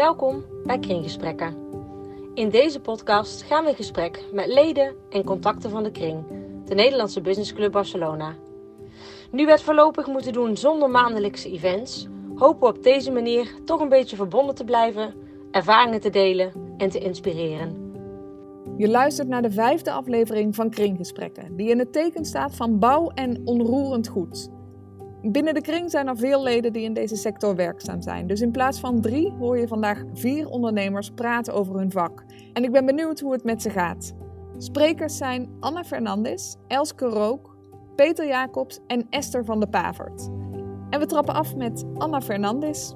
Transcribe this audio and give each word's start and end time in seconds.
Welkom 0.00 0.44
bij 0.64 0.78
Kringgesprekken. 0.78 1.56
In 2.34 2.48
deze 2.48 2.80
podcast 2.80 3.42
gaan 3.42 3.64
we 3.64 3.70
in 3.70 3.76
gesprek 3.76 4.24
met 4.32 4.46
leden 4.46 4.94
en 5.10 5.24
contacten 5.24 5.70
van 5.70 5.82
de 5.82 5.90
Kring, 5.90 6.24
de 6.64 6.74
Nederlandse 6.74 7.20
Business 7.20 7.52
Club 7.52 7.72
Barcelona. 7.72 8.34
Nu 9.30 9.44
we 9.44 9.50
het 9.50 9.62
voorlopig 9.62 10.06
moeten 10.06 10.32
doen 10.32 10.56
zonder 10.56 10.90
maandelijkse 10.90 11.50
events, 11.50 12.08
hopen 12.34 12.60
we 12.60 12.76
op 12.76 12.82
deze 12.82 13.10
manier 13.10 13.54
toch 13.64 13.80
een 13.80 13.88
beetje 13.88 14.16
verbonden 14.16 14.54
te 14.54 14.64
blijven, 14.64 15.14
ervaringen 15.50 16.00
te 16.00 16.10
delen 16.10 16.52
en 16.76 16.90
te 16.90 16.98
inspireren. 16.98 17.92
Je 18.76 18.88
luistert 18.88 19.28
naar 19.28 19.42
de 19.42 19.50
vijfde 19.50 19.90
aflevering 19.90 20.54
van 20.54 20.70
Kringgesprekken, 20.70 21.56
die 21.56 21.70
in 21.70 21.78
het 21.78 21.92
teken 21.92 22.24
staat 22.24 22.54
van 22.54 22.78
bouw 22.78 23.10
en 23.14 23.42
onroerend 23.44 24.08
goed. 24.08 24.50
Binnen 25.22 25.54
de 25.54 25.60
kring 25.60 25.90
zijn 25.90 26.08
er 26.08 26.16
veel 26.16 26.42
leden 26.42 26.72
die 26.72 26.84
in 26.84 26.94
deze 26.94 27.16
sector 27.16 27.56
werkzaam 27.56 28.02
zijn. 28.02 28.26
Dus 28.26 28.40
in 28.40 28.50
plaats 28.50 28.80
van 28.80 29.00
drie 29.00 29.32
hoor 29.38 29.58
je 29.58 29.68
vandaag 29.68 30.02
vier 30.14 30.48
ondernemers 30.48 31.10
praten 31.10 31.54
over 31.54 31.76
hun 31.76 31.90
vak. 31.90 32.24
En 32.52 32.64
ik 32.64 32.72
ben 32.72 32.86
benieuwd 32.86 33.20
hoe 33.20 33.32
het 33.32 33.44
met 33.44 33.62
ze 33.62 33.70
gaat. 33.70 34.14
Sprekers 34.56 35.16
zijn 35.16 35.56
Anna 35.60 35.84
Fernandes, 35.84 36.56
Elske 36.66 37.06
Rook, 37.06 37.56
Peter 37.96 38.26
Jacobs 38.26 38.80
en 38.86 39.06
Esther 39.10 39.44
van 39.44 39.60
de 39.60 39.66
Pavert. 39.66 40.28
En 40.90 41.00
we 41.00 41.06
trappen 41.06 41.34
af 41.34 41.56
met 41.56 41.84
Anna 41.94 42.20
Fernandes. 42.20 42.94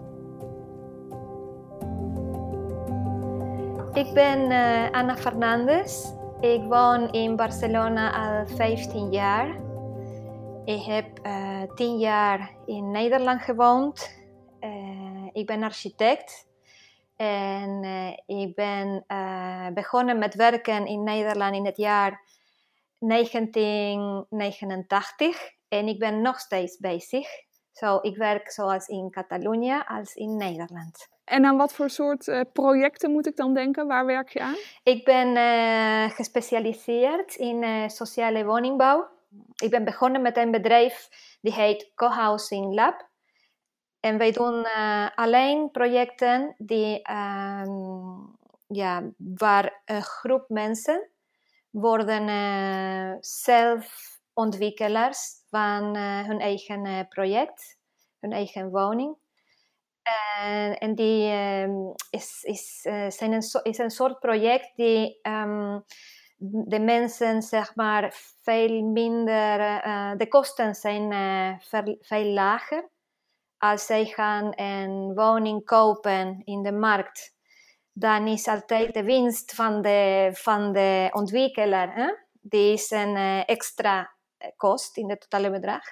Ik 3.93 4.13
ben 4.15 4.51
uh, 4.51 4.91
Anna 4.91 5.17
Fernandes. 5.17 6.13
Ik 6.41 6.63
woon 6.63 7.11
in 7.13 7.37
Barcelona 7.37 8.39
al 8.39 8.47
15 8.47 9.11
jaar. 9.13 9.64
Ik 10.65 10.83
heb 10.83 11.27
uh, 11.27 11.63
tien 11.75 11.99
jaar 11.99 12.55
in 12.67 12.91
Nederland 12.91 13.43
gewoond. 13.43 14.23
Uh, 14.61 15.29
ik 15.33 15.47
ben 15.47 15.63
architect. 15.63 16.47
En 17.17 17.83
uh, 17.83 18.13
ik 18.27 18.55
ben 18.55 19.05
begonnen 19.75 20.19
met 20.19 20.35
werken 20.35 20.87
in 20.87 21.03
Nederland 21.03 21.55
in 21.55 21.67
het 21.67 21.77
jaar 21.77 22.23
1989. 22.99 25.53
En 25.69 25.89
ik 25.89 25.99
ben 25.99 26.21
nog 26.21 26.39
steeds 26.39 26.79
bezig. 26.79 27.27
Zo, 27.73 27.99
ik 28.03 28.17
werk 28.17 28.51
zoals 28.51 28.87
in 28.87 29.11
Catalonië 29.11 29.83
als 29.89 30.15
in 30.15 30.37
Nederland. 30.37 31.09
En 31.25 31.45
aan 31.45 31.57
wat 31.57 31.75
voor 31.75 31.91
soort 31.91 32.45
projecten 32.53 33.11
moet 33.11 33.27
ik 33.27 33.37
dan 33.37 33.55
denken? 33.55 33.87
Waar 33.87 34.07
werk 34.07 34.29
je 34.29 34.41
aan? 34.41 34.57
Ik 34.83 35.05
ben 35.05 35.37
gespecialiseerd 36.11 37.35
in 37.35 37.91
sociale 37.91 38.45
woningbouw 38.45 39.13
ik 39.55 39.71
ben 39.71 39.85
begonnen 39.85 40.23
met 40.23 40.37
een 40.37 40.51
bedrijf 40.51 41.09
die 41.41 41.53
heet 41.53 41.93
Co-Housing 41.95 42.75
Lab. 42.75 43.09
En 44.01 44.19
wij 44.19 44.33
doen 44.33 44.55
uh, 44.55 45.09
alleen 45.15 45.71
projecten 45.71 46.55
die, 46.59 47.09
uh, 47.11 47.63
ja, 48.67 49.03
waar 49.17 49.83
een 49.85 50.03
groep 50.03 50.49
mensen 50.49 51.09
worden 51.71 52.29
uh, 52.29 53.17
zelf 53.21 54.13
ontwikkelaars 54.33 55.33
van 55.51 55.97
hun 55.97 56.41
eigen 56.41 57.07
project, 57.09 57.79
hun 58.21 58.33
eigen 58.33 58.71
woning. 58.71 59.17
En, 60.79 60.95
die 60.95 61.31
ehm, 61.31 61.73
is, 62.11 62.43
is, 62.43 62.87
een, 63.21 63.43
is 63.63 63.79
een 63.79 63.91
soort 63.91 64.19
project 64.19 64.77
die 64.77 65.19
um, 65.23 65.85
de 66.51 66.81
mensen 66.81 67.43
zeg 67.43 67.75
maar 67.75 68.15
veel 68.43 68.83
minder, 68.83 69.61
uh, 69.87 70.13
de 70.17 70.29
kosten 70.29 70.75
zijn 70.75 71.13
uh, 71.13 71.55
veel, 72.01 72.25
lager 72.25 72.89
als 73.59 73.87
zij 73.87 74.05
gaan 74.05 74.53
een 74.55 75.15
woning 75.15 75.65
kopen 75.65 76.43
in 76.45 76.63
de 76.63 76.73
markt. 76.73 77.35
Dan 77.93 78.27
is 78.27 78.49
altijd 78.49 78.95
de 78.95 79.05
winst 79.05 79.55
van 79.55 79.83
de, 79.83 80.31
van 80.33 80.73
de 80.73 81.09
ontwikkelaar. 81.13 81.95
Hè? 81.95 82.15
Die 82.41 82.73
is 82.73 82.91
een 82.91 83.17
uh, 83.17 83.49
extra 83.49 84.13
kost 84.57 84.97
in 84.97 85.11
het 85.11 85.21
totale 85.21 85.51
bedrag. 85.51 85.83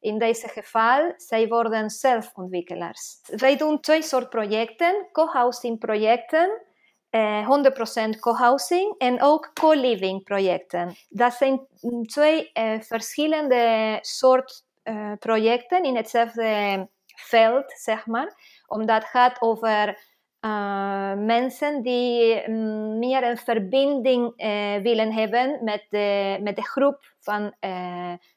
In 0.00 0.18
deze 0.18 0.48
geval, 0.48 1.12
zij 1.16 1.48
worden 1.48 1.90
zelf 1.90 2.32
ontwikkelaars. 2.34 3.20
Wij 3.26 3.56
doen 3.56 3.80
twee 3.80 4.02
soorten 4.02 4.28
projecten, 4.28 5.08
co-housing 5.12 5.78
projecten 5.78 6.67
100% 7.10 7.10
eh, 7.10 8.20
co-housing 8.20 8.94
en 8.98 9.22
ook 9.22 9.50
co-living 9.54 10.22
projecten. 10.22 10.94
Dat 11.08 11.32
zijn 11.34 11.66
twee 12.06 12.50
uh, 12.54 12.80
verschillende 12.80 13.98
soorten 14.00 14.56
uh, 14.84 15.12
projecten 15.18 15.82
in 15.82 15.96
hetzelfde 15.96 16.88
veld, 17.16 17.72
zeg 17.72 18.06
maar. 18.06 18.62
Omdat 18.66 18.96
het 18.96 19.10
gaat 19.10 19.40
over 19.40 20.06
mensen 21.16 21.82
die 21.82 22.48
mm, 22.48 22.98
meer 22.98 23.22
een 23.24 23.36
verbinding 23.36 24.32
willen 24.82 25.12
hebben 25.12 25.58
met 25.64 25.86
de, 25.88 26.38
met 26.42 26.56
de 26.56 26.62
groep 26.62 27.14
van 27.20 27.54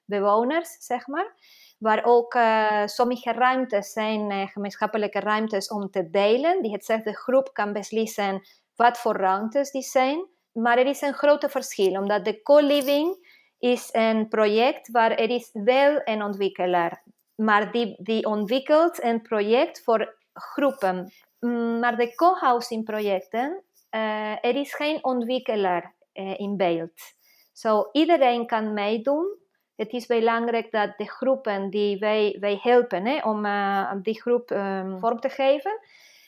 bewoners, 0.05 0.75
zeg 0.79 1.07
maar 1.07 1.33
waar 1.81 2.03
ook 2.03 2.33
uh, 2.33 2.85
sommige 2.85 3.31
ruimtes 3.31 3.91
zijn 3.91 4.31
uh, 4.31 4.47
gemeenschappelijke 4.47 5.19
ruimtes 5.19 5.67
om 5.67 5.89
te 5.89 6.09
delen, 6.09 6.61
die 6.61 6.71
hetzelfde 6.71 7.15
groep 7.15 7.49
kan 7.53 7.73
beslissen 7.73 8.41
wat 8.75 8.97
voor 8.97 9.15
ruimtes 9.15 9.71
die 9.71 9.81
zijn. 9.81 10.27
Maar 10.51 10.77
er 10.77 10.85
is 10.85 11.01
een 11.01 11.13
grote 11.13 11.49
verschil, 11.49 11.99
omdat 12.01 12.25
de 12.25 12.41
co-living 12.41 13.29
is 13.59 13.89
een 13.91 14.27
project 14.27 14.91
waar 14.91 15.11
er 15.11 15.29
is 15.29 15.49
wel 15.53 16.01
een 16.03 16.23
ontwikkelaar, 16.23 17.03
maar 17.35 17.71
die, 17.71 17.95
die 18.03 18.25
ontwikkelt 18.25 19.03
een 19.03 19.21
project 19.21 19.83
voor 19.83 20.17
groepen. 20.33 21.13
Mm, 21.39 21.79
maar 21.79 21.97
de 21.97 22.15
co-housing 22.15 22.83
projecten, 22.83 23.63
uh, 23.91 24.45
er 24.45 24.55
is 24.55 24.75
geen 24.75 25.03
ontwikkelaar 25.03 25.95
in 26.13 26.57
beeld. 26.57 27.01
Zo 27.53 27.89
iedereen 27.91 28.47
kan 28.47 28.73
meedoen. 28.73 29.39
Het 29.75 29.91
is 29.91 30.05
belangrijk 30.05 30.71
dat 30.71 30.97
de 30.97 31.09
groepen 31.09 31.69
die 31.69 31.99
wij, 31.99 32.37
wij 32.39 32.59
helpen 32.61 33.05
hè, 33.05 33.29
om 33.29 33.45
uh, 33.45 33.91
die 34.01 34.21
groep 34.21 34.49
um, 34.51 34.99
vorm 34.99 35.19
te 35.19 35.29
geven, 35.29 35.79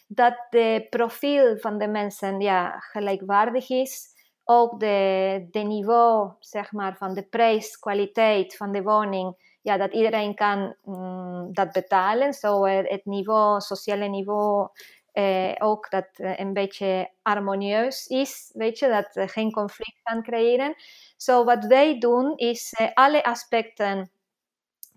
dat 0.07 0.47
de 0.49 0.87
profiel 0.89 1.57
van 1.57 1.77
de 1.77 1.87
mensen 1.87 2.39
ja, 2.39 2.79
gelijkwaardig 2.79 3.69
is. 3.69 4.11
Ook 4.43 4.79
de, 4.79 5.47
de 5.51 5.59
niveau 5.59 6.31
zeg 6.39 6.71
maar, 6.71 6.97
van 6.97 7.13
de 7.13 7.23
prijs, 7.23 7.79
kwaliteit 7.79 8.57
van 8.57 8.71
de 8.71 8.81
woning, 8.81 9.57
ja, 9.61 9.77
dat 9.77 9.93
iedereen 9.93 10.35
kan 10.35 10.75
mm, 10.83 11.53
dat 11.53 11.71
betalen. 11.71 12.33
Zo 12.33 12.65
uh, 12.65 12.77
het 12.83 13.05
niveau, 13.05 13.59
sociale 13.59 14.07
niveau, 14.07 14.69
eh, 15.13 15.51
ook 15.57 15.89
dat 15.89 16.07
uh, 16.17 16.39
een 16.39 16.53
beetje 16.53 17.09
harmonieus 17.21 18.07
is, 18.07 18.51
weet 18.53 18.79
je, 18.79 18.87
dat 18.87 19.31
geen 19.31 19.51
conflict 19.51 19.99
kan 20.03 20.23
creëren. 20.23 20.75
Zo 21.23 21.37
so, 21.37 21.43
wat 21.43 21.65
wij 21.65 21.99
doen 21.99 22.37
is 22.37 22.73
alle 22.93 23.23
aspecten 23.23 24.11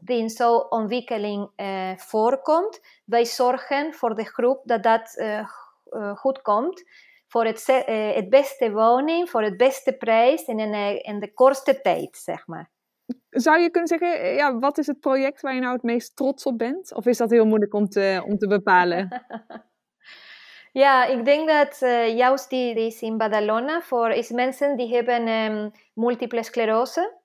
die 0.00 0.18
in 0.18 0.30
zo'n 0.30 0.70
ontwikkeling 0.70 1.50
uh, 1.56 1.96
voorkomt. 1.96 2.80
Wij 3.04 3.24
zorgen 3.24 3.94
voor 3.94 4.14
de 4.14 4.24
groep 4.24 4.60
dat 4.64 4.82
dat 4.82 5.16
uh, 5.16 5.48
goed 6.14 6.42
komt. 6.42 6.84
Voor 7.28 7.44
het, 7.44 7.66
het 8.14 8.28
beste 8.28 8.72
woning, 8.72 9.30
voor 9.30 9.42
het 9.42 9.56
beste 9.56 9.92
prijs 9.92 10.44
en 10.44 10.58
in, 10.58 11.02
in 11.02 11.20
de 11.20 11.34
kortste 11.34 11.80
tijd, 11.80 12.16
zeg 12.16 12.46
maar. 12.46 12.70
Zou 13.30 13.58
je 13.58 13.70
kunnen 13.70 13.88
zeggen, 13.88 14.34
ja, 14.34 14.58
wat 14.58 14.78
is 14.78 14.86
het 14.86 15.00
project 15.00 15.40
waar 15.40 15.54
je 15.54 15.60
nou 15.60 15.72
het 15.72 15.82
meest 15.82 16.16
trots 16.16 16.44
op 16.44 16.58
bent? 16.58 16.94
Of 16.94 17.06
is 17.06 17.16
dat 17.16 17.30
heel 17.30 17.46
moeilijk 17.46 17.74
om 17.74 17.88
te, 17.88 18.22
om 18.26 18.38
te 18.38 18.46
bepalen? 18.46 19.08
Ja, 20.76 21.04
ik 21.04 21.24
denk 21.24 21.48
dat 21.48 21.82
uh, 21.82 22.16
juist 22.16 22.50
die, 22.50 22.74
die 22.74 22.86
is 22.86 23.02
in 23.02 23.16
Badalona 23.16 23.80
voor 23.80 24.10
is 24.10 24.30
mensen 24.30 24.76
die 24.76 24.94
hebben 24.94 25.28
um, 25.28 25.70
multiple 25.94 26.42
sclerose. 26.42 27.20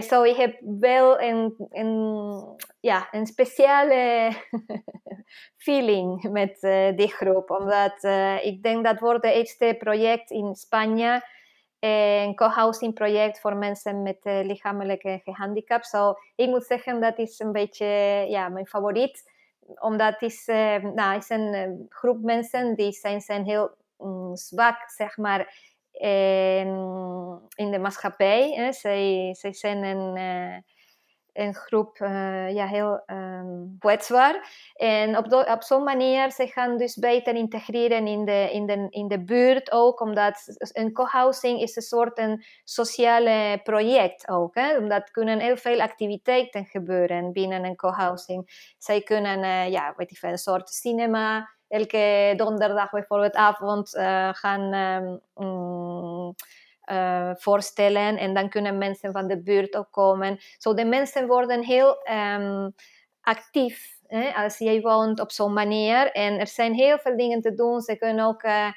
Zo 0.00 0.22
ik 0.22 0.36
heb 0.36 0.60
wel 0.80 1.20
een, 1.20 1.54
een, 1.70 2.42
ja, 2.80 3.08
een 3.10 3.26
speciale 3.26 4.32
feeling 5.64 6.30
met 6.30 6.62
uh, 6.62 6.96
die 6.96 7.08
groep. 7.08 7.50
Omdat 7.50 8.04
ik 8.42 8.62
denk 8.62 8.84
dat 8.84 9.00
wordt 9.00 9.24
het 9.24 9.34
eerste 9.34 9.74
project 9.78 10.30
in 10.30 10.54
Spanje. 10.54 11.22
Een 11.78 12.34
co-housing 12.34 12.94
project 12.94 13.40
voor 13.40 13.56
mensen 13.56 14.02
met 14.02 14.18
lichamelijke 14.22 15.20
gehandicap. 15.24 15.82
So, 15.84 16.14
ik 16.36 16.48
moet 16.48 16.64
zeggen 16.64 17.00
dat 17.00 17.18
is 17.18 17.38
een 17.38 17.52
beetje 17.52 17.86
ja, 18.28 18.48
mijn 18.48 18.66
favoriet. 18.66 19.36
Omdat 19.74 20.12
het 20.12 20.22
is, 20.22 20.46
nou, 20.94 21.16
is 21.16 21.28
een 21.28 21.86
groep 21.88 22.22
mensen 22.22 22.74
die 22.74 22.92
zijn, 22.92 23.20
zijn 23.20 23.44
heel 23.44 23.70
mm, 23.98 24.36
zwak, 24.36 24.90
zeg 24.90 25.16
maar 25.16 25.54
in 27.54 27.70
de 27.70 27.78
maatschappij. 27.80 28.52
Hè. 28.52 28.72
Zij, 28.72 29.34
zij 29.38 29.52
zijn 29.52 29.82
een, 29.82 30.16
uh, 30.16 30.56
een 31.38 31.54
groep 31.54 31.98
uh, 31.98 32.54
ja, 32.54 32.66
heel 32.66 33.02
um, 33.06 33.76
kwetsbaar. 33.78 34.48
En 34.74 35.16
op, 35.16 35.32
op 35.32 35.62
zo'n 35.62 35.84
manier 35.84 36.30
ze 36.30 36.46
gaan 36.46 36.76
dus 36.76 36.96
beter 36.96 37.34
integreren 37.34 38.06
in 38.06 38.24
de, 38.24 38.48
in, 38.52 38.66
de, 38.66 38.86
in 38.90 39.08
de 39.08 39.24
buurt 39.24 39.72
ook, 39.72 40.00
omdat 40.00 40.56
een 40.72 40.92
co-housing 40.92 41.60
is 41.60 41.76
een 41.76 41.82
soort 41.82 42.18
een 42.18 42.44
sociale 42.64 43.60
project 43.62 44.28
ook. 44.28 44.54
Hè. 44.54 44.76
Omdat 44.76 45.10
kunnen 45.10 45.38
heel 45.38 45.56
veel 45.56 45.80
activiteiten 45.80 46.64
gebeuren 46.64 47.32
binnen 47.32 47.64
een 47.64 47.76
co-housing. 47.76 48.72
Zij 48.78 49.02
kunnen, 49.02 49.38
uh, 49.38 49.70
ja, 49.70 49.94
weet 49.96 50.10
ik 50.10 50.16
veel, 50.16 50.30
een 50.30 50.38
soort 50.38 50.68
cinema 50.68 51.48
elke 51.68 52.34
donderdag 52.36 52.90
bijvoorbeeld 52.90 53.34
avond 53.34 53.94
uh, 53.94 54.28
gaan 54.32 54.74
um, 55.34 56.34
uh, 56.90 57.30
voorstellen. 57.34 58.16
En 58.16 58.34
dan 58.34 58.48
kunnen 58.48 58.78
mensen 58.78 59.12
van 59.12 59.26
de 59.26 59.42
buurt 59.42 59.76
ook 59.76 59.90
komen. 59.90 60.38
Zo 60.58 60.74
de 60.74 60.84
mensen 60.84 61.26
worden 61.26 61.64
heel 61.64 61.96
um, 62.10 62.74
actief. 63.20 63.96
Hè, 64.06 64.30
als 64.30 64.58
jij 64.58 64.80
woont 64.80 65.20
op 65.20 65.30
zo'n 65.30 65.52
manier. 65.52 66.12
En 66.12 66.38
er 66.38 66.46
zijn 66.46 66.74
heel 66.74 66.98
veel 66.98 67.16
dingen 67.16 67.40
te 67.40 67.54
doen. 67.54 67.80
Ze 67.80 67.96
kunnen 67.96 68.26
ook 68.26 68.42
uh, 68.42 68.70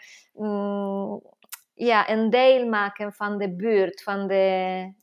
ja, 1.74 2.10
een 2.10 2.30
deel 2.30 2.68
maken 2.68 3.14
van 3.14 3.38
de 3.38 3.56
buurt, 3.56 4.04
van 4.04 4.28
de, 4.28 4.94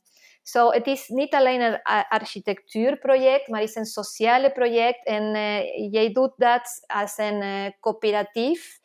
zo, 0.43 0.71
het 0.71 0.87
is 0.87 1.07
niet 1.07 1.33
alleen 1.33 1.61
een 1.61 1.81
architectuurproject, 2.09 3.47
maar 3.47 3.61
is 3.61 3.75
een 3.75 3.85
sociale 3.85 4.51
project. 4.51 5.05
En 5.05 5.35
uh, 5.35 5.91
jij 5.91 6.11
doet 6.11 6.33
dat 6.37 6.83
als 6.87 7.17
een 7.17 7.73
coöperatief. 7.79 8.77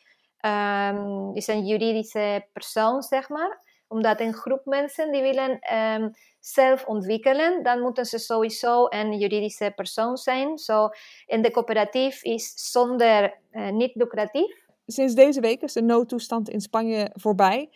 Um, 0.45 1.35
is 1.35 1.47
een 1.47 1.65
juridische 1.65 2.47
persoon, 2.53 3.01
zeg 3.01 3.29
maar. 3.29 3.64
Omdat 3.95 4.19
een 4.19 4.33
groep 4.33 4.65
mensen 4.65 5.11
die 5.11 5.21
willen 5.21 5.59
um, 5.75 6.13
zelf 6.39 6.85
ontwikkelen, 6.85 7.63
dan 7.63 7.79
moeten 7.79 8.05
ze 8.05 8.17
sowieso 8.17 8.85
een 8.89 9.17
juridische 9.17 9.71
persoon 9.75 10.17
zijn. 10.17 10.57
Zo, 10.57 10.89
en 11.25 11.41
de 11.41 11.51
coöperatief 11.51 12.23
is 12.23 12.71
zonder 12.71 13.37
uh, 13.51 13.69
niet 13.69 13.95
lucratief. 13.95 14.65
Sinds 14.85 15.13
deze 15.13 15.41
week 15.41 15.61
is 15.61 15.73
de 15.73 15.81
noodtoestand 15.81 16.49
in 16.49 16.61
Spanje 16.61 17.11
voorbij. 17.13 17.69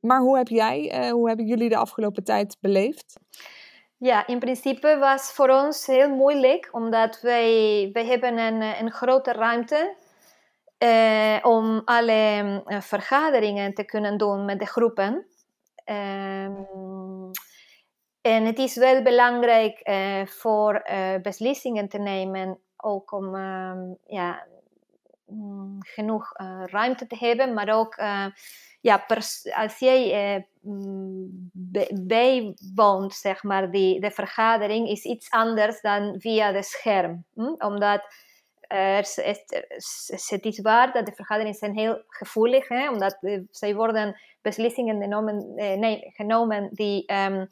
Maar 0.00 0.20
hoe 0.20 0.36
heb 0.36 0.48
jij, 0.48 1.04
uh, 1.04 1.10
hoe 1.10 1.28
hebben 1.28 1.46
jullie 1.46 1.68
de 1.68 1.76
afgelopen 1.76 2.24
tijd 2.24 2.56
beleefd? 2.60 3.20
Ja, 3.96 4.26
in 4.26 4.38
principe 4.38 4.96
was 4.98 5.32
voor 5.32 5.48
ons 5.48 5.86
heel 5.86 6.08
moeilijk, 6.08 6.68
omdat 6.72 7.20
wij, 7.20 7.90
wij 7.92 8.06
hebben 8.06 8.38
een, 8.38 8.62
een 8.62 8.90
grote 8.90 9.32
ruimte 9.32 9.94
uh, 10.78 11.36
om 11.42 11.82
alle 11.84 12.62
uh, 12.66 12.80
vergaderingen 12.80 13.74
te 13.74 13.84
kunnen 13.84 14.16
doen 14.16 14.44
met 14.44 14.58
de 14.58 14.66
groepen. 14.66 15.26
Um, 15.84 17.30
en 18.20 18.44
het 18.44 18.58
is 18.58 18.76
wel 18.76 19.02
belangrijk 19.02 19.88
uh, 19.88 20.26
voor 20.26 20.82
beslissingen 21.22 21.88
te 21.88 21.98
nemen, 21.98 22.58
ook 22.76 23.12
om 23.12 23.34
um, 23.34 23.98
ja, 24.06 24.46
um, 25.30 25.76
genoeg 25.80 26.32
ruimte 26.66 27.06
te 27.06 27.16
hebben, 27.16 27.54
maar 27.54 27.68
ook 27.68 27.96
ja, 28.84 29.04
als 29.54 29.78
jij 29.78 30.34
eh, 30.34 30.42
mm, 30.60 31.50
bijwoont, 32.06 33.14
zeg 33.14 33.42
maar, 33.42 33.70
die, 33.70 34.00
de 34.00 34.10
vergadering, 34.10 34.88
is 34.88 35.04
iets 35.04 35.30
anders 35.30 35.80
dan 35.80 36.14
via 36.20 36.52
de 36.52 36.62
scherm. 36.62 37.24
Hm? 37.34 37.54
Omdat 37.58 38.14
uh, 38.68 38.96
het, 38.96 39.14
het, 40.30 40.44
is 40.44 40.60
waar 40.60 40.92
dat 40.92 41.06
de 41.06 41.12
vergaderingen 41.12 41.54
zijn 41.54 41.78
heel 41.78 42.02
gevoelig, 42.08 42.68
hè? 42.68 42.90
omdat 42.90 43.16
uh, 43.20 43.40
zij 43.50 43.74
worden 43.74 44.20
beslissingen 44.42 45.02
genomen, 45.02 45.52
uh, 45.56 45.74
nee, 45.74 46.10
genomen 46.14 46.68
die 46.72 47.12
um, 47.12 47.48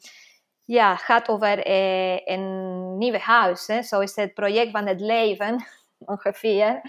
ja, 0.65 0.95
gaat 0.95 1.29
over 1.29 1.67
uh, 1.67 2.19
een 2.25 2.97
nieuw 2.97 3.17
huis. 3.17 3.67
Hè? 3.67 3.81
Zo 3.81 3.99
is 3.99 4.15
het 4.15 4.33
project 4.33 4.71
van 4.71 4.87
het 4.87 4.99
leven, 4.99 5.65
ongeveer. 6.13 6.81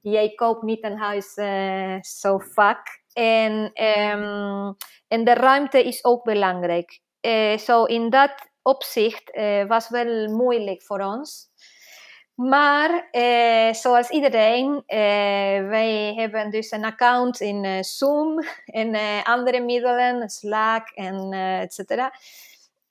Jij 0.00 0.34
koopt 0.34 0.62
niet 0.62 0.84
een 0.84 0.98
huis 0.98 1.36
uh, 1.36 2.00
zo 2.00 2.38
vaak. 2.38 3.02
En, 3.12 3.52
um, 3.84 4.76
en 5.08 5.24
de 5.24 5.34
ruimte 5.34 5.84
is 5.84 6.04
ook 6.04 6.24
belangrijk. 6.24 7.00
Uh, 7.20 7.56
so 7.56 7.84
in 7.84 8.10
dat 8.10 8.34
opzicht 8.62 9.30
was 9.66 9.88
wel 9.88 10.28
moeilijk 10.28 10.82
voor 10.82 11.00
ons. 11.00 11.50
Maar 12.34 13.08
uh, 13.12 13.72
zoals 13.72 14.08
iedereen, 14.08 14.82
wij 15.68 16.14
hebben 16.16 16.50
dus 16.50 16.70
een 16.70 16.84
account 16.84 17.40
in 17.40 17.84
Zoom 17.84 18.44
en 18.64 18.96
andere 19.24 19.60
middelen, 19.60 20.28
Slack 20.28 20.88
en 20.88 21.32
et 21.32 21.74
cetera. 21.74 22.12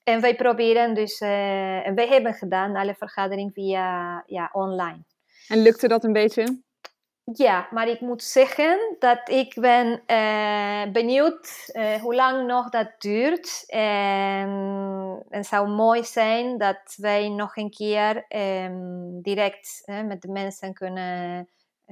En 0.03 0.21
wij 0.21 0.35
proberen 0.35 0.93
dus, 0.93 1.19
en 1.19 1.95
wij 1.95 2.07
hebben 2.07 2.33
gedaan 2.33 2.75
alle 2.75 2.95
vergaderingen 2.95 3.53
via 3.53 4.23
ja, 4.25 4.49
online. 4.51 5.03
En 5.47 5.61
lukte 5.61 5.87
dat 5.87 6.03
een 6.03 6.13
beetje? 6.13 6.61
Ja, 7.31 7.67
maar 7.71 7.87
ik 7.87 8.01
moet 8.01 8.23
zeggen 8.23 8.95
dat 8.99 9.29
ik 9.29 9.53
ben 9.59 10.03
uh, 10.07 10.91
benieuwd 10.91 11.69
uh, 11.73 11.95
hoe 11.95 12.15
lang 12.15 12.47
nog 12.47 12.69
dat 12.69 12.91
duurt. 12.97 13.63
En 13.67 14.49
het 15.29 15.45
zou 15.45 15.69
mooi 15.69 16.03
zijn 16.03 16.57
dat 16.57 16.93
wij 16.97 17.29
nog 17.29 17.55
een 17.55 17.69
keer 17.69 18.25
um, 18.35 19.21
direct 19.21 19.81
met 19.85 20.21
de 20.21 20.31
mensen 20.31 20.73
kunnen 20.73 21.49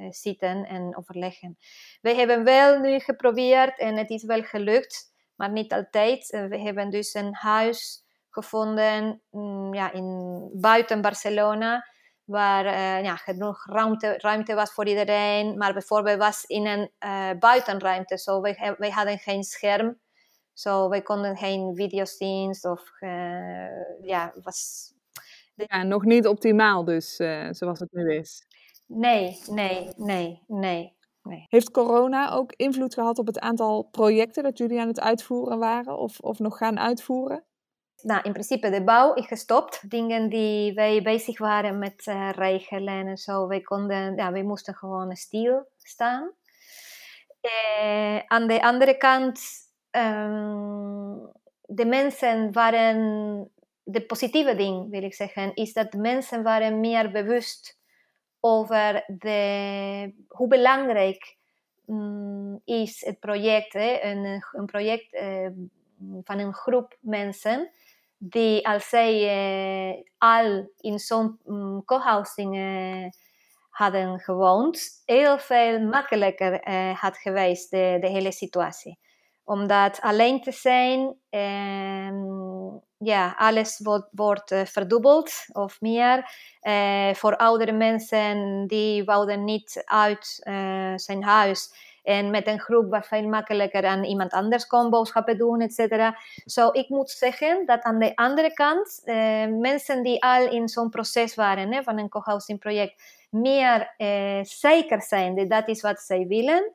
zitten 0.09 0.65
en 0.65 0.97
overleggen. 0.97 1.57
Wij 2.01 2.15
hebben 2.15 2.43
wel 2.43 2.79
nu 2.79 2.99
geprobeerd 2.99 3.79
en 3.79 3.97
het 3.97 4.09
is 4.09 4.23
wel 4.23 4.41
gelukt, 4.43 5.13
maar 5.35 5.51
niet 5.51 5.73
altijd. 5.73 6.27
we 6.27 6.59
hebben 6.59 6.89
dus 6.89 7.13
een 7.13 7.35
huis 7.35 8.03
gevonden 8.29 9.21
um, 9.31 9.73
ja, 9.73 9.91
in, 9.91 10.49
buiten 10.53 11.01
Barcelona 11.01 11.90
waar 12.31 12.65
uh, 12.65 13.03
ja, 13.03 13.15
genoeg 13.15 13.65
ruimte, 13.65 14.13
ruimte 14.17 14.53
was 14.53 14.71
voor 14.71 14.87
iedereen. 14.87 15.57
Maar 15.57 15.73
bijvoorbeeld 15.73 16.17
was 16.17 16.45
in 16.45 16.65
een 16.65 16.91
uh, 17.05 17.29
buitenruimte, 17.39 18.17
zo 18.17 18.31
so 18.31 18.41
wij, 18.41 18.75
wij 18.77 18.89
hadden 18.89 19.17
geen 19.17 19.43
scherm. 19.43 19.99
Zo, 20.53 20.69
so 20.69 20.89
wij 20.89 21.01
konden 21.01 21.37
geen 21.37 21.75
video's 21.75 22.17
zien 22.17 22.55
of 22.61 22.91
uh, 22.99 24.01
ja, 24.01 24.33
was... 24.43 24.89
Ja, 25.55 25.83
nog 25.83 26.03
niet 26.03 26.27
optimaal 26.27 26.83
dus, 26.83 27.15
zoals 27.49 27.79
het 27.79 27.91
nu 27.91 28.15
is. 28.15 28.45
Nee, 28.87 29.41
nee, 29.49 29.89
nee, 29.95 30.43
nee. 30.47 30.99
Nee. 31.23 31.45
Heeft 31.49 31.71
corona 31.71 32.31
ook 32.31 32.53
invloed 32.55 32.93
gehad 32.93 33.19
op 33.19 33.27
het 33.27 33.39
aantal 33.39 33.83
projecten 33.83 34.43
dat 34.43 34.57
jullie 34.57 34.79
aan 34.79 34.87
het 34.87 34.99
uitvoeren 34.99 35.59
waren 35.59 35.97
of, 35.97 36.19
of 36.19 36.39
nog 36.39 36.57
gaan 36.57 36.79
uitvoeren? 36.79 37.45
Nou, 38.03 38.21
in 38.23 38.31
principe 38.31 38.69
de 38.69 38.83
bouw 38.83 39.13
is 39.13 39.27
gestopt. 39.27 39.89
Dingen 39.89 40.29
die 40.29 40.73
wij 40.73 41.01
bezig 41.01 41.39
waren 41.39 41.79
met 41.79 42.05
uh, 42.05 42.29
regelen 42.31 43.07
en 43.07 43.17
zo, 43.17 43.47
wij, 43.47 43.61
konden, 43.61 44.15
ja, 44.15 44.31
wij 44.31 44.43
moesten 44.43 44.75
gewoon 44.75 45.15
stilstaan. 45.15 46.31
Uh, 47.41 48.19
aan 48.27 48.47
de 48.47 48.61
andere 48.61 48.97
kant, 48.97 49.41
um, 49.91 51.31
de 51.61 51.85
mensen 51.85 52.51
waren, 52.51 53.51
de 53.83 54.05
positieve 54.05 54.55
ding 54.55 54.89
wil 54.89 55.03
ik 55.03 55.13
zeggen, 55.13 55.55
is 55.55 55.73
dat 55.73 55.91
de 55.91 55.97
mensen 55.97 56.43
waren 56.43 56.79
meer 56.79 57.11
bewust 57.11 57.79
over 58.39 59.03
de, 59.07 60.13
hoe 60.27 60.47
belangrijk 60.47 61.37
um, 61.87 62.61
is 62.65 63.05
het 63.05 63.19
project, 63.19 63.73
hè? 63.73 63.99
Een, 64.01 64.43
een 64.51 64.65
project 64.65 65.13
uh, 65.13 65.47
van 66.23 66.39
een 66.39 66.53
groep 66.53 66.97
mensen 66.99 67.69
die 68.23 68.67
als 68.67 68.89
zij 68.89 69.13
uh, 69.93 70.01
al 70.17 70.71
in 70.77 70.99
zo'n 70.99 71.39
um, 71.45 71.85
co-housing 71.85 72.57
uh, 72.57 73.09
hadden 73.69 74.19
gewoond, 74.19 75.01
heel 75.05 75.39
veel 75.39 75.79
makkelijker 75.79 76.67
uh, 76.67 76.99
had 76.99 77.17
geweest, 77.17 77.71
de, 77.71 77.97
de, 78.01 78.07
hele 78.07 78.31
situatie. 78.31 78.99
Omdat 79.43 80.01
alleen 80.01 80.41
te 80.41 80.51
zijn, 80.51 80.99
um, 81.29 82.81
ja, 82.97 83.35
alles 83.37 83.79
wordt, 83.83 84.07
wordt 84.11 84.55
verdubbeld 84.65 85.45
of 85.51 85.81
meer. 85.81 86.29
voor 87.13 87.35
oudere 87.35 87.71
mensen 87.71 88.67
die 88.67 89.03
wouden 89.03 89.43
niet 89.43 89.81
uit 89.85 90.39
zijn 90.95 91.23
huis 91.23 91.73
en 92.03 92.29
met 92.29 92.47
een 92.47 92.59
groep 92.59 92.89
was 92.89 93.07
veel 93.07 93.27
makkelijker 93.27 93.85
aan 93.85 94.03
iemand 94.03 94.31
anders 94.31 94.67
kon 94.67 94.89
boodschappen 94.89 95.37
doen, 95.37 95.61
et 95.61 95.73
cetera. 95.73 96.17
Zo, 96.45 96.69
ik 96.71 96.89
moet 96.89 97.09
zeggen 97.09 97.65
dat 97.65 97.81
aan 97.81 97.99
de 97.99 98.15
andere 98.15 98.53
kant, 98.53 99.01
eh, 99.03 99.45
mensen 99.47 100.03
die 100.03 100.23
al 100.23 100.49
in 100.49 100.67
zo'n 100.67 100.89
proces 100.89 101.35
waren 101.35 101.73
hè, 101.73 101.83
van 101.83 101.97
een 101.97 102.09
co-housing 102.09 102.59
project, 102.59 103.03
meer 103.29 103.93
eh, 103.97 104.39
zeker 104.41 105.01
zijn 105.01 105.47
dat 105.47 105.67
is 105.67 105.81
wat 105.81 105.99
zij 105.99 106.27
willen. 106.27 106.71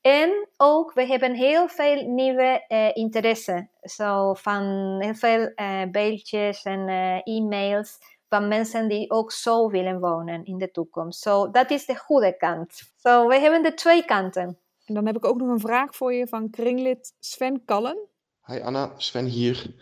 En 0.00 0.48
ook, 0.56 0.92
we 0.92 1.06
hebben 1.06 1.34
heel 1.34 1.68
veel 1.68 2.02
nieuwe 2.08 2.64
uh, 2.68 2.90
interesse. 2.92 3.68
Zo 3.82 4.34
van 4.34 4.62
heel 5.00 5.14
veel 5.14 5.52
uh, 5.56 5.82
beeldjes 5.90 6.62
en 6.62 6.88
uh, 6.88 7.36
e-mails 7.36 7.98
van 8.28 8.48
mensen 8.48 8.88
die 8.88 9.10
ook 9.10 9.32
zo 9.32 9.70
willen 9.70 10.00
wonen 10.00 10.44
in 10.44 10.58
de 10.58 10.70
toekomst. 10.70 11.22
Zo, 11.22 11.50
dat 11.50 11.70
is 11.70 11.86
de 11.86 11.96
goede 11.96 12.36
kant. 12.36 12.92
Zo, 12.96 13.26
we 13.26 13.38
hebben 13.38 13.62
de 13.62 13.74
twee 13.74 14.04
kanten. 14.04 14.58
En 14.86 14.94
dan 14.94 15.06
heb 15.06 15.16
ik 15.16 15.24
ook 15.24 15.38
nog 15.38 15.48
een 15.48 15.60
vraag 15.60 15.94
voor 15.94 16.12
je 16.12 16.26
van 16.26 16.50
kringlid 16.50 17.14
Sven 17.20 17.64
Kallen. 17.64 17.98
Hi 18.44 18.60
Anna, 18.60 18.92
Sven 18.96 19.26
hier. 19.26 19.74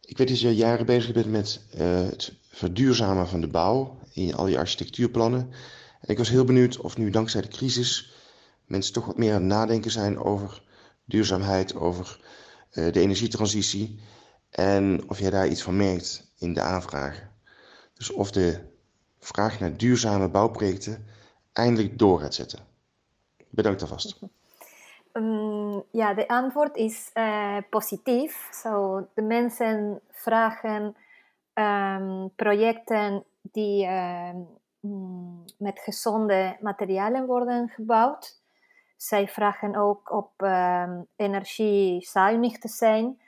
Ik 0.00 0.18
weet 0.18 0.28
dat 0.28 0.40
je 0.40 0.54
jaren 0.54 0.86
bezig 0.86 1.12
bent 1.12 1.30
met 1.30 1.60
uh, 1.74 1.80
het 2.08 2.32
verduurzamen 2.50 3.28
van 3.28 3.40
de 3.40 3.48
bouw 3.48 3.98
in 4.12 4.34
al 4.34 4.46
je 4.46 4.58
architectuurplannen. 4.58 5.40
En 6.00 6.08
ik 6.08 6.18
was 6.18 6.28
heel 6.28 6.44
benieuwd 6.44 6.78
of 6.78 6.96
nu 6.96 7.10
dankzij 7.10 7.40
de 7.40 7.48
crisis 7.48 8.12
mensen 8.64 8.92
toch 8.92 9.06
wat 9.06 9.16
meer 9.16 9.32
aan 9.32 9.40
het 9.40 9.50
nadenken 9.50 9.90
zijn 9.90 10.18
over 10.18 10.62
duurzaamheid, 11.04 11.74
over 11.74 12.20
uh, 12.72 12.92
de 12.92 13.00
energietransitie. 13.00 14.00
En 14.50 15.08
of 15.08 15.18
jij 15.18 15.30
daar 15.30 15.48
iets 15.48 15.62
van 15.62 15.76
merkt 15.76 16.32
in 16.38 16.52
de 16.52 16.60
aanvragen. 16.60 17.30
Dus 17.94 18.12
of 18.12 18.30
de 18.30 18.58
vraag 19.18 19.60
naar 19.60 19.76
duurzame 19.76 20.28
bouwprojecten 20.28 21.06
eindelijk 21.52 21.98
door 21.98 22.20
gaat 22.20 22.34
zetten. 22.34 22.74
Bedankt 23.56 23.82
alvast. 23.82 24.20
Um, 25.12 25.82
ja, 25.90 26.14
de 26.14 26.28
antwoord 26.28 26.76
is 26.76 27.10
uh, 27.14 27.56
positief. 27.70 28.48
So, 28.50 29.06
de 29.14 29.22
mensen 29.22 30.00
vragen 30.10 30.96
um, 31.54 32.30
projecten 32.34 33.24
die 33.42 33.86
um, 33.86 35.44
met 35.58 35.78
gezonde 35.78 36.56
materialen 36.60 37.26
worden 37.26 37.68
gebouwd. 37.68 38.40
Zij 38.96 39.28
vragen 39.28 39.76
ook 39.76 40.12
op 40.12 40.42
energiezuinig 41.16 42.58
te 42.58 42.68
zijn. 42.68 43.20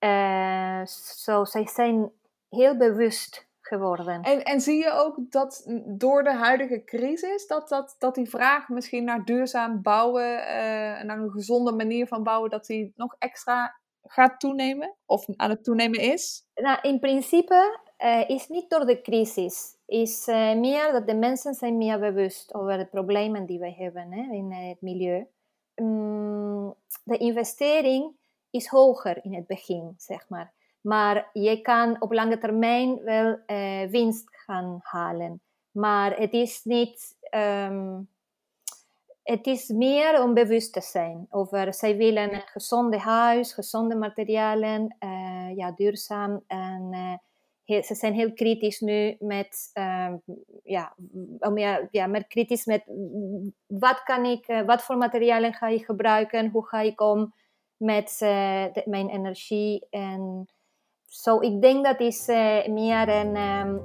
Uh, 0.00 0.80
so, 0.84 1.44
zij 1.44 1.66
zijn 1.66 2.10
heel 2.48 2.76
bewust 2.76 3.46
geworden. 3.72 4.22
En, 4.22 4.44
en 4.44 4.60
zie 4.60 4.76
je 4.76 4.90
ook 4.90 5.16
dat 5.30 5.64
door 5.86 6.22
de 6.22 6.34
huidige 6.34 6.84
crisis, 6.84 7.46
dat, 7.46 7.68
dat, 7.68 7.96
dat 7.98 8.14
die 8.14 8.28
vraag 8.28 8.68
misschien 8.68 9.04
naar 9.04 9.24
duurzaam 9.24 9.82
bouwen 9.82 10.24
uh, 10.24 11.00
en 11.00 11.06
naar 11.06 11.18
een 11.18 11.30
gezonde 11.30 11.72
manier 11.72 12.06
van 12.06 12.22
bouwen, 12.22 12.50
dat 12.50 12.66
die 12.66 12.92
nog 12.96 13.16
extra 13.18 13.80
gaat 14.02 14.40
toenemen? 14.40 14.94
Of 15.06 15.26
aan 15.36 15.50
het 15.50 15.64
toenemen 15.64 16.00
is? 16.00 16.46
Nou, 16.54 16.78
in 16.82 16.98
principe 16.98 17.80
uh, 17.98 18.28
is 18.28 18.48
niet 18.48 18.70
door 18.70 18.86
de 18.86 19.00
crisis. 19.00 19.76
Is 19.86 20.28
uh, 20.28 20.54
meer 20.54 20.92
dat 20.92 21.06
de 21.06 21.14
mensen 21.14 21.54
zijn 21.54 21.76
meer 21.76 21.98
bewust 21.98 22.54
over 22.54 22.78
de 22.78 22.86
problemen 22.86 23.46
die 23.46 23.58
wij 23.58 23.74
hebben 23.78 24.12
hè, 24.12 24.34
in 24.34 24.52
het 24.52 24.80
milieu. 24.80 25.26
Um, 25.74 26.74
de 27.04 27.16
investering 27.16 28.12
is 28.50 28.66
hoger 28.66 29.24
in 29.24 29.34
het 29.34 29.46
begin, 29.46 29.94
zeg 29.96 30.28
maar. 30.28 30.52
Maar 30.82 31.30
je 31.32 31.60
kan 31.60 31.96
op 32.00 32.12
lange 32.12 32.38
termijn 32.38 33.02
wel 33.02 33.38
uh, 33.46 33.90
winst 33.90 34.36
gaan 34.36 34.78
halen. 34.82 35.40
Maar 35.70 36.16
het 36.16 36.32
is 36.32 36.64
niet. 36.64 37.16
Um, 37.30 38.10
het 39.22 39.46
is 39.46 39.68
meer 39.68 40.22
om 40.22 40.34
bewust 40.34 40.72
te 40.72 40.80
zijn 40.80 41.26
over. 41.30 41.74
Zij 41.74 41.96
willen 41.96 42.34
een 42.34 42.40
gezonde 42.40 42.98
huis, 42.98 43.52
gezonde 43.52 43.94
materialen, 43.94 44.96
uh, 45.00 45.56
ja, 45.56 45.72
duurzaam. 45.72 46.44
En 46.46 46.90
heel, 47.64 47.82
ze 47.82 47.94
zijn 47.94 48.14
heel 48.14 48.32
kritisch 48.32 48.80
nu 48.80 49.16
met. 49.18 49.70
Um, 49.74 50.22
ja, 50.62 50.94
meer, 51.38 51.88
ja, 51.90 52.06
meer 52.06 52.26
kritisch 52.26 52.64
met 52.64 52.84
wat 53.66 54.02
kan 54.02 54.24
ik, 54.24 54.62
wat 54.66 54.82
voor 54.82 54.96
materialen 54.96 55.52
ga 55.52 55.66
ik 55.66 55.84
gebruiken, 55.84 56.50
hoe 56.50 56.66
ga 56.66 56.80
ik 56.80 57.00
om 57.00 57.34
met 57.76 58.16
mijn 58.84 59.08
energie 59.08 59.86
en 59.90 60.46
zo, 61.12 61.40
ik 61.40 61.62
denk 61.62 61.84
dat 61.84 62.00
is 62.00 62.28
uh, 62.28 62.66
meer 62.66 63.08
een 63.08 63.36
um, 63.36 63.80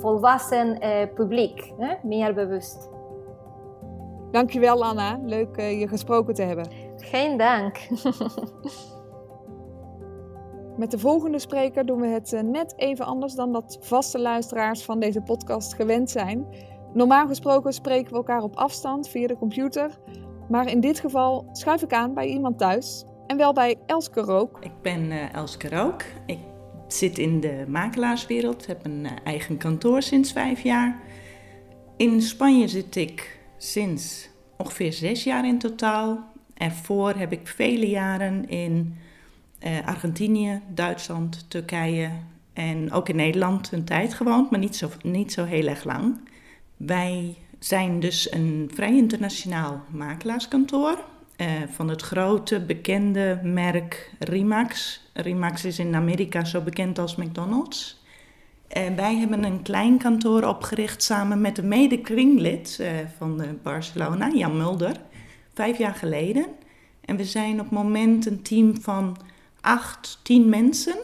volwassen 0.00 0.84
uh, 0.84 1.14
publiek, 1.14 1.72
hè? 1.78 1.94
meer 2.02 2.34
bewust. 2.34 2.88
Dankjewel 4.30 4.84
Anna, 4.84 5.20
leuk 5.22 5.56
uh, 5.56 5.80
je 5.80 5.88
gesproken 5.88 6.34
te 6.34 6.42
hebben. 6.42 6.68
Geen 6.96 7.36
dank. 7.36 7.78
Met 10.76 10.90
de 10.90 10.98
volgende 10.98 11.38
spreker 11.38 11.86
doen 11.86 12.00
we 12.00 12.06
het 12.06 12.42
net 12.44 12.74
even 12.76 13.04
anders 13.04 13.34
dan 13.34 13.52
dat 13.52 13.78
vaste 13.80 14.18
luisteraars 14.18 14.84
van 14.84 15.00
deze 15.00 15.20
podcast 15.20 15.74
gewend 15.74 16.10
zijn. 16.10 16.46
Normaal 16.92 17.26
gesproken 17.26 17.72
spreken 17.72 18.10
we 18.10 18.16
elkaar 18.16 18.42
op 18.42 18.56
afstand 18.56 19.08
via 19.08 19.26
de 19.26 19.36
computer, 19.36 19.98
maar 20.48 20.70
in 20.70 20.80
dit 20.80 21.00
geval 21.00 21.48
schuif 21.52 21.82
ik 21.82 21.92
aan 21.92 22.14
bij 22.14 22.26
iemand 22.26 22.58
thuis 22.58 23.04
en 23.30 23.36
wel 23.36 23.52
bij 23.52 23.76
Elske 23.86 24.20
Rook. 24.20 24.58
Ik 24.60 24.82
ben 24.82 25.04
uh, 25.04 25.34
Elske 25.34 25.68
Rook. 25.68 26.02
Ik 26.26 26.38
zit 26.88 27.18
in 27.18 27.40
de 27.40 27.64
makelaarswereld, 27.68 28.66
heb 28.66 28.84
een 28.84 29.04
uh, 29.04 29.10
eigen 29.24 29.56
kantoor 29.56 30.02
sinds 30.02 30.32
vijf 30.32 30.60
jaar. 30.60 31.00
In 31.96 32.22
Spanje 32.22 32.68
zit 32.68 32.96
ik 32.96 33.40
sinds 33.58 34.28
ongeveer 34.56 34.92
zes 34.92 35.24
jaar 35.24 35.46
in 35.46 35.58
totaal. 35.58 36.32
Ervoor 36.54 37.14
heb 37.14 37.32
ik 37.32 37.48
vele 37.48 37.88
jaren 37.88 38.48
in 38.48 38.96
uh, 39.66 39.86
Argentinië, 39.86 40.60
Duitsland, 40.74 41.50
Turkije 41.50 42.10
en 42.52 42.92
ook 42.92 43.08
in 43.08 43.16
Nederland 43.16 43.72
een 43.72 43.84
tijd 43.84 44.14
gewoond, 44.14 44.50
maar 44.50 44.60
niet 44.60 44.76
zo, 44.76 44.88
niet 45.02 45.32
zo 45.32 45.44
heel 45.44 45.66
erg 45.66 45.84
lang. 45.84 46.20
Wij 46.76 47.36
zijn 47.58 48.00
dus 48.00 48.32
een 48.32 48.70
vrij 48.74 48.96
internationaal 48.96 49.82
makelaarskantoor. 49.90 51.04
Uh, 51.40 51.46
van 51.70 51.88
het 51.88 52.02
grote 52.02 52.60
bekende 52.60 53.40
merk 53.42 54.12
Rimax. 54.18 55.00
Rimax 55.12 55.64
is 55.64 55.78
in 55.78 55.94
Amerika 55.94 56.44
zo 56.44 56.60
bekend 56.60 56.98
als 56.98 57.16
McDonald's. 57.16 58.02
En 58.68 58.96
wij 58.96 59.16
hebben 59.16 59.44
een 59.44 59.62
klein 59.62 59.98
kantoor 59.98 60.42
opgericht 60.42 61.02
samen 61.02 61.40
met 61.40 61.58
een 61.58 61.68
mede-kringlid 61.68 62.78
uh, 62.80 62.88
van 63.18 63.58
Barcelona, 63.62 64.30
Jan 64.34 64.56
Mulder, 64.56 64.96
vijf 65.54 65.78
jaar 65.78 65.94
geleden. 65.94 66.46
En 67.04 67.16
we 67.16 67.24
zijn 67.24 67.52
op 67.52 67.58
het 67.58 67.70
moment 67.70 68.26
een 68.26 68.42
team 68.42 68.80
van 68.80 69.16
acht, 69.60 70.20
tien 70.22 70.48
mensen. 70.48 70.96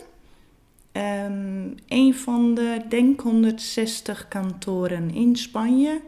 Um, 0.92 1.74
een 1.88 2.14
van 2.14 2.54
de, 2.54 2.80
denk 2.88 3.20
160 3.20 4.28
kantoren 4.28 5.10
in 5.10 5.36
Spanje 5.36 6.00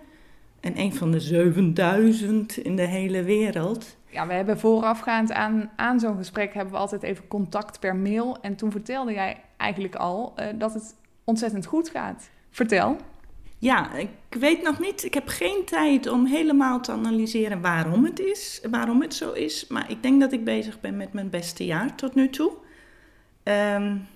en 0.61 0.78
een 0.80 0.94
van 0.94 1.11
de 1.11 1.20
7000 1.20 2.56
in 2.56 2.76
de 2.76 2.87
hele 2.87 3.23
wereld 3.23 3.97
ja, 4.10 4.26
we 4.26 4.32
hebben 4.32 4.58
voorafgaand 4.58 5.32
aan, 5.32 5.70
aan 5.76 6.00
zo'n 6.00 6.16
gesprek 6.16 6.54
hebben 6.54 6.72
we 6.72 6.78
altijd 6.78 7.02
even 7.02 7.28
contact 7.28 7.80
per 7.80 7.96
mail. 7.96 8.40
En 8.40 8.56
toen 8.56 8.70
vertelde 8.70 9.12
jij 9.12 9.40
eigenlijk 9.56 9.94
al 9.94 10.34
uh, 10.36 10.46
dat 10.54 10.74
het 10.74 10.94
ontzettend 11.24 11.66
goed 11.66 11.88
gaat. 11.88 12.30
Vertel. 12.50 12.96
Ja, 13.58 13.94
ik 13.94 14.10
weet 14.30 14.62
nog 14.62 14.78
niet. 14.78 15.04
Ik 15.04 15.14
heb 15.14 15.28
geen 15.28 15.64
tijd 15.64 16.06
om 16.06 16.26
helemaal 16.26 16.80
te 16.80 16.92
analyseren 16.92 17.60
waarom 17.60 18.04
het 18.04 18.20
is, 18.20 18.60
waarom 18.70 19.02
het 19.02 19.14
zo 19.14 19.32
is. 19.32 19.66
Maar 19.66 19.90
ik 19.90 20.02
denk 20.02 20.20
dat 20.20 20.32
ik 20.32 20.44
bezig 20.44 20.80
ben 20.80 20.96
met 20.96 21.12
mijn 21.12 21.30
beste 21.30 21.64
jaar 21.64 21.94
tot 21.94 22.14
nu 22.14 22.30
toe. 22.30 22.52
Um, 23.44 24.06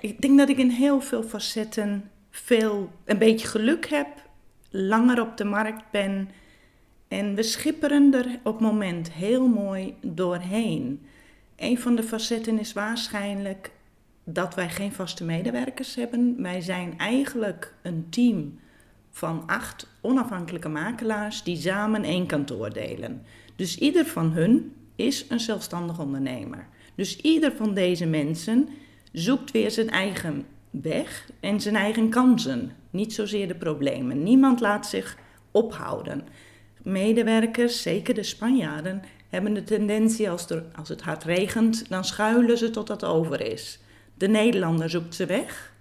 ik 0.00 0.20
denk 0.20 0.38
dat 0.38 0.48
ik 0.48 0.56
in 0.56 0.70
heel 0.70 1.00
veel 1.00 1.22
facetten 1.22 2.10
veel, 2.30 2.90
een 3.04 3.18
beetje 3.18 3.46
geluk 3.46 3.86
heb, 3.86 4.08
langer 4.70 5.20
op 5.20 5.36
de 5.36 5.44
markt 5.44 5.90
ben 5.90 6.30
en 7.12 7.34
we 7.34 7.42
schipperen 7.42 8.14
er 8.14 8.38
op 8.42 8.60
moment 8.60 9.12
heel 9.12 9.46
mooi 9.48 9.94
doorheen. 10.00 11.00
Een 11.56 11.78
van 11.78 11.94
de 11.94 12.02
facetten 12.02 12.58
is 12.58 12.72
waarschijnlijk 12.72 13.70
dat 14.24 14.54
wij 14.54 14.70
geen 14.70 14.92
vaste 14.92 15.24
medewerkers 15.24 15.94
hebben. 15.94 16.42
Wij 16.42 16.60
zijn 16.60 16.98
eigenlijk 16.98 17.74
een 17.82 18.06
team 18.10 18.58
van 19.10 19.42
acht 19.46 19.88
onafhankelijke 20.00 20.68
makelaars 20.68 21.42
die 21.42 21.56
samen 21.56 22.04
één 22.04 22.26
kantoor 22.26 22.72
delen. 22.72 23.22
Dus 23.56 23.78
ieder 23.78 24.06
van 24.06 24.30
hun 24.30 24.74
is 24.96 25.26
een 25.28 25.40
zelfstandig 25.40 25.98
ondernemer. 25.98 26.66
Dus 26.94 27.16
ieder 27.16 27.52
van 27.52 27.74
deze 27.74 28.06
mensen 28.06 28.68
zoekt 29.12 29.50
weer 29.50 29.70
zijn 29.70 29.90
eigen 29.90 30.46
weg 30.70 31.30
en 31.40 31.60
zijn 31.60 31.76
eigen 31.76 32.08
kansen, 32.08 32.72
niet 32.90 33.12
zozeer 33.12 33.48
de 33.48 33.54
problemen. 33.54 34.22
Niemand 34.22 34.60
laat 34.60 34.86
zich 34.86 35.16
ophouden 35.50 36.24
medewerkers, 36.82 37.82
zeker 37.82 38.14
de 38.14 38.22
Spanjaarden, 38.22 39.02
hebben 39.28 39.54
de 39.54 39.64
tendentie 39.64 40.30
als, 40.30 40.50
er, 40.50 40.64
als 40.76 40.88
het 40.88 41.02
hard 41.02 41.24
regent, 41.24 41.88
dan 41.88 42.04
schuilen 42.04 42.58
ze 42.58 42.70
tot 42.70 42.88
het 42.88 43.04
over 43.04 43.52
is. 43.52 43.78
De 44.14 44.28
Nederlander 44.28 44.90
zoekt 44.90 45.14
ze 45.14 45.26
weg. 45.26 45.72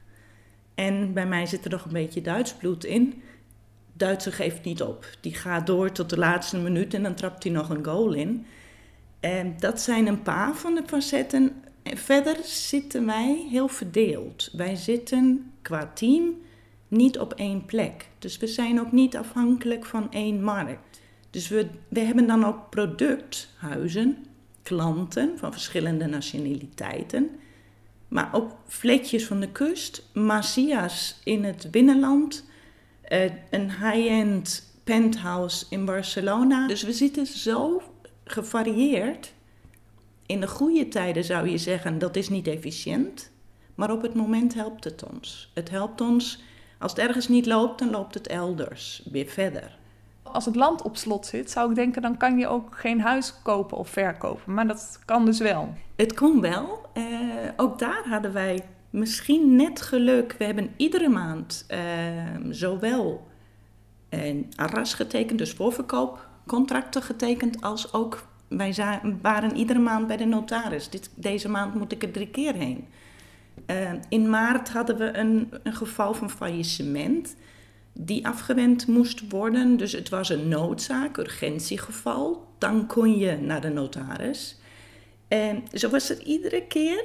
En 0.76 1.14
bij 1.14 1.28
mij 1.28 1.46
zit 1.46 1.66
er 1.66 1.72
nog 1.72 1.86
een 1.86 1.92
beetje 1.92 2.22
Duits 2.22 2.54
bloed 2.54 2.84
in. 2.84 3.22
Duitser 3.94 4.34
geeft 4.34 4.64
niet 4.64 4.82
op. 4.82 5.06
Die 5.22 5.34
gaat 5.34 5.68
door 5.68 5.92
tot 5.92 6.10
de 6.10 6.18
laatste 6.18 6.58
minuut 6.58 6.94
en 6.94 7.04
dan 7.04 7.16
trapt 7.16 7.44
hij 7.44 7.52
nog 7.52 7.70
een 7.70 7.86
goal 7.86 8.14
in. 8.14 8.46
Dat 9.60 9.82
zijn 9.82 10.08
een 10.08 10.22
paar 10.22 10.56
van 10.56 10.76
de 10.76 10.84
facetten. 10.86 11.64
En 11.84 11.98
verder 11.98 12.36
zitten 12.44 13.06
wij 13.06 13.48
heel 13.50 13.68
verdeeld. 13.68 14.50
Wij 14.54 14.76
zitten 14.76 15.52
qua 15.62 15.92
team 15.94 16.36
niet 16.88 17.20
op 17.20 17.34
één 17.34 17.66
plek. 17.66 18.08
Dus 18.20 18.38
we 18.38 18.48
zijn 18.48 18.80
ook 18.80 18.92
niet 18.92 19.18
afhankelijk 19.18 19.86
van 19.86 20.12
één 20.12 20.44
markt. 20.44 20.91
Dus 21.32 21.48
we, 21.48 21.68
we 21.88 22.00
hebben 22.00 22.28
dan 22.28 22.46
ook 22.46 22.70
producthuizen, 22.70 24.26
klanten 24.64 25.38
van 25.38 25.52
verschillende 25.52 26.06
nationaliteiten. 26.06 27.30
Maar 28.08 28.30
ook 28.32 28.52
vletjes 28.68 29.26
van 29.26 29.40
de 29.40 29.52
kust, 29.52 30.04
Macias 30.14 31.20
in 31.24 31.44
het 31.44 31.72
binnenland, 31.72 32.46
uh, 33.10 33.24
een 33.50 33.72
high-end 33.72 34.74
penthouse 34.84 35.66
in 35.70 35.86
Barcelona. 35.86 36.68
Dus 36.68 36.84
we 36.84 36.94
zitten 36.94 37.26
zo 37.26 37.82
gevarieerd. 38.24 39.34
In 40.26 40.40
de 40.40 40.48
goede 40.48 40.88
tijden 40.88 41.24
zou 41.24 41.50
je 41.50 41.58
zeggen 41.58 42.00
dat 42.00 42.16
is 42.16 42.30
niet 42.30 42.48
efficiënt, 42.48 43.32
maar 43.76 43.92
op 43.92 44.02
het 44.02 44.14
moment 44.14 44.54
helpt 44.54 44.84
het 44.84 45.04
ons. 45.12 45.52
Het 45.54 45.70
helpt 45.70 46.02
ons, 46.02 46.44
als 46.80 46.92
het 46.92 47.02
ergens 47.02 47.28
niet 47.28 47.46
loopt, 47.46 47.80
dan 47.80 47.90
loopt 47.90 48.14
het 48.14 48.28
elders 48.28 49.02
weer 49.12 49.28
verder 49.28 49.80
als 50.24 50.46
het 50.46 50.56
land 50.56 50.82
op 50.82 50.98
slot 50.98 51.26
zit, 51.26 51.52
zou 51.52 51.70
ik 51.70 51.76
denken, 51.76 52.02
dan 52.02 52.18
kan 52.18 52.38
je 52.38 52.48
ook 52.48 52.78
geen 52.78 53.02
huis 53.02 53.34
kopen 53.44 53.78
of 53.78 53.90
verkopen. 53.90 54.54
Maar 54.54 54.68
dat 54.68 55.00
kan 55.06 55.26
dus 55.26 55.40
wel. 55.40 55.74
Het 55.96 56.14
kon 56.14 56.42
wel. 56.42 56.90
Uh, 56.94 57.06
ook 57.56 57.80
daar 57.80 58.04
hadden 58.08 58.34
wij 58.34 58.66
misschien 58.90 59.56
net 59.56 59.82
geluk. 59.82 60.36
We 60.38 60.44
hebben 60.44 60.74
iedere 60.78 61.10
maand 61.10 61.66
uh, 61.70 61.78
zowel 62.50 63.28
een 64.10 64.52
arras 64.56 64.94
getekend, 64.94 65.38
dus 65.38 65.54
voorverkoop, 65.54 66.28
contracten 66.46 67.02
getekend 67.02 67.62
als 67.62 67.94
ook 67.94 68.30
wij 68.48 68.76
waren 69.22 69.56
iedere 69.56 69.80
maand 69.80 70.08
bij 70.08 70.18
de 70.18 70.26
notaris. 70.26 70.90
Dit, 70.90 71.10
deze 71.16 71.50
maand 71.50 71.76
moet 71.76 71.92
ik 71.92 72.04
er 72.04 72.12
drie 72.12 72.28
keer 72.28 72.54
heen. 72.54 72.88
Uh, 73.68 73.92
in 74.10 74.30
maart 74.30 74.70
hadden 74.70 74.98
we 74.98 75.18
een, 75.18 75.54
een 75.64 75.74
geval 75.74 76.14
van 76.14 76.30
faillissement 76.30 77.36
die 78.06 78.28
afgewend 78.28 78.88
moest 78.88 79.30
worden. 79.30 79.78
Dus 79.78 79.92
het 79.92 80.10
was 80.10 80.30
een 80.30 80.48
noodzaak, 80.48 81.18
urgentiegeval. 81.18 82.48
Dan 82.58 82.88
kon 82.88 83.18
je 83.18 83.38
naar 83.38 83.62
de 83.62 83.70
notaris. 83.70 84.60
En 85.28 85.64
zo 85.74 85.90
was 85.90 86.08
het 86.08 86.20
iedere 86.20 86.68
keer. 86.68 87.04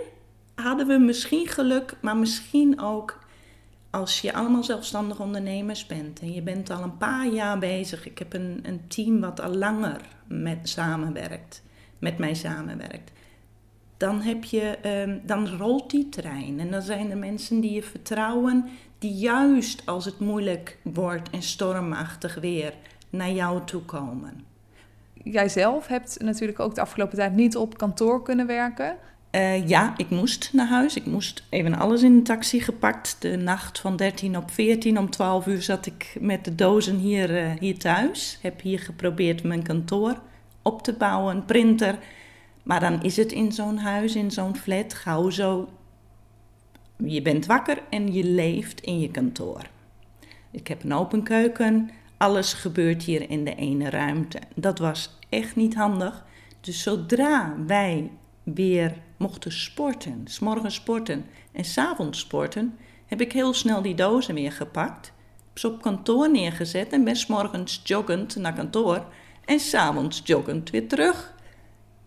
Hadden 0.55 0.87
we 0.87 0.99
misschien 0.99 1.47
geluk, 1.47 1.95
maar 2.01 2.17
misschien 2.17 2.81
ook 2.81 3.19
als 3.91 4.21
je 4.21 4.35
allemaal 4.35 4.65
zelfstandig 4.65 5.21
ondernemers 5.21 5.87
bent 5.87 6.21
en 6.21 6.33
je 6.33 6.43
bent 6.43 6.71
al 6.71 6.83
een 6.83 6.97
paar 6.97 7.27
jaar 7.27 7.59
bezig. 7.59 8.07
Ik 8.07 8.19
heb 8.19 8.33
een, 8.33 8.61
een 8.63 8.89
team 8.89 9.21
wat 9.21 9.41
al 9.41 9.55
langer 9.55 10.01
met 10.27 10.69
samenwerkt, 10.69 11.63
met 11.99 12.19
mij 12.19 12.35
samenwerkt. 12.35 13.13
Dan, 13.97 14.21
heb 14.21 14.45
je, 14.45 14.61
ehm, 14.61 15.19
dan 15.23 15.49
rolt 15.49 15.91
die 15.91 16.09
trein 16.09 16.61
en 16.61 16.71
dan 16.71 16.83
zijn 16.83 17.11
er 17.11 17.17
mensen 17.19 17.61
die 17.61 17.73
je 17.73 17.83
vertrouwen, 17.83 18.69
die 18.99 19.15
juist 19.15 19.87
als 19.87 20.05
het 20.05 20.19
moeilijk 20.19 20.79
wordt 20.83 21.31
en 21.31 21.43
stormachtig 21.43 22.35
weer 22.35 22.75
naar 23.11 23.31
jou 23.31 23.65
toe 23.65 23.83
komen. 23.83 24.45
Jijzelf 25.23 25.87
hebt 25.87 26.23
natuurlijk 26.23 26.61
ook 26.61 26.75
de 26.75 26.81
afgelopen 26.81 27.17
tijd 27.17 27.35
niet 27.35 27.57
op 27.57 27.79
kantoor 27.79 28.23
kunnen 28.23 28.47
werken. 28.47 28.97
Uh, 29.31 29.69
ja, 29.69 29.95
ik 29.97 30.11
moest 30.11 30.51
naar 30.53 30.67
huis. 30.67 30.97
Ik 30.97 31.07
moest 31.07 31.45
even 31.49 31.75
alles 31.75 32.03
in 32.03 32.17
de 32.17 32.23
taxi 32.23 32.61
gepakt. 32.61 33.17
De 33.19 33.37
nacht 33.37 33.79
van 33.79 33.97
13 33.97 34.37
op 34.37 34.51
14 34.51 34.99
om 34.99 35.11
12 35.11 35.47
uur 35.47 35.63
zat 35.63 35.87
ik 35.87 36.17
met 36.21 36.45
de 36.45 36.55
dozen 36.55 36.97
hier, 36.97 37.31
uh, 37.31 37.51
hier 37.59 37.79
thuis. 37.79 38.39
Heb 38.43 38.61
hier 38.61 38.79
geprobeerd 38.79 39.43
mijn 39.43 39.63
kantoor 39.63 40.21
op 40.63 40.83
te 40.83 40.93
bouwen, 40.93 41.37
een 41.37 41.45
printer. 41.45 41.99
Maar 42.63 42.81
dan 42.81 43.03
is 43.03 43.17
het 43.17 43.33
in 43.33 43.53
zo'n 43.53 43.79
huis, 43.79 44.15
in 44.15 44.31
zo'n 44.31 44.57
flat, 44.57 44.95
gauw 44.95 45.31
zo. 45.31 45.69
Je 47.05 47.23
bent 47.23 47.47
wakker 47.47 47.83
en 47.91 48.13
je 48.13 48.25
leeft 48.25 48.81
in 48.81 49.01
je 49.01 49.11
kantoor. 49.11 49.63
Ik 50.51 50.69
heb 50.69 50.85
een 50.85 50.93
open 50.93 51.23
keuken. 51.23 51.91
Alles 52.17 52.53
gebeurt 52.53 53.03
hier 53.03 53.31
in 53.31 53.45
de 53.45 53.55
ene 53.55 53.91
ruimte. 53.91 54.39
Dat 54.55 54.79
was 54.79 55.19
echt 55.29 55.57
niet 55.57 55.75
handig. 55.75 56.25
Dus 56.61 56.83
zodra 56.83 57.55
wij 57.67 58.11
weer 58.43 58.95
mochten 59.17 59.53
sporten, 59.53 60.23
s'morgens 60.25 60.75
sporten 60.75 61.25
en 61.53 61.65
s'avonds 61.65 62.19
sporten, 62.19 62.79
heb 63.07 63.21
ik 63.21 63.33
heel 63.33 63.55
snel 63.55 63.83
die 63.83 63.95
dozen 63.95 64.35
weer 64.35 64.53
gepakt, 64.53 65.13
ze 65.55 65.69
op 65.69 65.83
kantoor 65.83 66.31
neergezet 66.31 66.93
en 66.93 67.05
ben 67.05 67.17
s'morgens 67.17 67.81
joggend 67.85 68.37
naar 68.37 68.55
kantoor 68.55 69.07
en 69.45 69.61
s'avonds 69.61 70.21
joggend 70.25 70.71
weer 70.71 70.89
terug. 70.89 71.35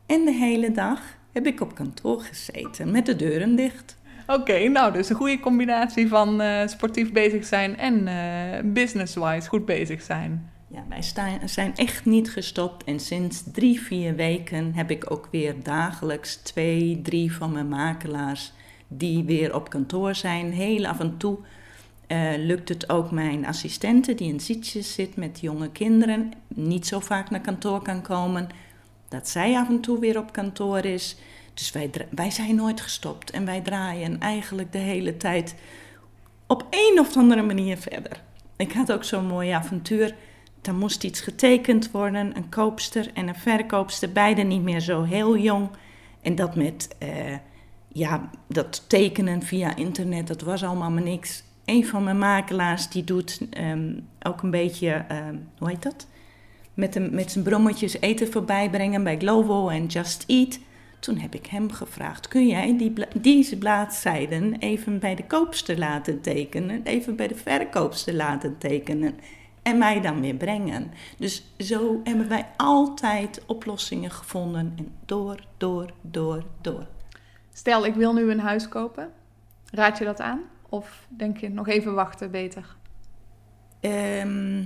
En 0.05 0.25
de 0.25 0.33
hele 0.33 0.71
dag 0.71 1.01
heb 1.33 1.45
ik 1.45 1.61
op 1.61 1.75
kantoor 1.75 2.21
gezeten 2.21 2.91
met 2.91 3.05
de 3.05 3.15
deuren 3.15 3.55
dicht. 3.55 3.97
Oké, 4.31 4.67
nou 4.67 4.93
dus 4.93 5.09
een 5.09 5.15
goede 5.15 5.39
combinatie 5.39 6.07
van 6.07 6.41
uh, 6.41 6.67
sportief 6.67 7.11
bezig 7.11 7.45
zijn 7.45 7.77
en 7.77 8.07
uh, 8.07 8.73
business-wise 8.73 9.47
goed 9.47 9.65
bezig 9.65 10.01
zijn. 10.01 10.51
Ja, 10.67 10.83
wij 10.89 11.01
zijn 11.45 11.75
echt 11.75 12.05
niet 12.05 12.31
gestopt 12.31 12.83
en 12.83 12.99
sinds 12.99 13.43
drie, 13.53 13.81
vier 13.81 14.15
weken 14.15 14.73
heb 14.73 14.91
ik 14.91 15.11
ook 15.11 15.27
weer 15.31 15.55
dagelijks 15.63 16.35
twee, 16.35 17.01
drie 17.01 17.33
van 17.33 17.51
mijn 17.51 17.67
makelaars 17.67 18.53
die 18.87 19.23
weer 19.23 19.55
op 19.55 19.69
kantoor 19.69 20.15
zijn. 20.15 20.51
Heel 20.51 20.85
af 20.85 20.99
en 20.99 21.17
toe 21.17 21.37
uh, 22.07 22.29
lukt 22.37 22.69
het 22.69 22.89
ook 22.89 23.11
mijn 23.11 23.45
assistente 23.45 24.15
die 24.15 24.33
in 24.33 24.39
zitjes 24.39 24.93
zit 24.93 25.15
met 25.15 25.39
jonge 25.39 25.69
kinderen, 25.71 26.31
niet 26.47 26.87
zo 26.87 26.99
vaak 26.99 27.29
naar 27.29 27.41
kantoor 27.41 27.81
kan 27.81 28.01
komen, 28.01 28.49
dat 29.07 29.29
zij 29.29 29.55
af 29.55 29.69
en 29.69 29.79
toe 29.79 29.99
weer 29.99 30.17
op 30.17 30.31
kantoor 30.31 30.85
is. 30.85 31.17
Dus 31.59 31.71
wij, 31.71 31.89
wij 32.09 32.31
zijn 32.31 32.55
nooit 32.55 32.81
gestopt 32.81 33.31
en 33.31 33.45
wij 33.45 33.61
draaien 33.61 34.19
eigenlijk 34.19 34.71
de 34.71 34.77
hele 34.77 35.17
tijd 35.17 35.55
op 36.47 36.67
een 36.69 36.99
of 36.99 37.17
andere 37.17 37.41
manier 37.41 37.77
verder. 37.77 38.21
Ik 38.57 38.71
had 38.71 38.91
ook 38.91 39.03
zo'n 39.03 39.27
mooi 39.27 39.49
avontuur 39.49 40.15
er 40.61 40.75
moest 40.75 41.03
iets 41.03 41.21
getekend 41.21 41.91
worden, 41.91 42.35
een 42.37 42.49
koopster 42.49 43.11
en 43.13 43.27
een 43.27 43.35
verkoopster, 43.35 44.11
beide 44.11 44.41
niet 44.41 44.61
meer 44.61 44.79
zo 44.79 45.03
heel 45.03 45.37
jong. 45.37 45.69
En 46.21 46.35
dat 46.35 46.55
met, 46.55 46.95
uh, 47.03 47.09
ja, 47.87 48.29
dat 48.47 48.89
tekenen 48.89 49.41
via 49.41 49.75
internet, 49.75 50.27
dat 50.27 50.41
was 50.41 50.63
allemaal 50.63 50.91
maar 50.91 51.03
niks. 51.03 51.43
Een 51.65 51.85
van 51.85 52.03
mijn 52.03 52.17
makelaars, 52.17 52.89
die 52.89 53.03
doet 53.03 53.41
um, 53.57 54.07
ook 54.21 54.41
een 54.41 54.51
beetje, 54.51 55.05
um, 55.11 55.49
hoe 55.57 55.69
heet 55.69 55.83
dat? 55.83 56.07
Met, 56.73 57.11
met 57.11 57.31
zijn 57.31 57.43
brommetjes 57.43 57.99
eten 57.99 58.31
voorbij 58.31 58.69
brengen 58.69 59.03
bij 59.03 59.17
Glovo 59.17 59.67
en 59.67 59.85
Just 59.85 60.23
Eat. 60.27 60.59
Toen 60.99 61.17
heb 61.17 61.35
ik 61.35 61.45
hem 61.45 61.71
gevraagd: 61.71 62.27
kun 62.27 62.47
jij 62.47 62.77
die 62.77 62.93
deze 63.21 63.57
bladzijden 63.57 64.55
even 64.59 64.99
bij 64.99 65.15
de 65.15 65.25
koopster 65.25 65.77
laten 65.77 66.21
tekenen, 66.21 66.83
even 66.83 67.15
bij 67.15 67.27
de 67.27 67.35
verkoopster 67.35 68.13
laten 68.13 68.57
tekenen? 68.57 69.19
en 69.61 69.77
mij 69.77 70.01
dan 70.01 70.21
weer 70.21 70.35
brengen. 70.35 70.91
Dus 71.17 71.43
zo 71.57 72.01
hebben 72.03 72.27
wij 72.27 72.47
altijd 72.57 73.41
oplossingen 73.45 74.11
gevonden 74.11 74.73
en 74.77 74.91
door, 75.05 75.39
door, 75.57 75.91
door, 76.01 76.43
door. 76.61 76.87
Stel, 77.53 77.85
ik 77.85 77.95
wil 77.95 78.13
nu 78.13 78.31
een 78.31 78.39
huis 78.39 78.67
kopen. 78.67 79.11
Raad 79.71 79.97
je 79.97 80.05
dat 80.05 80.21
aan? 80.21 80.41
Of 80.69 81.07
denk 81.07 81.37
je 81.37 81.49
nog 81.49 81.67
even 81.67 81.93
wachten 81.93 82.31
beter? 82.31 82.75
Ehm, 83.79 84.63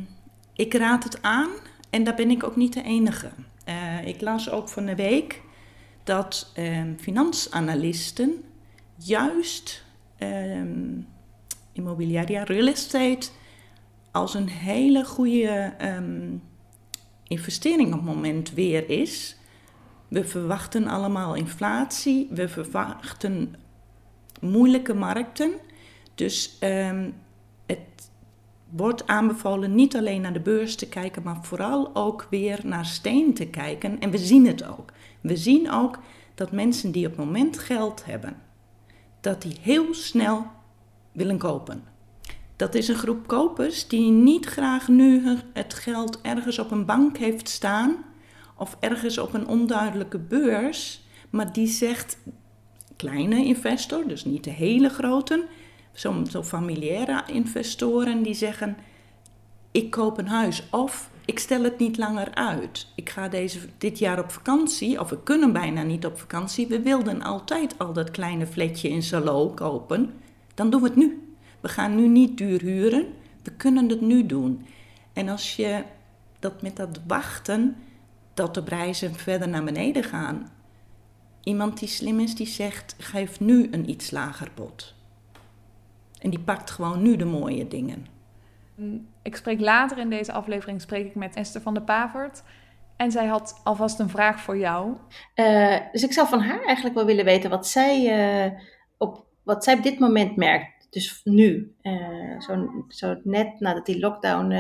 ik 0.53 0.73
raad 0.73 1.03
het 1.03 1.21
aan 1.21 1.49
en 1.89 2.03
daar 2.03 2.15
ben 2.15 2.31
ik 2.31 2.43
ook 2.43 2.55
niet 2.55 2.73
de 2.73 2.83
enige. 2.83 3.29
Uh, 3.69 4.07
ik 4.07 4.21
las 4.21 4.49
ook 4.49 4.69
van 4.69 4.85
de 4.85 4.95
week 4.95 5.41
dat 6.03 6.53
um, 6.57 6.95
finansanalisten 6.99 8.43
juist 8.95 9.83
um, 10.19 11.07
immobiliaria, 11.71 12.43
real 12.43 12.67
estate 12.67 13.29
als 14.11 14.33
een 14.33 14.49
hele 14.49 15.05
goede 15.05 15.73
um, 15.81 16.41
investering 17.27 17.87
op 17.87 17.99
het 17.99 18.15
moment 18.15 18.51
weer 18.51 18.89
is. 18.89 19.37
We 20.07 20.23
verwachten 20.23 20.87
allemaal 20.87 21.35
inflatie, 21.35 22.27
we 22.31 22.47
verwachten 22.47 23.55
moeilijke 24.41 24.93
markten. 24.93 25.51
Dus 26.15 26.57
um, 26.61 27.13
het 27.65 27.79
wordt 28.69 29.07
aanbevolen 29.07 29.75
niet 29.75 29.95
alleen 29.95 30.21
naar 30.21 30.33
de 30.33 30.39
beurs 30.39 30.75
te 30.75 30.87
kijken, 30.89 31.23
maar 31.23 31.37
vooral 31.41 31.95
ook 31.95 32.27
weer 32.29 32.59
naar 32.63 32.85
steen 32.85 33.33
te 33.33 33.47
kijken. 33.47 33.99
En 33.99 34.11
we 34.11 34.17
zien 34.17 34.47
het 34.47 34.63
ook. 34.63 34.91
We 35.23 35.37
zien 35.37 35.71
ook 35.71 35.99
dat 36.35 36.51
mensen 36.51 36.91
die 36.91 37.05
op 37.05 37.17
het 37.17 37.25
moment 37.25 37.59
geld 37.59 38.05
hebben, 38.05 38.35
dat 39.21 39.41
die 39.41 39.57
heel 39.61 39.93
snel 39.93 40.47
willen 41.11 41.37
kopen. 41.37 41.83
Dat 42.55 42.75
is 42.75 42.87
een 42.87 42.95
groep 42.95 43.27
kopers 43.27 43.87
die 43.87 44.11
niet 44.11 44.45
graag 44.45 44.87
nu 44.87 45.37
het 45.53 45.73
geld 45.73 46.21
ergens 46.21 46.59
op 46.59 46.71
een 46.71 46.85
bank 46.85 47.17
heeft 47.17 47.49
staan 47.49 47.95
of 48.57 48.77
ergens 48.79 49.17
op 49.17 49.33
een 49.33 49.47
onduidelijke 49.47 50.19
beurs, 50.19 51.01
maar 51.29 51.53
die 51.53 51.67
zegt 51.67 52.17
kleine 52.95 53.45
investor, 53.45 54.07
dus 54.07 54.25
niet 54.25 54.43
de 54.43 54.49
hele 54.49 54.89
grote, 54.89 55.45
zo'n 55.93 56.27
zo 56.27 56.43
familiaire 56.43 57.23
investoren 57.27 58.23
die 58.23 58.33
zeggen 58.33 58.77
ik 59.71 59.89
koop 59.89 60.17
een 60.17 60.27
huis 60.27 60.63
of 60.71 61.09
ik 61.25 61.39
stel 61.39 61.63
het 61.63 61.79
niet 61.79 61.97
langer 61.97 62.33
uit. 62.33 62.87
Ik 62.95 63.09
ga 63.09 63.27
deze, 63.27 63.59
dit 63.77 63.99
jaar 63.99 64.19
op 64.19 64.31
vakantie, 64.31 64.99
of 64.99 65.09
we 65.09 65.23
kunnen 65.23 65.53
bijna 65.53 65.81
niet 65.81 66.05
op 66.05 66.19
vakantie. 66.19 66.67
We 66.67 66.81
wilden 66.81 67.21
altijd 67.21 67.79
al 67.79 67.93
dat 67.93 68.11
kleine 68.11 68.47
fletje 68.47 68.89
in 68.89 69.03
Salo 69.03 69.49
kopen. 69.49 70.13
Dan 70.53 70.69
doen 70.69 70.81
we 70.81 70.87
het 70.87 70.97
nu. 70.97 71.35
We 71.63 71.69
gaan 71.69 71.95
nu 71.95 72.07
niet 72.07 72.37
duur 72.37 72.61
huren, 72.61 73.07
we 73.43 73.51
kunnen 73.51 73.89
het 73.89 74.01
nu 74.01 74.25
doen. 74.25 74.65
En 75.13 75.29
als 75.29 75.55
je 75.55 75.83
dat 76.39 76.61
met 76.61 76.75
dat 76.75 76.99
wachten, 77.07 77.75
dat 78.33 78.53
de 78.53 78.63
prijzen 78.63 79.15
verder 79.15 79.49
naar 79.49 79.63
beneden 79.63 80.03
gaan. 80.03 80.51
Iemand 81.43 81.79
die 81.79 81.87
slim 81.87 82.19
is, 82.19 82.35
die 82.35 82.47
zegt, 82.47 82.95
geef 82.97 83.39
nu 83.39 83.67
een 83.71 83.89
iets 83.89 84.11
lager 84.11 84.51
bod. 84.55 84.93
En 86.19 86.29
die 86.29 86.39
pakt 86.39 86.71
gewoon 86.71 87.01
nu 87.01 87.15
de 87.15 87.25
mooie 87.25 87.67
dingen. 87.67 88.12
Ik 89.21 89.35
spreek 89.35 89.59
later 89.59 89.97
in 89.97 90.09
deze 90.09 90.31
aflevering 90.31 90.81
spreek 90.81 91.05
ik 91.05 91.15
met 91.15 91.35
Esther 91.35 91.61
van 91.61 91.73
der 91.73 91.83
Pavert. 91.83 92.43
En 92.95 93.11
zij 93.11 93.25
had 93.25 93.61
alvast 93.63 93.99
een 93.99 94.09
vraag 94.09 94.39
voor 94.39 94.57
jou. 94.57 94.97
Uh, 95.35 95.77
dus 95.91 96.03
ik 96.03 96.13
zou 96.13 96.27
van 96.27 96.39
haar 96.39 96.63
eigenlijk 96.63 96.95
wel 96.95 97.05
willen 97.05 97.25
weten 97.25 97.49
wat 97.49 97.67
zij, 97.67 98.01
uh, 98.45 98.59
op, 98.97 99.25
wat 99.43 99.63
zij 99.63 99.73
op 99.73 99.83
dit 99.83 99.99
moment 99.99 100.35
merkt 100.35 100.71
dus 100.89 101.21
nu, 101.23 101.75
uh, 101.81 102.39
zo, 102.39 102.83
zo, 102.87 103.19
net 103.23 103.59
nadat 103.59 103.85
die 103.85 103.99
lockdown 103.99 104.53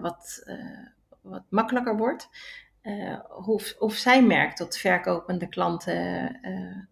wat, 0.00 0.50
wat 1.22 1.42
makkelijker 1.48 1.96
wordt, 1.96 2.28
hoe, 3.28 3.60
of 3.78 3.94
zij 3.94 4.22
merkt 4.22 4.58
dat 4.58 4.78
verkopende 4.78 5.48
klanten 5.48 6.38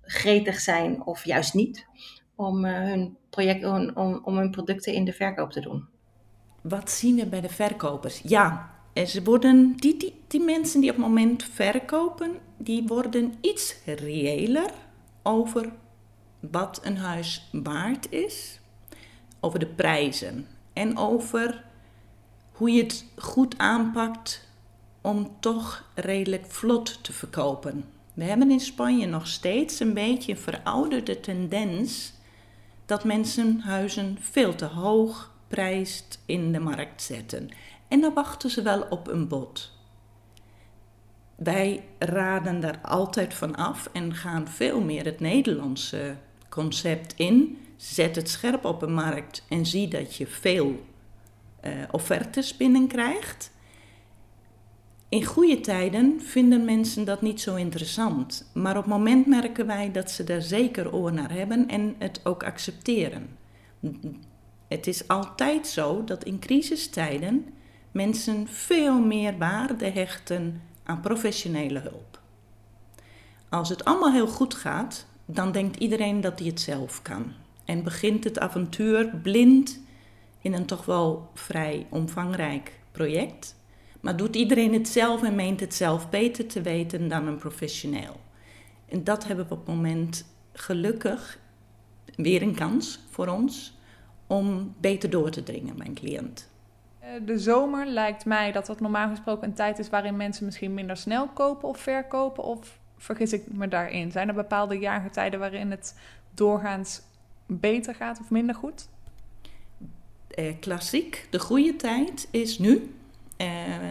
gretig 0.03 0.61
zijn 0.61 1.07
of 1.07 1.25
juist 1.25 1.55
niet 1.55 1.87
om, 2.35 2.65
hun 2.65 3.17
project, 3.31 3.65
om, 3.65 4.21
om 4.25 4.37
hun 4.37 4.51
producten 4.51 4.93
in 4.93 5.05
de 5.05 5.13
verkoop 5.13 5.51
te 5.51 5.61
doen. 5.61 5.89
Wat 6.69 6.91
zien 6.91 7.17
we 7.17 7.27
bij 7.27 7.41
de 7.41 7.49
verkopers? 7.49 8.21
Ja, 8.23 8.71
En 8.93 9.09
ze 9.09 9.23
worden, 9.23 9.77
die, 9.77 9.97
die, 9.97 10.23
die 10.27 10.41
mensen 10.41 10.81
die 10.81 10.91
op 10.91 10.97
het 10.97 11.07
moment 11.07 11.45
verkopen, 11.45 12.39
die 12.57 12.87
worden 12.87 13.35
iets 13.41 13.75
reëler 13.85 14.71
over 15.23 15.73
wat 16.41 16.81
een 16.83 16.97
huis 16.97 17.49
waard 17.53 18.13
is, 18.13 18.61
over 19.41 19.59
de 19.59 19.67
prijzen 19.67 20.47
en 20.73 20.99
over 20.99 21.65
hoe 22.53 22.71
je 22.71 22.83
het 22.83 23.05
goed 23.17 23.59
aanpakt 23.59 24.49
om 25.01 25.37
toch 25.41 25.85
redelijk 25.95 26.45
vlot 26.47 27.05
te 27.05 27.13
verkopen. 27.13 27.85
We 28.15 28.25
hebben 28.25 28.51
in 28.51 28.61
Spanje 28.61 29.07
nog 29.07 29.27
steeds 29.27 29.81
een 29.81 29.95
beetje 29.95 30.33
een 30.33 30.39
verouderde 30.39 31.21
tendens 31.21 32.13
dat 32.87 33.05
mensen 33.05 33.61
huizen 33.61 34.19
veel 34.21 34.55
te 34.55 34.67
hoog 34.67 35.34
prijst 35.55 36.19
in 36.27 36.53
de 36.53 36.61
markt 36.61 37.03
zetten. 37.03 37.49
En 37.89 38.01
dan 38.01 38.15
wachten 38.15 38.51
ze 38.51 38.63
wel 38.63 38.87
op 38.91 39.09
een 39.09 39.29
bod. 39.29 39.73
Wij 41.37 41.85
raden 41.99 42.61
daar 42.61 42.79
altijd 42.83 43.35
van 43.35 43.55
af 43.55 43.89
en 43.93 44.15
gaan 44.15 44.49
veel 44.49 44.81
meer 44.81 45.05
het 45.05 45.21
Nederlandse 45.21 46.17
concept 46.49 47.15
in. 47.17 47.59
Zet 47.77 48.17
het 48.17 48.31
scherp 48.31 48.65
op 48.65 48.83
een 48.83 48.95
markt 48.95 49.45
en 49.49 49.67
zie 49.67 49.89
dat 49.89 50.17
je 50.17 50.27
veel 50.27 50.85
uh, 51.65 51.73
offertes 51.91 52.57
binnenkrijgt. 52.57 53.51
In 55.09 55.25
goede 55.25 55.61
tijden 55.61 56.21
vinden 56.21 56.65
mensen 56.65 57.05
dat 57.05 57.23
niet 57.23 57.41
zo 57.41 57.55
interessant, 57.55 58.51
maar 58.55 58.77
op 58.77 58.83
het 58.83 58.93
moment 58.93 59.27
merken 59.27 59.67
wij 59.67 59.93
dat 59.93 60.11
ze 60.11 60.25
daar 60.25 60.43
zeker 60.43 60.95
oor 60.95 61.13
naar 61.13 61.33
hebben 61.33 61.69
en 61.69 61.95
het 61.99 62.21
ook 62.25 62.43
accepteren. 62.43 63.37
Het 64.69 64.87
is 64.87 65.09
altijd 65.09 65.67
zo 65.67 66.05
dat 66.05 66.25
in 66.25 66.39
crisistijden 66.39 67.55
mensen 67.91 68.49
veel 68.49 69.01
meer 69.01 69.39
waarde 69.39 69.91
hechten 69.91 70.63
aan 70.83 71.01
professionele 71.01 71.79
hulp. 71.79 72.21
Als 73.49 73.69
het 73.69 73.85
allemaal 73.85 74.13
heel 74.13 74.27
goed 74.27 74.55
gaat, 74.55 75.07
dan 75.27 75.53
denkt 75.53 75.77
iedereen 75.77 76.21
dat 76.21 76.39
hij 76.39 76.49
het 76.49 76.61
zelf 76.61 77.03
kan. 77.03 77.33
En 77.65 77.83
begint 77.83 78.25
het 78.25 78.39
avontuur 78.39 79.17
blind 79.23 79.81
in 80.41 80.53
een 80.53 80.67
toch 80.67 80.85
wel 80.85 81.31
vrij 81.35 81.87
omvangrijk 81.91 82.79
project. 82.93 83.57
Maar 84.01 84.17
doet 84.17 84.37
iedereen 84.37 84.73
het 84.73 84.89
zelf 84.89 85.23
en 85.23 85.35
meent 85.35 85.61
het 85.61 85.75
zelf 85.75 86.11
beter 86.11 86.47
te 86.47 86.63
weten 86.63 87.09
dan 87.09 87.27
een 87.27 87.39
professioneel. 87.39 88.21
En 88.89 89.05
dat 89.05 89.27
hebben 89.27 89.49
we 89.49 89.55
op 89.55 89.67
het 89.67 89.75
moment 89.75 90.25
gelukkig 90.53 91.39
weer 92.17 92.43
een 92.43 92.55
kans 92.55 93.01
voor 93.11 93.27
ons 93.27 93.75
om 94.27 94.75
beter 94.81 95.11
door 95.11 95.31
te 95.31 95.43
dringen 95.43 95.77
bij 95.77 95.87
een 95.87 95.95
cliënt. 95.95 96.49
Eh, 96.99 97.09
de 97.27 97.39
zomer 97.39 97.87
lijkt 97.87 98.25
mij 98.25 98.53
dat 98.53 98.67
dat 98.67 98.81
normaal 98.81 99.09
gesproken 99.09 99.49
een 99.49 99.55
tijd 99.55 99.79
is 99.79 99.89
waarin 99.89 100.17
mensen 100.17 100.45
misschien 100.45 100.75
minder 100.75 100.97
snel 100.97 101.29
kopen 101.29 101.69
of 101.69 101.79
verkopen. 101.79 102.45
Of 102.45 102.79
vergis 102.97 103.33
ik 103.33 103.53
me 103.53 103.69
daarin? 103.69 104.13
Zijn 104.13 104.29
er 104.29 104.35
bepaalde 104.35 104.79
jaargetijden 104.79 105.41
waarin 105.41 105.71
het 105.71 105.99
doorgaans 106.35 107.03
beter 107.47 107.95
gaat 107.95 108.21
of 108.21 108.31
minder 108.31 108.55
goed? 108.55 108.89
Eh, 110.29 110.55
klassiek, 110.61 111.27
de 111.31 111.39
goede 111.39 111.77
tijd 111.77 112.29
is 112.31 112.59
nu. 112.59 112.95
Uh, 113.39 113.49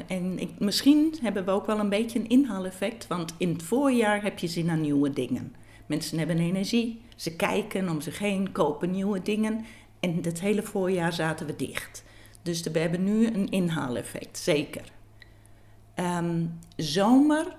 en 0.08 0.40
ik, 0.40 0.50
misschien 0.60 1.16
hebben 1.22 1.46
we 1.46 1.52
ook 1.52 1.66
wel 1.66 1.80
een 1.80 1.90
beetje 1.90 2.20
een 2.20 2.30
inhaaleffect, 2.30 3.08
want 3.08 3.34
in 3.38 3.50
het 3.50 3.64
voorjaar 3.64 4.24
heb 4.24 4.40
je 4.40 4.48
zin 4.48 4.70
aan 4.70 4.82
nieuwe 4.82 5.10
dingen. 5.10 5.56
Mensen 5.86 6.18
hebben 6.18 6.40
energie, 6.40 7.02
ze 7.16 7.36
kijken 7.36 7.90
om 7.90 8.02
zich 8.02 8.20
heen, 8.20 8.52
kopen 8.52 8.92
nieuwe 8.92 9.22
dingen. 9.22 9.66
En 10.04 10.20
het 10.22 10.40
hele 10.40 10.64
voorjaar 10.64 11.14
zaten 11.14 11.46
we 11.46 11.56
dicht. 11.56 12.04
Dus 12.42 12.62
we 12.62 12.80
hebben 12.80 13.04
nu 13.04 13.28
een 13.28 13.50
inhaaleffect, 13.50 14.38
zeker. 14.38 14.92
Um, 15.96 16.60
zomer, 16.76 17.56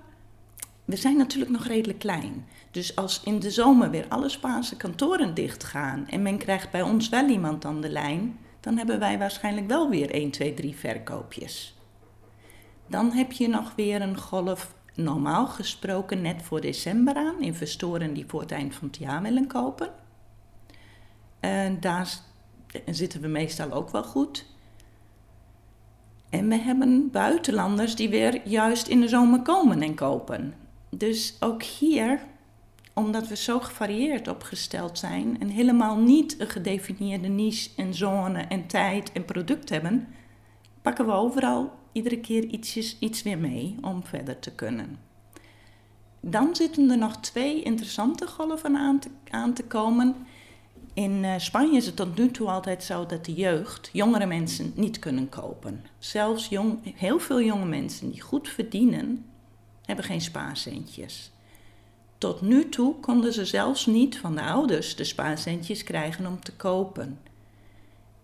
we 0.85 0.95
zijn 0.95 1.17
natuurlijk 1.17 1.51
nog 1.51 1.65
redelijk 1.65 1.99
klein. 1.99 2.47
Dus 2.71 2.95
als 2.95 3.21
in 3.23 3.39
de 3.39 3.51
zomer 3.51 3.89
weer 3.89 4.05
alle 4.09 4.29
Spaanse 4.29 4.77
kantoren 4.77 5.33
dichtgaan 5.33 6.07
en 6.07 6.21
men 6.21 6.37
krijgt 6.37 6.71
bij 6.71 6.81
ons 6.81 7.09
wel 7.09 7.27
iemand 7.27 7.65
aan 7.65 7.81
de 7.81 7.89
lijn, 7.89 8.37
dan 8.59 8.77
hebben 8.77 8.99
wij 8.99 9.17
waarschijnlijk 9.17 9.67
wel 9.67 9.89
weer 9.89 10.11
1, 10.11 10.31
2, 10.31 10.53
3 10.53 10.75
verkoopjes. 10.75 11.79
Dan 12.87 13.11
heb 13.11 13.31
je 13.31 13.47
nog 13.47 13.73
weer 13.75 14.01
een 14.01 14.17
golf, 14.17 14.75
normaal 14.95 15.47
gesproken 15.47 16.21
net 16.21 16.41
voor 16.41 16.61
december 16.61 17.15
aan, 17.15 17.41
investoren 17.41 18.13
die 18.13 18.25
voor 18.27 18.41
het 18.41 18.51
eind 18.51 18.75
van 18.75 18.87
het 18.87 18.97
jaar 18.97 19.21
willen 19.21 19.47
kopen. 19.47 19.89
En 21.39 21.79
daar 21.79 22.33
zitten 22.85 23.21
we 23.21 23.27
meestal 23.27 23.71
ook 23.71 23.89
wel 23.89 24.03
goed. 24.03 24.45
En 26.29 26.47
we 26.47 26.55
hebben 26.55 27.11
buitenlanders 27.11 27.95
die 27.95 28.09
weer 28.09 28.47
juist 28.47 28.87
in 28.87 29.01
de 29.01 29.07
zomer 29.07 29.41
komen 29.41 29.81
en 29.81 29.95
kopen. 29.95 30.53
Dus 30.89 31.35
ook 31.39 31.63
hier, 31.63 32.19
omdat 32.93 33.27
we 33.27 33.35
zo 33.35 33.59
gevarieerd 33.59 34.27
opgesteld 34.27 34.97
zijn 34.97 35.39
en 35.39 35.47
helemaal 35.47 35.97
niet 35.97 36.39
een 36.39 36.49
gedefinieerde 36.49 37.27
niche 37.27 37.69
en 37.75 37.93
zone 37.93 38.39
en 38.39 38.67
tijd 38.67 39.11
en 39.11 39.25
product 39.25 39.69
hebben, 39.69 40.07
pakken 40.81 41.05
we 41.05 41.11
overal 41.11 41.73
iedere 41.91 42.19
keer 42.19 42.43
ietsjes, 42.43 42.99
iets 42.99 43.23
weer 43.23 43.37
mee 43.37 43.75
om 43.81 44.03
verder 44.03 44.39
te 44.39 44.51
kunnen. 44.51 44.99
Dan 46.19 46.55
zitten 46.55 46.89
er 46.89 46.97
nog 46.97 47.17
twee 47.17 47.63
interessante 47.63 48.27
golven 48.27 48.99
aan 49.29 49.53
te 49.53 49.63
komen. 49.63 50.15
In 50.95 51.23
eh, 51.23 51.33
Spanje 51.37 51.77
is 51.77 51.85
het 51.85 51.95
tot 51.95 52.17
nu 52.17 52.31
toe 52.31 52.49
altijd 52.49 52.83
zo 52.83 53.05
dat 53.05 53.25
de 53.25 53.33
jeugd, 53.33 53.89
jongere 53.93 54.25
mensen, 54.25 54.71
niet 54.75 54.99
kunnen 54.99 55.29
kopen. 55.29 55.85
Zelfs 55.97 56.47
jong, 56.47 56.95
heel 56.95 57.19
veel 57.19 57.41
jonge 57.41 57.65
mensen 57.65 58.11
die 58.11 58.21
goed 58.21 58.49
verdienen, 58.49 59.25
hebben 59.85 60.05
geen 60.05 60.21
spaarcentjes. 60.21 61.31
Tot 62.17 62.41
nu 62.41 62.69
toe 62.69 62.95
konden 62.99 63.33
ze 63.33 63.45
zelfs 63.45 63.85
niet 63.85 64.17
van 64.17 64.35
de 64.35 64.41
ouders 64.41 64.95
de 64.95 65.03
spaarcentjes 65.03 65.83
krijgen 65.83 66.25
om 66.25 66.39
te 66.39 66.53
kopen. 66.53 67.19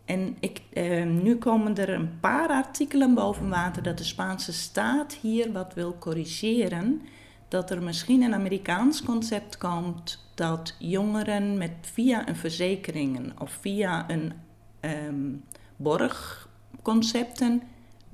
En 0.06 0.38
ik, 0.40 0.62
eh, 0.74 1.06
nu 1.06 1.36
komen 1.36 1.78
er 1.78 1.90
een 1.90 2.20
paar 2.20 2.50
artikelen 2.50 3.14
boven 3.14 3.50
water 3.50 3.84
dat 3.84 3.98
de 3.98 4.04
Spaanse 4.04 4.54
staat 4.54 5.14
hier 5.14 5.52
wat 5.52 5.74
wil 5.74 5.96
corrigeren. 6.00 7.02
Dat 7.48 7.72
er 7.72 7.84
misschien 7.84 8.22
een 8.22 8.34
Amerikaans 8.34 9.04
concept 9.04 9.58
komt 9.58 10.21
dat 10.34 10.76
jongeren 10.80 11.58
met 11.58 11.72
via 11.82 12.28
een 12.28 12.36
verzekeringen 12.36 13.34
of 13.40 13.52
via 13.52 14.10
een 14.10 14.34
um, 14.82 15.44
borgconcepten 15.76 17.62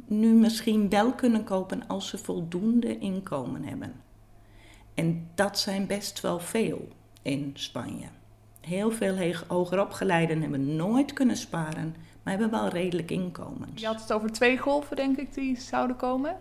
nu 0.06 0.34
misschien 0.34 0.89
wel 0.89 1.13
kunnen 1.13 1.43
kopen 1.43 1.88
als 1.88 2.08
ze 2.08 2.17
voldoende 2.17 2.97
inkomen 2.97 3.63
hebben. 3.63 3.93
En 4.93 5.27
dat 5.36 5.60
zijn 5.60 5.88
best 5.88 6.21
wel 6.21 6.39
veel 6.39 6.88
in 7.21 7.51
Spanje. 7.53 8.08
Heel 8.62 8.91
veel 8.91 9.34
hoger 9.47 9.82
opgeleiden 9.82 10.41
hebben 10.41 10.75
nooit 10.75 11.13
kunnen 11.13 11.38
sparen, 11.38 11.95
maar 12.23 12.38
hebben 12.38 12.60
wel 12.60 12.67
redelijk 12.67 13.12
inkomens. 13.12 13.82
Je 13.82 13.88
had 13.88 14.01
het 14.01 14.13
over 14.13 14.32
twee 14.32 14.58
golven, 14.58 14.95
denk 14.95 15.17
ik, 15.17 15.34
die 15.34 15.60
zouden 15.60 15.95
komen? 15.95 16.38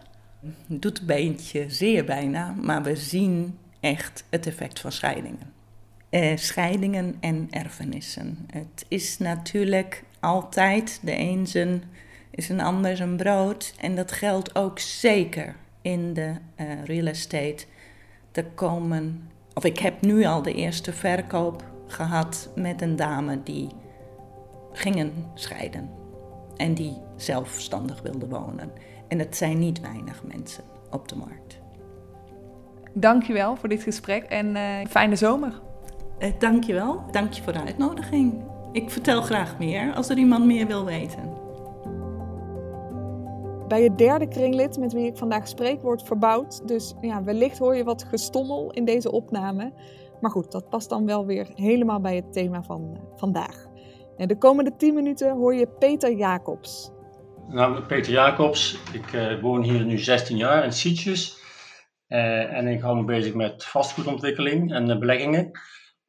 Doet 0.66 0.98
een 0.98 1.06
beentje, 1.06 1.70
zeer 1.70 2.04
bijna, 2.04 2.54
maar 2.62 2.82
we 2.82 2.96
zien 2.96 3.58
echt 3.80 4.24
het 4.30 4.46
effect 4.46 4.80
van 4.80 4.92
scheidingen. 4.92 5.52
Eh, 6.08 6.36
scheidingen 6.36 7.16
en 7.20 7.48
erfenissen. 7.50 8.38
Het 8.52 8.84
is 8.88 9.18
natuurlijk 9.18 10.04
altijd 10.20 11.00
de 11.02 11.18
een 11.18 11.46
zijn, 11.46 11.82
is 12.30 12.48
een 12.48 12.60
ander 12.60 12.96
zijn 12.96 13.16
brood. 13.16 13.74
En 13.80 13.94
dat 13.94 14.12
geldt 14.12 14.54
ook 14.54 14.78
zeker 14.78 15.56
in 15.82 16.14
de 16.14 16.34
uh, 16.60 16.84
real 16.84 17.06
estate. 17.06 17.64
Er 18.32 18.44
komen, 18.44 19.30
of 19.54 19.64
ik 19.64 19.78
heb 19.78 20.00
nu 20.00 20.24
al 20.24 20.42
de 20.42 20.54
eerste 20.54 20.92
verkoop 20.92 21.64
gehad 21.86 22.48
met 22.54 22.82
een 22.82 22.96
dame 22.96 23.42
die 23.42 23.68
gingen 24.72 25.12
scheiden. 25.34 25.90
En 26.56 26.74
die 26.74 26.96
zelfstandig 27.16 28.02
wilde 28.02 28.28
wonen. 28.28 28.72
En 29.08 29.18
het 29.18 29.36
zijn 29.36 29.58
niet 29.58 29.80
weinig 29.80 30.22
mensen 30.24 30.64
op 30.90 31.08
de 31.08 31.16
markt. 31.16 31.58
Dankjewel 32.92 33.56
voor 33.56 33.68
dit 33.68 33.82
gesprek 33.82 34.22
en 34.22 34.56
uh, 34.56 34.86
fijne 34.88 35.16
zomer. 35.16 35.64
Uh, 36.18 36.28
dankjewel. 36.38 37.04
Dank 37.10 37.32
je 37.32 37.42
voor 37.42 37.52
de 37.52 37.60
uitnodiging. 37.60 38.44
Ik 38.72 38.90
vertel 38.90 39.22
graag 39.22 39.58
meer 39.58 39.94
als 39.94 40.08
er 40.08 40.16
iemand 40.16 40.44
meer 40.44 40.66
wil 40.66 40.84
weten. 40.84 41.34
Bij 43.68 43.82
het 43.82 43.98
derde 43.98 44.28
kringlid 44.28 44.78
met 44.78 44.92
wie 44.92 45.06
ik 45.06 45.16
vandaag 45.16 45.48
spreek 45.48 45.82
wordt 45.82 46.02
verbouwd. 46.02 46.68
Dus 46.68 46.94
ja, 47.00 47.24
wellicht 47.24 47.58
hoor 47.58 47.76
je 47.76 47.84
wat 47.84 48.04
gestommel 48.04 48.70
in 48.70 48.84
deze 48.84 49.12
opname. 49.12 49.72
Maar 50.20 50.30
goed, 50.30 50.52
dat 50.52 50.68
past 50.68 50.88
dan 50.88 51.06
wel 51.06 51.26
weer 51.26 51.46
helemaal 51.54 52.00
bij 52.00 52.16
het 52.16 52.32
thema 52.32 52.62
van 52.62 52.90
uh, 52.92 53.00
vandaag. 53.16 53.66
En 54.16 54.28
de 54.28 54.38
komende 54.38 54.76
10 54.76 54.94
minuten 54.94 55.36
hoor 55.36 55.54
je 55.54 55.68
Peter 55.78 56.12
Jacobs. 56.12 56.90
Nou, 57.48 57.80
Peter 57.82 58.12
Jacobs. 58.12 58.78
Ik 58.92 59.12
uh, 59.12 59.40
woon 59.40 59.62
hier 59.62 59.84
nu 59.84 59.98
16 59.98 60.36
jaar 60.36 60.64
in 60.64 60.72
Sietjes. 60.72 61.38
en 62.08 62.66
ik 62.66 62.80
hou 62.80 62.96
me 62.96 63.04
bezig 63.04 63.34
met 63.34 63.64
vastgoedontwikkeling 63.64 64.72
en 64.72 64.98
beleggingen. 65.00 65.50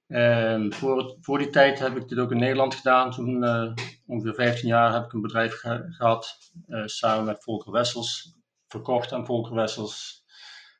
En 0.07 0.73
voor, 0.73 1.17
voor 1.21 1.37
die 1.37 1.49
tijd 1.49 1.79
heb 1.79 1.95
ik 1.95 2.07
dit 2.07 2.19
ook 2.19 2.31
in 2.31 2.39
Nederland 2.39 2.75
gedaan. 2.75 3.11
Toen, 3.11 3.43
uh, 3.43 3.73
ongeveer 4.05 4.33
15 4.33 4.67
jaar, 4.67 4.93
heb 4.93 5.03
ik 5.03 5.13
een 5.13 5.21
bedrijf 5.21 5.59
ge 5.59 5.85
gehad, 5.89 6.37
uh, 6.67 6.85
samen 6.85 7.25
met 7.25 7.43
Volker 7.43 7.71
Wessels. 7.71 8.35
verkocht 8.67 9.13
aan 9.13 9.25
Volker 9.25 9.55
Wessels. 9.55 10.25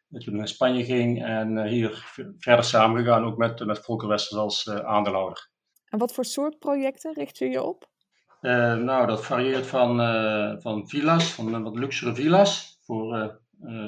Toen 0.09 0.35
naar 0.35 0.47
Spanje 0.47 0.85
ging 0.85 1.23
en 1.23 1.67
hier 1.67 2.11
verder 2.37 2.63
samengegaan, 2.65 3.23
ook 3.23 3.37
met, 3.37 3.65
met 3.65 3.79
Volker 3.79 4.07
Wessels 4.07 4.39
als 4.39 4.69
aandeelhouder. 4.69 5.49
En 5.85 5.99
wat 5.99 6.13
voor 6.13 6.25
soort 6.25 6.59
projecten 6.59 7.13
richt 7.13 7.37
je 7.37 7.49
je 7.49 7.63
op? 7.63 7.89
nou, 8.41 9.07
dat 9.07 9.25
varieert 9.25 9.67
van, 9.67 9.97
van 10.61 10.87
villa's, 10.87 11.31
van 11.31 11.63
wat 11.63 11.75
luxere 11.75 12.15
villa's, 12.15 12.79
voor 12.81 13.39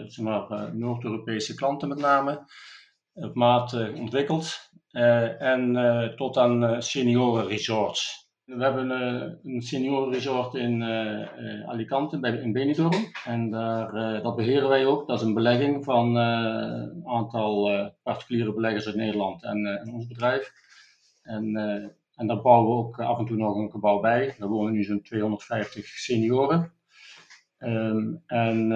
zeg 0.07 0.17
maar, 0.17 0.75
Noord-Europese 0.75 1.55
klanten 1.55 1.87
met 1.87 1.97
name, 1.97 2.45
op 3.13 3.35
maat 3.35 3.73
ontwikkeld. 3.73 4.68
En 4.91 6.13
tot 6.15 6.37
aan 6.37 6.81
senioren 6.81 7.47
resorts. 7.47 8.27
We 8.45 8.63
hebben 8.63 8.89
een 9.43 9.61
seniorenresort 9.61 10.53
in 10.53 10.83
Alicante, 11.65 12.19
bij, 12.19 12.31
in 12.31 12.51
Benidorm. 12.51 13.11
En 13.25 13.49
daar, 13.49 14.21
dat 14.21 14.35
beheren 14.35 14.69
wij 14.69 14.85
ook. 14.85 15.07
Dat 15.07 15.19
is 15.19 15.25
een 15.25 15.33
belegging 15.33 15.83
van 15.83 16.15
een 16.15 17.07
aantal 17.07 17.91
particuliere 18.03 18.53
beleggers 18.53 18.85
uit 18.85 18.95
Nederland 18.95 19.43
en, 19.43 19.89
ons 19.93 20.07
bedrijf. 20.07 20.51
En, 21.23 21.55
en 22.15 22.27
daar 22.27 22.41
bouwen 22.41 22.69
we 22.69 22.77
ook 22.77 22.99
af 22.99 23.19
en 23.19 23.25
toe 23.25 23.37
nog 23.37 23.55
een 23.55 23.71
gebouw 23.71 23.99
bij. 23.99 24.35
Daar 24.37 24.49
wonen 24.49 24.73
nu 24.73 24.83
zo'n 24.83 25.01
250 25.01 25.85
senioren. 25.85 26.71
Um, 27.59 28.23
en 28.25 28.71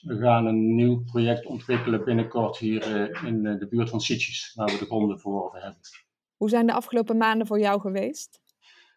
we 0.00 0.18
gaan 0.18 0.46
een 0.46 0.74
nieuw 0.74 1.04
project 1.04 1.46
ontwikkelen 1.46 2.04
binnenkort 2.04 2.56
hier 2.56 3.10
in 3.24 3.42
de 3.42 3.66
buurt 3.68 3.90
van 3.90 4.00
Sitges, 4.00 4.52
waar 4.54 4.66
we 4.66 4.78
de 4.78 4.84
gronden 4.84 5.20
verworven 5.20 5.60
hebben. 5.60 5.80
Hoe 6.36 6.48
zijn 6.48 6.66
de 6.66 6.72
afgelopen 6.72 7.16
maanden 7.16 7.46
voor 7.46 7.60
jou 7.60 7.80
geweest? 7.80 8.40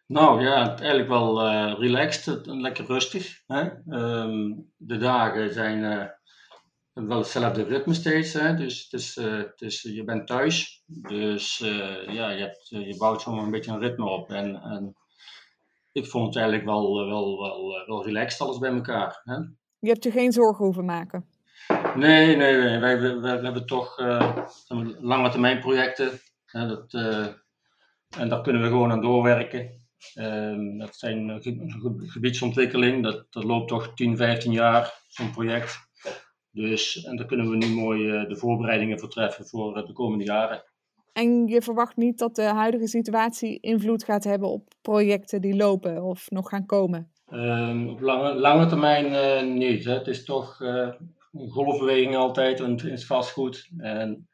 Nou 0.06 0.42
ja, 0.42 0.78
eigenlijk 0.78 1.08
wel 1.08 1.46
uh, 1.46 1.74
relaxed 1.78 2.46
en 2.46 2.60
lekker 2.60 2.84
rustig. 2.84 3.42
Hè? 3.46 3.70
Um, 3.88 4.72
de 4.76 4.96
dagen 4.96 5.52
zijn 5.52 5.78
uh, 5.78 7.06
wel 7.06 7.18
hetzelfde 7.18 7.62
ritme 7.62 7.94
steeds. 7.94 8.32
Hè? 8.32 8.54
Dus, 8.56 8.88
dus, 8.88 9.16
uh, 9.16 9.42
dus 9.56 9.82
je 9.82 10.04
bent 10.04 10.26
thuis. 10.26 10.82
Dus 10.86 11.58
ja, 12.06 12.30
je, 12.30 12.40
hebt, 12.40 12.68
je 12.68 12.96
bouwt 12.98 13.22
zomaar 13.22 13.44
een 13.44 13.50
beetje 13.50 13.72
een 13.72 13.80
ritme 13.80 14.08
op. 14.08 14.30
En, 14.30 14.62
en 14.62 14.96
ik 15.92 16.06
vond 16.06 16.26
het 16.26 16.36
eigenlijk 16.36 16.66
wel, 16.66 16.94
wel, 16.94 17.38
wel, 17.38 17.84
wel 17.86 18.04
relaxed 18.04 18.40
alles 18.40 18.58
bij 18.58 18.72
elkaar. 18.72 19.20
Hè? 19.24 19.36
Je 19.82 19.88
hebt 19.88 20.04
je 20.04 20.10
geen 20.10 20.32
zorgen 20.32 20.64
hoeven 20.64 20.84
maken? 20.84 21.24
Nee, 21.96 22.36
nee, 22.36 22.56
nee. 22.56 22.78
Wij, 22.78 23.00
wij, 23.00 23.20
wij 23.20 23.40
hebben 23.42 23.66
toch 23.66 23.98
lange 25.00 25.30
termijn 25.30 25.60
projecten. 25.60 26.10
Hè? 26.46 26.66
Dat, 26.66 26.94
en 28.18 28.28
daar 28.28 28.42
kunnen 28.42 28.62
we 28.62 28.68
gewoon 28.68 28.90
aan 28.90 29.00
doorwerken. 29.00 29.80
Um, 30.14 30.78
dat 30.78 30.96
zijn 30.96 31.28
uh, 31.28 31.36
gebiedsontwikkeling, 32.10 33.02
dat, 33.02 33.26
dat 33.30 33.44
loopt 33.44 33.68
toch 33.68 33.94
10, 33.94 34.16
15 34.16 34.52
jaar, 34.52 35.02
zo'n 35.08 35.30
project. 35.30 35.90
Dus, 36.50 37.04
en 37.04 37.16
daar 37.16 37.26
kunnen 37.26 37.50
we 37.50 37.56
nu 37.56 37.66
mooi 37.66 38.02
uh, 38.02 38.28
de 38.28 38.36
voorbereidingen 38.36 38.98
voor 38.98 39.08
treffen 39.08 39.46
voor 39.46 39.78
uh, 39.78 39.86
de 39.86 39.92
komende 39.92 40.24
jaren. 40.24 40.64
En 41.12 41.46
je 41.46 41.62
verwacht 41.62 41.96
niet 41.96 42.18
dat 42.18 42.34
de 42.34 42.42
huidige 42.42 42.88
situatie 42.88 43.60
invloed 43.60 44.04
gaat 44.04 44.24
hebben 44.24 44.48
op 44.48 44.68
projecten 44.80 45.40
die 45.40 45.56
lopen 45.56 46.02
of 46.02 46.30
nog 46.30 46.48
gaan 46.48 46.66
komen? 46.66 47.11
Um, 47.32 47.88
op 47.88 48.00
lange, 48.00 48.34
lange 48.34 48.66
termijn 48.66 49.58
niet. 49.58 49.84
Hè. 49.84 49.92
Het 49.92 50.06
is 50.06 50.24
toch 50.24 50.60
een 50.60 51.48
golfbeweging 51.48 52.16
altijd 52.16 52.60
in 52.60 52.78
het 52.82 53.04
vastgoed. 53.04 53.68
En, 53.78 54.28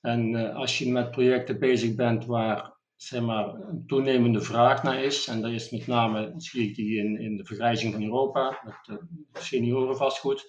en 0.00 0.52
als 0.54 0.78
je 0.78 0.90
met 0.90 1.10
projecten 1.10 1.58
bezig 1.58 1.94
bent 1.94 2.26
waar 2.26 2.78
zeg 2.96 3.20
maar, 3.20 3.54
een 3.54 3.86
toenemende 3.86 4.40
vraag 4.40 4.82
naar 4.82 5.02
is. 5.02 5.26
En 5.26 5.40
dat 5.40 5.50
is 5.50 5.70
met 5.70 5.86
name, 5.86 6.32
zie 6.36 6.68
ik 6.68 6.74
die 6.74 6.98
in, 6.98 7.20
in 7.20 7.36
de 7.36 7.44
vergrijzing 7.44 7.92
van 7.92 8.02
Europa, 8.02 8.60
met 8.64 8.74
de 8.82 9.00
seniorenvastgoed. 9.32 10.46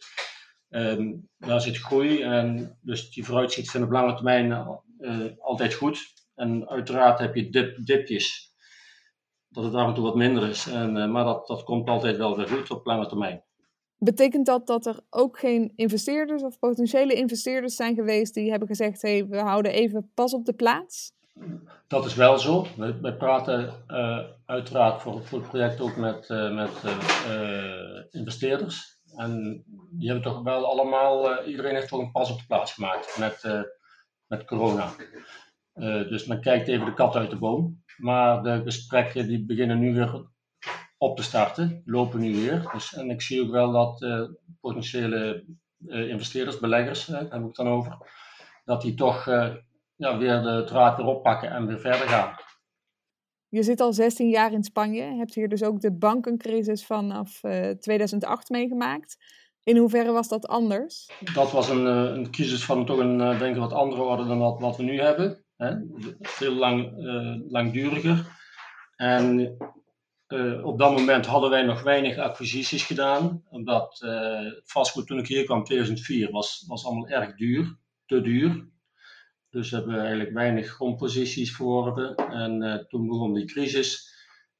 Um, 0.69 1.29
daar 1.37 1.61
zit 1.61 1.77
groei 1.77 2.21
en 2.21 2.77
dus 2.81 3.11
die 3.11 3.25
vooruitzichten 3.25 3.71
zijn 3.71 3.83
op 3.83 3.91
lange 3.91 4.13
termijn 4.13 4.77
uh, 4.99 5.25
altijd 5.39 5.73
goed. 5.73 5.99
En 6.35 6.69
uiteraard 6.69 7.19
heb 7.19 7.35
je 7.35 7.49
dip, 7.49 7.85
dipjes, 7.85 8.50
dat 9.51 9.63
het 9.63 9.73
af 9.73 9.87
en 9.87 9.93
toe 9.93 10.03
wat 10.03 10.15
minder 10.15 10.49
is. 10.49 10.67
En, 10.67 10.95
uh, 10.95 11.11
maar 11.11 11.23
dat, 11.23 11.47
dat 11.47 11.63
komt 11.63 11.89
altijd 11.89 12.17
wel 12.17 12.37
weer 12.37 12.47
goed 12.47 12.71
op 12.71 12.85
lange 12.85 13.07
termijn. 13.07 13.43
Betekent 13.97 14.45
dat 14.45 14.67
dat 14.67 14.85
er 14.85 14.99
ook 15.09 15.39
geen 15.39 15.73
investeerders 15.75 16.43
of 16.43 16.59
potentiële 16.59 17.13
investeerders 17.13 17.75
zijn 17.75 17.95
geweest 17.95 18.33
die 18.33 18.49
hebben 18.49 18.67
gezegd: 18.67 19.01
hé, 19.01 19.17
hey, 19.17 19.27
we 19.27 19.39
houden 19.39 19.71
even 19.71 20.11
pas 20.13 20.33
op 20.33 20.45
de 20.45 20.53
plaats? 20.53 21.13
Dat 21.87 22.05
is 22.05 22.15
wel 22.15 22.39
zo. 22.39 22.65
We, 22.77 23.15
praten 23.17 23.73
uh, 23.87 24.19
uiteraard 24.45 25.01
voor, 25.01 25.23
voor, 25.23 25.39
het 25.39 25.47
project 25.47 25.81
ook 25.81 25.95
met, 25.95 26.29
uh, 26.29 26.55
met 26.55 26.83
uh, 26.85 28.03
investeerders. 28.09 28.99
En 29.15 29.63
die 29.91 30.09
hebben 30.09 30.31
toch 30.31 30.43
wel 30.43 30.65
allemaal, 30.65 31.43
iedereen 31.43 31.75
heeft 31.75 31.87
toch 31.87 31.99
een 31.99 32.11
pas 32.11 32.31
op 32.31 32.37
de 32.37 32.45
plaats 32.47 32.73
gemaakt 32.73 33.17
met, 33.19 33.65
met 34.27 34.45
corona. 34.45 34.89
dus 36.09 36.25
men 36.25 36.41
kijkt 36.41 36.67
even 36.67 36.85
de 36.85 36.93
kat 36.93 37.15
uit 37.15 37.29
de 37.29 37.37
boom. 37.37 37.80
Maar 38.01 38.43
de 38.43 38.61
gesprekken 38.63 39.27
die 39.27 39.45
beginnen 39.45 39.79
nu 39.79 39.93
weer 39.93 40.25
op 40.97 41.17
te 41.17 41.23
starten, 41.23 41.81
lopen 41.85 42.19
nu 42.19 42.35
weer. 42.35 42.69
Dus, 42.73 42.93
en 42.93 43.09
ik 43.09 43.21
zie 43.21 43.41
ook 43.41 43.51
wel 43.51 43.71
dat 43.71 44.05
potentiële 44.61 45.45
investeerders, 45.87 46.59
beleggers, 46.59 47.05
daar 47.05 47.21
heb 47.21 47.33
ik 47.33 47.45
het 47.45 47.55
dan 47.55 47.67
over, 47.67 47.97
dat 48.65 48.81
die 48.81 48.93
toch 48.93 49.25
ja, 49.95 50.17
weer 50.17 50.41
de 50.41 50.63
draad 50.65 50.97
weer 50.97 51.05
oppakken 51.05 51.51
en 51.51 51.67
weer 51.67 51.79
verder 51.79 52.07
gaan. 52.07 52.35
Je 53.49 53.63
zit 53.63 53.81
al 53.81 53.93
16 53.93 54.29
jaar 54.29 54.51
in 54.51 54.63
Spanje, 54.63 55.03
hebt 55.03 55.33
hier 55.33 55.49
dus 55.49 55.63
ook 55.63 55.81
de 55.81 55.91
bankencrisis 55.91 56.85
vanaf 56.85 57.43
uh, 57.43 57.69
eh, 57.69 57.77
2008 57.77 58.49
meegemaakt. 58.49 59.17
In 59.63 59.77
hoeverre 59.77 60.11
was 60.11 60.27
dat 60.27 60.47
anders? 60.47 61.09
Dat 61.33 61.51
was 61.51 61.69
een, 61.69 61.85
een 61.85 62.31
crisis 62.31 62.65
van 62.65 62.85
toch 62.85 62.97
een 62.97 63.17
denk 63.17 63.55
ik 63.55 63.61
wat 63.61 63.73
andere 63.73 64.01
orde 64.01 64.25
dan 64.25 64.39
wat, 64.39 64.59
wat 64.59 64.77
we 64.77 64.83
nu 64.83 64.99
hebben. 64.99 65.43
Veel 66.21 66.53
lang, 66.53 66.93
langduriger. 67.49 68.25
En 68.95 69.55
op 70.63 70.79
dat 70.79 70.91
moment 70.91 71.25
hadden 71.25 71.49
wij 71.49 71.61
nog 71.61 71.81
weinig 71.81 72.17
acquisities 72.17 72.83
gedaan. 72.83 73.43
Omdat 73.49 74.05
vastgoed 74.63 75.07
toen 75.07 75.19
ik 75.19 75.27
hier 75.27 75.43
kwam, 75.43 75.63
2004, 75.63 76.31
was, 76.31 76.65
was 76.67 76.85
allemaal 76.85 77.07
erg 77.07 77.35
duur. 77.35 77.77
Te 78.05 78.21
duur. 78.21 78.71
Dus 79.51 79.71
hebben 79.71 79.93
we 79.93 79.99
eigenlijk 79.99 80.31
weinig 80.31 80.67
grondposities 80.67 81.55
verworven. 81.55 82.15
En 82.15 82.61
uh, 82.61 82.75
toen 82.75 83.07
begon 83.07 83.33
die 83.33 83.45
crisis. 83.45 84.13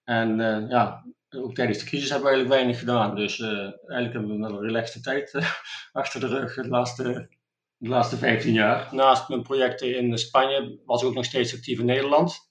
En 0.04 0.40
uh, 0.40 0.70
ja, 0.70 1.06
ook 1.30 1.56
tijdens 1.56 1.78
de 1.80 1.86
crisis 1.86 2.10
hebben 2.10 2.30
we 2.30 2.36
eigenlijk 2.36 2.62
weinig 2.62 2.80
gedaan. 2.80 3.16
Dus 3.16 3.40
uh, 3.40 3.50
eigenlijk 3.50 4.14
hebben 4.14 4.40
we 4.40 4.48
een 4.48 4.60
relaxte 4.60 5.00
tijd 5.00 5.40
achter 5.92 6.20
de 6.20 6.28
rug 6.28 6.56
de 6.56 6.68
laatste, 6.68 7.30
de 7.82 7.89
laatste 7.89 8.17
15 8.17 8.54
jaar. 8.54 8.96
Naast 8.96 9.30
mijn 9.30 9.41
projecten 9.41 9.98
in 9.98 10.17
Spanje 10.17 10.82
was 10.86 11.02
ik 11.02 11.08
ook 11.08 11.13
nog 11.13 11.26
steeds 11.26 11.54
actief 11.54 11.80
in 11.80 11.86
Nederland. 11.86 12.50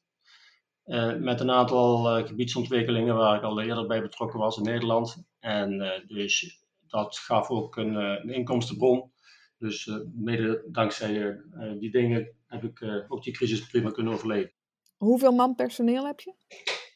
met 1.19 1.41
een 1.41 1.51
aantal 1.51 2.25
gebiedsontwikkelingen 2.27 3.17
waar 3.17 3.37
ik 3.37 3.43
al 3.43 3.61
eerder 3.61 3.87
bij 3.87 4.03
betrokken 4.03 4.39
was 4.39 4.57
in 4.57 4.63
Nederland. 4.63 5.25
En 5.39 6.03
dus 6.07 6.65
dat 6.87 7.19
gaf 7.19 7.49
ook 7.49 7.77
een, 7.77 7.95
een 7.95 8.31
inkomstenbron. 8.31 9.13
Dus 9.61 9.87
uh, 9.87 9.97
mede 10.15 10.65
dankzij 10.71 11.13
uh, 11.13 11.79
die 11.79 11.91
dingen 11.91 12.37
heb 12.47 12.65
ik 12.65 12.81
uh, 12.81 12.95
ook 13.09 13.23
die 13.23 13.33
crisis 13.33 13.67
prima 13.67 13.91
kunnen 13.91 14.13
overleven. 14.13 14.53
Hoeveel 14.97 15.33
man 15.33 15.55
personeel 15.55 16.07
heb 16.07 16.21
je? 16.21 16.35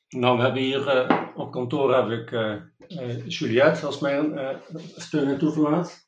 Nou, 0.09 0.37
we 0.37 0.43
hebben 0.43 0.63
hier 0.63 1.35
op 1.37 1.53
kantoor 1.53 1.95
heb 1.95 2.11
ik 2.11 2.31
Juliette 3.29 3.87
als 3.87 3.99
mijn 3.99 4.39
steun 4.97 5.29
en 5.29 5.39
toeverlaat. 5.39 6.04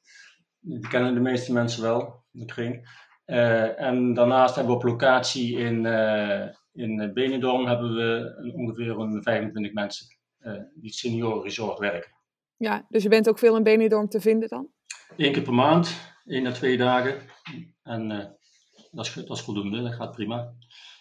Die 0.68 0.88
kennen 0.88 1.14
de 1.14 1.20
meeste 1.20 1.52
mensen 1.52 1.82
wel, 1.82 2.24
de 2.30 2.44
kring. 2.44 2.88
en 3.76 4.14
daarnaast 4.14 4.54
hebben 4.54 4.72
we 4.72 4.78
op 4.78 4.84
locatie 4.84 5.58
in, 5.58 5.86
in 6.72 7.10
Benidorm 7.14 7.66
hebben 7.66 7.94
we 7.94 8.52
ongeveer 8.54 8.98
een 8.98 9.22
25 9.22 9.72
mensen 9.72 10.06
die 10.74 10.92
senioren 10.92 11.42
resort 11.42 11.78
werken. 11.78 12.10
Ja, 12.56 12.86
dus 12.88 13.02
je 13.02 13.08
bent 13.08 13.28
ook 13.28 13.38
veel 13.38 13.56
in 13.56 13.62
Benidorm 13.62 14.08
te 14.08 14.20
vinden 14.20 14.48
dan? 14.48 14.68
Eén 15.16 15.32
keer 15.32 15.42
per 15.42 15.54
maand 15.54 16.14
één 16.26 16.46
à 16.46 16.52
twee 16.52 16.76
dagen. 16.76 17.20
En 17.82 18.10
uh, 18.10 18.24
dat, 18.90 19.06
is, 19.06 19.14
dat 19.14 19.36
is 19.36 19.42
voldoende, 19.42 19.82
dat 19.82 19.94
gaat 19.94 20.12
prima. 20.12 20.54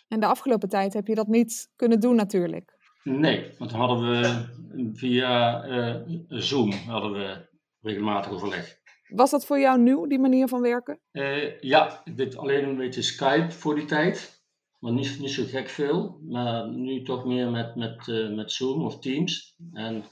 En 0.07 0.19
de 0.19 0.25
afgelopen 0.25 0.69
tijd 0.69 0.93
heb 0.93 1.07
je 1.07 1.15
dat 1.15 1.27
niet 1.27 1.71
kunnen 1.75 1.99
doen 1.99 2.15
natuurlijk? 2.15 2.77
Nee, 3.03 3.53
want 3.57 3.71
dan 3.71 3.79
hadden 3.79 4.09
we 4.09 4.45
via 4.93 5.65
uh, 5.67 6.01
Zoom 6.27 6.71
hadden 6.71 7.11
we 7.11 7.49
regelmatig 7.81 8.31
overleg. 8.31 8.83
Was 9.15 9.31
dat 9.31 9.45
voor 9.45 9.59
jou 9.59 9.79
nieuw, 9.79 10.07
die 10.07 10.19
manier 10.19 10.47
van 10.47 10.61
werken? 10.61 10.99
Uh, 11.11 11.59
ja, 11.59 12.01
ik 12.03 12.17
deed 12.17 12.37
alleen 12.37 12.63
een 12.63 12.77
beetje 12.77 13.01
Skype 13.01 13.51
voor 13.51 13.75
die 13.75 13.85
tijd. 13.85 14.43
Maar 14.79 14.91
niet, 14.91 15.19
niet 15.19 15.31
zo 15.31 15.43
gek 15.45 15.69
veel. 15.69 16.19
Maar 16.21 16.69
nu 16.69 17.03
toch 17.03 17.25
meer 17.25 17.49
met, 17.51 17.75
met, 17.75 18.07
uh, 18.07 18.35
met 18.35 18.51
Zoom 18.51 18.85
of 18.85 18.99
Teams. 18.99 19.55
En 19.73 20.03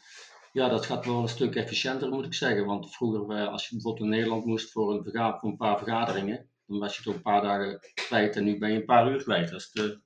ja, 0.51 0.69
dat 0.69 0.85
gaat 0.85 1.05
wel 1.05 1.21
een 1.21 1.27
stuk 1.27 1.55
efficiënter, 1.55 2.09
moet 2.09 2.25
ik 2.25 2.33
zeggen. 2.33 2.65
Want 2.65 2.95
vroeger, 2.95 3.37
eh, 3.37 3.47
als 3.47 3.67
je 3.67 3.75
bijvoorbeeld 3.75 4.03
in 4.03 4.09
Nederland 4.09 4.45
moest 4.45 4.71
voor 4.71 4.93
een, 4.93 5.03
voor 5.39 5.49
een 5.49 5.57
paar 5.57 5.77
vergaderingen, 5.77 6.49
dan 6.67 6.79
was 6.79 6.97
je 6.97 7.03
toch 7.03 7.13
een 7.13 7.21
paar 7.21 7.41
dagen 7.41 7.79
kwijt 7.93 8.35
en 8.35 8.43
nu 8.43 8.57
ben 8.57 8.71
je 8.71 8.79
een 8.79 8.85
paar 8.85 9.11
uur 9.11 9.23
kwijt. 9.23 9.49
Dat, 9.49 9.69
de, 9.73 10.01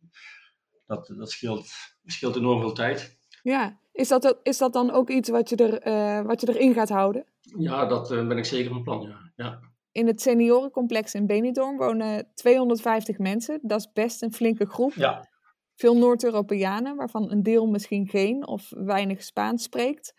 dat, 0.86 1.14
dat 1.18 1.32
scheelt, 1.32 2.36
enorm 2.36 2.60
veel 2.60 2.74
tijd. 2.74 3.18
Ja, 3.44 3.80
is 3.92 4.08
dat, 4.08 4.40
is 4.44 4.58
dat 4.58 4.74
dan 4.74 4.92
ook 4.92 5.10
iets 5.10 5.30
wat 5.30 5.50
je, 5.50 5.56
er, 5.56 5.88
uh, 5.88 6.26
wat 6.26 6.42
je 6.42 6.50
erin 6.50 6.74
gaat 6.74 6.90
houden? 6.90 7.26
Ja, 7.58 7.86
dat 7.86 8.10
ben 8.10 8.38
ik 8.38 8.46
zeker 8.46 8.72
van 8.72 8.84
plan, 8.84 9.02
ja. 9.02 9.32
ja. 9.36 9.60
In 9.92 10.08
het 10.08 10.22
seniorencomplex 10.22 11.14
in 11.14 11.26
Benidorm 11.26 11.78
wonen 11.78 12.32
250 12.34 13.18
mensen. 13.18 13.60
Dat 13.62 13.80
is 13.80 13.92
best 13.94 14.22
een 14.22 14.34
flinke 14.34 14.66
groep. 14.66 14.94
Ja. 14.94 15.28
Veel 15.76 15.98
Noord-Europeanen, 15.98 16.96
waarvan 16.96 17.32
een 17.32 17.44
deel 17.44 17.68
misschien 17.68 18.08
geen 18.08 18.48
of 18.48 18.70
weinig 18.70 19.24
Spaans 19.24 19.64
spreekt. 19.64 20.14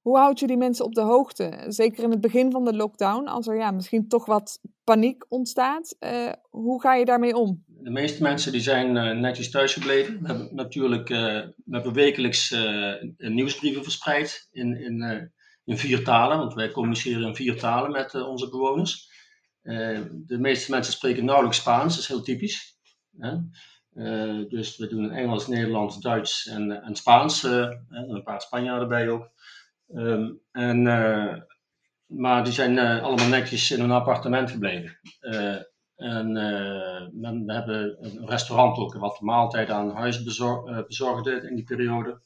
Hoe 0.00 0.18
houd 0.18 0.40
je 0.40 0.46
die 0.46 0.56
mensen 0.56 0.84
op 0.84 0.94
de 0.94 1.00
hoogte? 1.00 1.64
Zeker 1.68 2.04
in 2.04 2.10
het 2.10 2.20
begin 2.20 2.50
van 2.50 2.64
de 2.64 2.74
lockdown, 2.76 3.26
als 3.26 3.46
er 3.46 3.56
ja, 3.56 3.70
misschien 3.70 4.08
toch 4.08 4.26
wat 4.26 4.60
paniek 4.84 5.24
ontstaat. 5.28 5.96
Uh, 6.00 6.32
hoe 6.50 6.80
ga 6.80 6.94
je 6.94 7.04
daarmee 7.04 7.36
om? 7.36 7.64
De 7.66 7.90
meeste 7.90 8.22
mensen 8.22 8.52
die 8.52 8.60
zijn 8.60 8.96
uh, 8.96 9.20
netjes 9.20 9.50
thuisgebleven. 9.50 10.20
We 10.20 10.26
hebben 10.26 10.54
natuurlijk 10.54 11.10
uh, 11.10 11.18
we 11.64 11.74
hebben 11.74 11.92
wekelijks 11.92 12.56
nieuwsbrieven 13.16 13.82
verspreid 13.82 14.48
in, 14.50 14.76
in, 14.76 15.32
in 15.64 15.78
vier 15.78 16.04
talen. 16.04 16.38
Want 16.38 16.54
wij 16.54 16.70
communiceren 16.70 17.26
in 17.26 17.34
vier 17.34 17.58
talen 17.58 17.90
met 17.90 18.14
onze 18.14 18.48
bewoners. 18.48 19.12
de 19.62 20.38
meeste 20.38 20.70
mensen 20.70 20.92
spreken 20.92 21.24
nauwelijks 21.24 21.58
Spaans, 21.58 21.94
dat 21.94 22.02
is 22.02 22.08
heel 22.08 22.22
typisch. 22.22 22.78
dus 24.48 24.76
we 24.76 24.86
doen 24.88 25.10
Engels, 25.10 25.46
Nederlands, 25.46 26.00
Duits 26.00 26.46
en, 26.46 26.82
en 26.82 26.96
Spaans. 26.96 27.44
en 27.44 27.84
een 27.88 28.22
paar 28.22 28.40
Spanjaarden 28.40 28.82
erbij 28.82 29.08
ook. 29.08 29.30
Um, 29.94 30.40
en, 30.52 30.82
maar 32.06 32.44
die 32.44 32.52
zijn 32.52 32.78
allemaal 32.78 33.28
netjes 33.28 33.70
in 33.70 33.80
hun 33.80 33.90
appartement 33.90 34.50
gebleven. 34.50 34.98
En 35.96 36.32
we 37.46 37.52
hebben 37.52 37.96
een 38.00 38.28
restaurant 38.28 38.78
ook 38.78 38.94
wat 38.94 39.20
maaltijd 39.20 39.70
aan 39.70 39.90
huis 39.90 40.22
bezor 40.22 40.84
bezorgde 40.86 41.48
in 41.48 41.54
die 41.54 41.64
periode. 41.64 42.20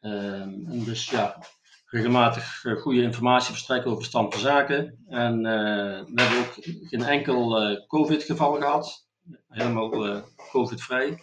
En 0.00 0.82
dus 0.84 1.10
ja, 1.10 1.38
regelmatig 1.86 2.64
goede 2.80 3.02
informatie 3.02 3.50
verstrekken 3.50 3.90
over 3.90 4.04
stand 4.04 4.34
van 4.34 4.42
zaken. 4.42 5.04
En 5.08 5.42
we 5.42 6.20
hebben 6.22 6.38
ook 6.38 6.52
geen 6.88 7.02
enkel 7.02 7.86
COVID-geval 7.86 8.54
gehad. 8.54 9.08
Helemaal 9.48 10.22
COVID-vrij. 10.50 11.18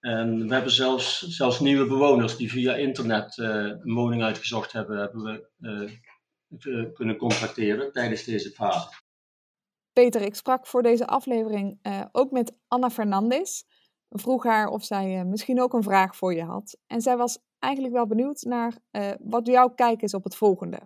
En 0.00 0.48
we 0.48 0.54
hebben 0.54 0.72
zelfs, 0.72 1.20
zelfs 1.20 1.60
nieuwe 1.60 1.86
bewoners 1.86 2.36
die 2.36 2.50
via 2.50 2.74
internet 2.74 3.36
een 3.36 3.94
woning 3.94 4.22
uitgezocht 4.22 4.72
hebben, 4.72 4.98
hebben 4.98 5.48
we 6.48 6.90
kunnen 6.94 7.16
contracteren 7.16 7.92
tijdens 7.92 8.24
deze 8.24 8.50
fase. 8.50 8.88
Peter, 9.92 10.20
ik 10.20 10.34
sprak 10.34 10.66
voor 10.66 10.82
deze 10.82 11.06
aflevering 11.06 11.78
ook 12.12 12.30
met 12.30 12.58
Anna 12.68 12.90
Fernandes. 12.90 13.64
Vroeg 14.08 14.44
haar 14.44 14.68
of 14.68 14.84
zij 14.84 15.24
misschien 15.24 15.60
ook 15.60 15.72
een 15.72 15.82
vraag 15.82 16.16
voor 16.16 16.34
je 16.34 16.44
had. 16.44 16.78
En 16.86 17.00
zij 17.00 17.16
was 17.16 17.38
eigenlijk 17.58 17.94
wel 17.94 18.06
benieuwd 18.06 18.42
naar 18.42 18.72
wat 19.20 19.46
jouw 19.46 19.68
kijk 19.68 20.02
is 20.02 20.14
op 20.14 20.24
het 20.24 20.36
volgende. 20.36 20.78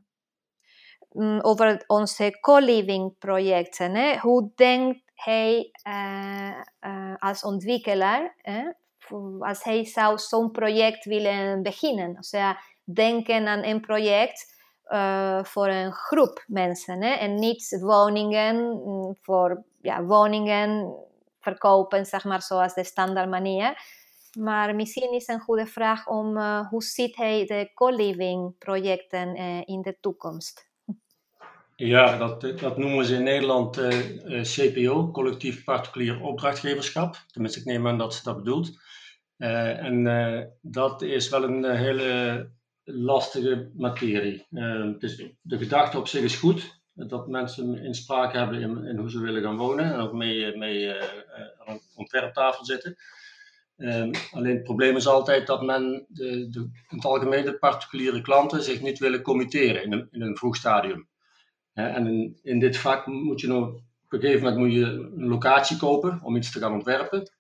Mm, 1.13 1.41
over 1.41 1.85
onze 1.87 2.39
co-living 2.41 3.19
projecten. 3.19 3.95
Hè? 3.95 4.19
Hoe 4.19 4.51
denkt 4.55 5.03
hij 5.15 5.71
als 7.19 7.43
ontwikkelaar 7.43 8.35
als 9.39 9.63
hij 9.63 9.85
zou 9.85 10.19
zo'n 10.19 10.51
project 10.51 11.05
willen 11.05 11.63
beginnen. 11.63 12.17
O 12.19 12.23
sea, 12.23 12.59
denken 12.85 13.47
aan 13.47 13.65
een 13.65 13.81
project 13.81 14.59
uh, 14.87 15.45
voor 15.45 15.69
een 15.69 15.93
groep 15.93 16.45
mensen. 16.47 17.03
Hè? 17.03 17.11
En 17.11 17.35
niet 17.35 17.79
woningen 17.81 18.57
mm, 18.57 19.17
voor 19.21 19.65
ja, 19.81 20.03
woningen 20.03 20.95
verkopen, 21.41 22.07
zeg 22.07 22.25
maar, 22.25 22.43
zoals 22.43 22.75
de 22.75 22.85
standaard 22.85 23.29
manier. 23.29 23.83
Maar 24.39 24.75
misschien 24.75 25.13
is 25.13 25.29
een 25.29 25.41
goede 25.41 25.67
vraag 25.67 26.09
om 26.09 26.37
uh, 26.37 26.69
hoe 26.69 26.83
ziet 26.83 27.17
hij 27.17 27.45
de 27.47 27.71
co-living 27.75 28.59
projecten 28.59 29.37
uh, 29.37 29.61
in 29.65 29.83
de 29.83 29.97
toekomst? 30.01 30.69
Ja, 31.77 32.17
dat, 32.19 32.41
dat 32.41 32.79
noemen 32.79 33.05
ze 33.05 33.15
in 33.15 33.23
Nederland 33.23 33.81
CPO, 34.43 35.11
collectief 35.11 35.65
particulier 35.65 36.21
opdrachtgeverschap. 36.21 37.17
Tenminste, 37.27 37.61
ik 37.61 37.65
neem 37.65 37.87
aan 37.87 37.99
dat 37.99 38.15
ze 38.15 38.23
dat 38.23 38.37
bedoelt. 38.37 38.81
En 39.37 40.05
dat 40.61 41.03
is 41.03 41.29
wel 41.29 41.45
een 41.45 41.77
hele 41.77 42.51
lastige 42.85 43.71
materie. 43.75 44.47
dus 44.99 45.25
de 45.41 45.59
gedachte 45.59 45.99
op 45.99 46.09
zich 46.09 46.23
is 46.23 46.37
goed, 46.37 46.81
dat 46.95 47.29
mensen 47.29 47.79
inspraak 47.79 48.33
hebben 48.33 48.61
in, 48.61 48.85
in, 48.85 48.97
hoe 48.97 49.11
ze 49.11 49.21
willen 49.21 49.43
gaan 49.43 49.57
wonen 49.57 49.93
en 49.93 50.01
ook 50.01 50.13
mee, 50.13 50.57
mee 50.57 50.93
aan 50.93 51.75
een 51.75 51.81
ontwerptafel 51.97 52.65
zitten. 52.65 52.97
Alleen 54.31 54.55
het 54.55 54.63
probleem 54.63 54.97
is 54.97 55.07
altijd 55.07 55.47
dat 55.47 55.63
men 55.63 56.07
de, 56.09 56.49
de, 56.51 56.61
in 56.61 56.97
het 56.97 57.05
algemeen 57.05 57.45
de 57.45 57.59
particuliere 57.59 58.21
klanten 58.21 58.63
zich 58.63 58.81
niet 58.81 58.99
willen 58.99 59.23
committeren 59.23 59.85
in 59.85 59.93
een, 59.93 60.09
in 60.11 60.23
een 60.23 60.37
vroeg 60.37 60.57
stadium. 60.57 61.09
en 61.73 62.07
in, 62.07 62.39
in, 62.43 62.59
dit 62.59 62.77
vak 62.77 63.07
moet 63.07 63.41
je 63.41 63.47
nog, 63.47 63.69
op 63.69 63.83
een 64.09 64.21
gegeven 64.21 64.43
moment 64.43 64.61
moet 64.61 64.73
je 64.73 64.85
een 65.17 65.29
locatie 65.29 65.77
kopen 65.77 66.21
om 66.23 66.37
iets 66.37 66.53
te 66.53 66.59
gaan 66.59 66.73
ontwerpen. 66.73 67.31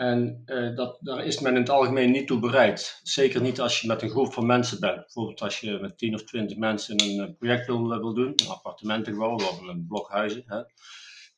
En 0.00 0.42
uh, 0.46 0.76
dat, 0.76 0.98
daar 1.00 1.24
is 1.24 1.40
men 1.40 1.54
in 1.54 1.60
het 1.60 1.70
algemeen 1.70 2.10
niet 2.10 2.26
toe 2.26 2.38
bereid. 2.38 3.00
Zeker 3.02 3.40
niet 3.40 3.60
als 3.60 3.80
je 3.80 3.86
met 3.86 4.02
een 4.02 4.10
groep 4.10 4.32
van 4.32 4.46
mensen 4.46 4.80
bent. 4.80 4.96
Bijvoorbeeld 4.96 5.40
als 5.40 5.60
je 5.60 5.78
met 5.80 5.98
10 5.98 6.14
of 6.14 6.24
20 6.24 6.56
mensen 6.56 7.02
een 7.02 7.20
eh, 7.20 7.34
project 7.38 7.66
wil, 7.66 7.88
wil 7.88 8.14
doen, 8.14 8.32
een 8.36 8.48
appartementengebouw 8.48 9.34
of 9.34 9.60
een 9.60 9.86
blokhuizen. 9.88 10.44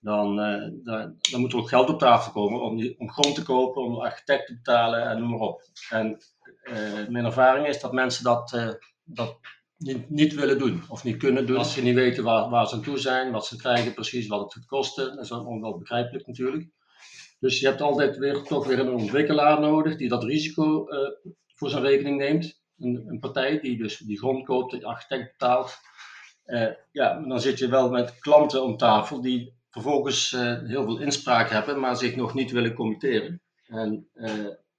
Dan, 0.03 0.39
uh, 0.41 0.69
dan, 0.85 1.17
dan, 1.31 1.41
moet 1.41 1.53
er 1.53 1.59
ook 1.59 1.69
geld 1.69 1.89
op 1.89 1.99
tafel 1.99 2.33
komen 2.33 2.61
om, 2.63 2.77
die, 2.77 2.99
om 2.99 3.11
grond 3.11 3.35
te 3.35 3.43
kopen, 3.43 3.83
om 3.83 4.01
architect 4.01 4.47
te 4.47 4.55
betalen 4.55 5.03
en 5.03 5.19
noem 5.19 5.31
maar 5.31 5.39
op. 5.39 5.63
En 5.91 6.19
mijn 7.09 7.25
ervaring 7.25 7.67
is 7.67 7.81
dat 7.81 7.93
mensen 7.93 8.25
dat, 8.25 8.51
dat 9.05 9.39
niet, 9.77 10.11
niet, 10.11 10.35
willen 10.35 10.59
doen 10.59 10.83
of 10.89 11.05
niet 11.05 11.17
kunnen 11.17 11.47
doen. 11.47 11.57
Als 11.57 11.75
ze 11.75 11.83
niet 11.83 11.95
weten 11.95 12.25
waar, 12.25 12.51
waar 12.51 12.69
ze 12.69 12.75
aan 12.75 12.83
toe 12.83 12.99
zijn, 12.99 13.33
wat 13.33 13.47
ze 13.47 13.57
krijgen 13.57 13.95
precies, 13.95 14.27
wat 14.27 14.41
het 14.43 14.53
gaat 14.53 14.67
kosten. 14.67 15.17
Dat 15.17 15.25
is 15.25 15.31
wel 15.31 15.79
begrijpelijk 15.79 16.27
natuurlijk. 16.27 16.71
Dus 17.43 17.61
je 17.61 17.67
hebt 17.67 17.81
altijd 17.81 18.17
weer, 18.17 18.43
toch 18.43 18.67
weer 18.67 18.79
een 18.79 18.95
ontwikkelaar 18.95 19.61
nodig 19.61 19.97
die 19.97 20.09
dat 20.09 20.25
risico 20.25 20.89
uh, 20.89 20.99
voor 21.55 21.71
zijn 21.71 21.83
rekening 21.83 22.19
neemt. 22.19 22.63
Een, 22.79 23.05
een, 23.07 23.19
partij 23.19 23.61
die 23.61 23.79
dus 23.79 23.99
die 23.99 24.19
grond 24.19 24.45
koopt, 24.45 24.71
de 24.71 24.87
architect 24.87 25.31
betaalt. 25.31 25.79
Uh, 26.47 26.69
ja, 26.93 27.21
dan 27.21 27.41
zit 27.41 27.59
je 27.59 27.69
wel 27.69 27.91
met 27.91 28.19
klanten 28.19 28.63
om 28.63 28.77
tafel 28.77 29.21
die 29.21 29.61
vervolgens 29.73 30.33
uh, 30.33 30.59
heel 30.65 30.85
veel 30.85 31.01
inspraak 31.01 31.51
hebben, 31.51 31.81
maar 31.81 31.97
zich 31.97 32.17
nog 32.17 32.35
niet 32.35 32.51
willen 32.51 32.75
committeren. 32.75 33.41
En, 33.67 34.09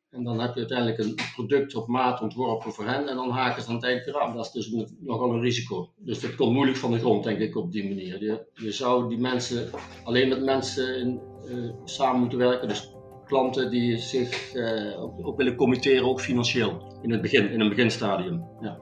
en 0.10 0.24
dan 0.24 0.40
heb 0.40 0.54
je 0.54 0.60
uiteindelijk 0.60 1.00
een 1.00 1.16
product 1.36 1.76
op 1.76 1.88
maat 1.88 2.22
ontworpen 2.22 2.72
voor 2.74 2.86
hen 2.86 3.08
en 3.08 3.16
dan 3.16 3.30
haken 3.30 3.62
ze 3.62 3.70
aan 3.70 3.76
het 3.76 3.84
eind 3.84 4.06
weer 4.06 4.18
af. 4.18 4.34
Dat 4.34 4.46
is 4.46 4.52
dus 4.52 4.92
nogal 5.00 5.34
een 5.34 5.42
risico. 5.42 5.90
Dus 5.98 6.20
dat 6.20 6.36
komt 6.36 6.54
moeilijk 6.54 6.78
van 6.78 6.92
de 6.92 7.00
grond, 7.00 7.24
denk 7.24 7.40
ik, 7.40 7.56
op 7.56 7.72
die 7.72 7.88
manier. 7.88 8.24
Je, 8.24 8.46
je 8.54 8.72
zou 8.72 9.10
die 9.10 9.18
mensen, 9.18 9.70
alleen 10.04 10.30
met 10.30 10.44
mensen 10.44 10.98
in, 10.98 11.22
uh, 11.46 11.72
samen 11.84 12.20
moeten 12.20 12.38
werken. 12.38 12.68
Dus 12.68 12.94
klanten 13.26 13.70
die 13.70 13.98
zich 13.98 14.56
uh, 14.56 15.02
ook, 15.02 15.38
willen 15.38 15.56
committeren, 15.56 16.06
ook 16.06 16.22
financieel, 16.22 17.00
in 17.02 17.12
het 17.12 17.22
begin, 17.22 17.50
in 17.50 17.60
een 17.60 17.70
beginstadium. 17.70 18.48
Ja. 18.60 18.78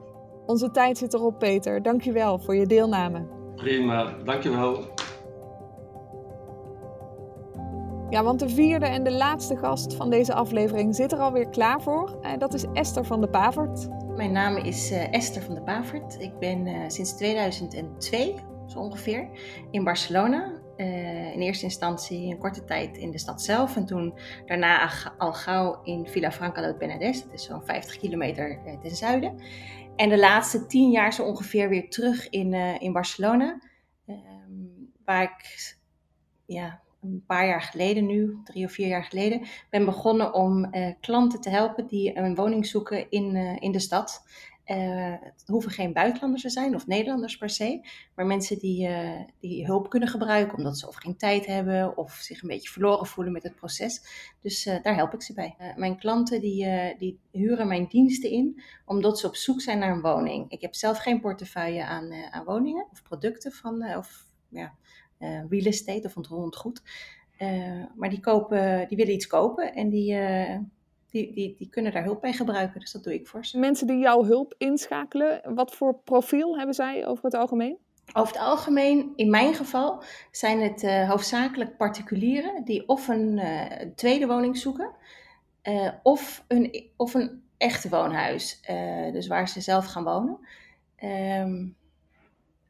Onze 0.46 0.70
tijd 0.70 0.98
zit 0.98 1.14
erop, 1.14 1.38
Peter. 1.38 1.82
Dankjewel 1.82 2.38
voor 2.38 2.56
je 2.56 2.66
deelname. 2.66 3.40
Prima, 3.56 4.16
dankjewel. 4.24 4.91
Ja, 8.12 8.22
want 8.22 8.40
de 8.40 8.48
vierde 8.48 8.86
en 8.86 9.04
de 9.04 9.12
laatste 9.12 9.56
gast 9.56 9.94
van 9.94 10.10
deze 10.10 10.34
aflevering 10.34 10.94
zit 10.94 11.12
er 11.12 11.18
alweer 11.18 11.48
klaar 11.48 11.82
voor. 11.82 12.18
En 12.20 12.38
dat 12.38 12.54
is 12.54 12.64
Esther 12.72 13.04
van 13.04 13.20
de 13.20 13.28
Pavert. 13.28 13.88
Mijn 14.16 14.32
naam 14.32 14.56
is 14.56 14.90
uh, 14.90 15.12
Esther 15.12 15.42
van 15.42 15.54
de 15.54 15.62
Pavert. 15.62 16.20
Ik 16.20 16.38
ben 16.38 16.66
uh, 16.66 16.88
sinds 16.88 17.16
2002, 17.16 18.34
zo 18.66 18.78
ongeveer, 18.78 19.28
in 19.70 19.84
Barcelona. 19.84 20.60
In 20.76 21.40
eerste 21.40 21.64
instantie 21.64 22.30
een 22.30 22.38
korte 22.38 22.64
tijd 22.64 22.96
in 22.96 23.10
de 23.10 23.18
stad 23.18 23.42
zelf. 23.42 23.76
En 23.76 23.86
toen 23.86 24.18
daarna 24.46 24.90
al 25.18 25.32
gauw 25.32 25.80
in 25.82 26.06
Villa 26.06 26.32
Franca 26.32 26.60
del 26.60 26.76
Penedès. 26.76 27.24
Dat 27.24 27.32
is 27.32 27.44
zo'n 27.44 27.64
50 27.64 27.96
kilometer 27.96 28.78
ten 28.82 28.96
zuiden. 28.96 29.40
En 29.96 30.08
de 30.08 30.18
laatste 30.18 30.66
tien 30.66 30.90
jaar 30.90 31.12
zo 31.12 31.22
ongeveer 31.22 31.68
weer 31.68 31.88
terug 31.90 32.28
in, 32.28 32.54
in 32.80 32.92
Barcelona. 32.92 33.60
Ehm, 34.06 34.18
waar 35.04 35.22
ik 35.22 35.76
ja, 36.46 36.82
een 37.02 37.24
paar 37.26 37.46
jaar 37.46 37.62
geleden 37.62 38.06
nu, 38.06 38.38
drie 38.44 38.64
of 38.64 38.72
vier 38.72 38.86
jaar 38.86 39.04
geleden, 39.04 39.46
ben 39.70 39.84
begonnen 39.84 40.34
om 40.34 40.74
uh, 40.74 40.92
klanten 41.00 41.40
te 41.40 41.50
helpen 41.50 41.86
die 41.86 42.16
een 42.16 42.34
woning 42.34 42.66
zoeken 42.66 43.10
in, 43.10 43.34
uh, 43.34 43.56
in 43.60 43.72
de 43.72 43.80
stad. 43.80 44.24
Uh, 44.66 45.14
het 45.20 45.44
hoeven 45.46 45.70
geen 45.70 45.92
buitenlanders 45.92 46.42
te 46.42 46.50
zijn 46.50 46.74
of 46.74 46.86
Nederlanders 46.86 47.36
per 47.36 47.50
se, 47.50 47.88
maar 48.14 48.26
mensen 48.26 48.58
die, 48.58 48.88
die 49.40 49.66
hulp 49.66 49.90
kunnen 49.90 50.08
gebruiken 50.08 50.58
omdat 50.58 50.78
ze 50.78 50.88
of 50.88 50.94
geen 50.94 51.16
tijd 51.16 51.46
hebben 51.46 51.96
of 51.96 52.12
zich 52.12 52.42
een 52.42 52.48
beetje 52.48 52.70
verloren 52.70 53.06
voelen 53.06 53.32
met 53.32 53.42
het 53.42 53.54
proces. 53.54 54.02
Dus 54.40 54.64
daar 54.82 54.94
help 54.94 55.14
ik 55.14 55.22
ze 55.22 55.34
bij. 55.34 55.74
mijn 55.76 55.98
klanten 55.98 56.40
die, 56.40 56.66
die 56.98 57.18
huren 57.30 57.68
mijn 57.68 57.86
diensten 57.88 58.30
in 58.30 58.62
omdat 58.84 59.18
ze 59.18 59.26
op 59.26 59.36
zoek 59.36 59.60
zijn 59.60 59.78
naar 59.78 59.92
een 59.92 60.00
woning. 60.00 60.50
Ik 60.50 60.60
heb 60.60 60.74
zelf 60.74 60.98
geen 60.98 61.20
portefeuille 61.20 61.84
aan, 61.84 62.12
aan 62.30 62.44
woningen 62.44 62.86
of 62.90 63.02
producten 63.02 63.52
van, 63.52 63.96
of 63.96 64.26
ja, 64.48 64.74
real 65.48 65.64
estate 65.64 66.06
of 66.06 66.16
ontroerend 66.16 66.56
goed. 66.56 66.82
Uh, 67.38 67.84
maar 67.94 68.10
die, 68.10 68.20
kopen, 68.20 68.88
die 68.88 68.96
willen 68.96 69.14
iets 69.14 69.26
kopen 69.26 69.74
en 69.74 69.88
die, 69.88 70.14
uh, 70.14 70.58
die, 71.10 71.32
die, 71.32 71.54
die 71.58 71.68
kunnen 71.68 71.92
daar 71.92 72.04
hulp 72.04 72.20
bij 72.20 72.32
gebruiken. 72.32 72.80
Dus 72.80 72.92
dat 72.92 73.04
doe 73.04 73.14
ik 73.14 73.26
voor 73.26 73.46
ze. 73.46 73.58
Mensen 73.58 73.86
die 73.86 73.98
jouw 73.98 74.24
hulp 74.24 74.54
inschakelen, 74.58 75.54
wat 75.54 75.74
voor 75.74 75.98
profiel 76.04 76.56
hebben 76.56 76.74
zij 76.74 77.06
over 77.06 77.24
het 77.24 77.34
algemeen? 77.34 77.78
Over 78.12 78.34
het 78.34 78.42
algemeen, 78.42 79.12
in 79.16 79.30
mijn 79.30 79.54
geval, 79.54 80.02
zijn 80.30 80.60
het 80.60 80.82
uh, 80.82 81.10
hoofdzakelijk 81.10 81.76
particulieren 81.76 82.64
die 82.64 82.88
of 82.88 83.08
een 83.08 83.38
uh, 83.38 83.62
tweede 83.94 84.26
woning 84.26 84.56
zoeken, 84.56 84.90
uh, 85.62 85.92
of, 86.02 86.44
een, 86.48 86.90
of 86.96 87.14
een 87.14 87.42
echte 87.56 87.88
woonhuis, 87.88 88.60
dus 89.12 89.26
waar 89.26 89.48
ze 89.48 89.60
zelf 89.60 89.86
gaan 89.86 90.04
wonen. 90.04 90.38
Um, 91.04 91.76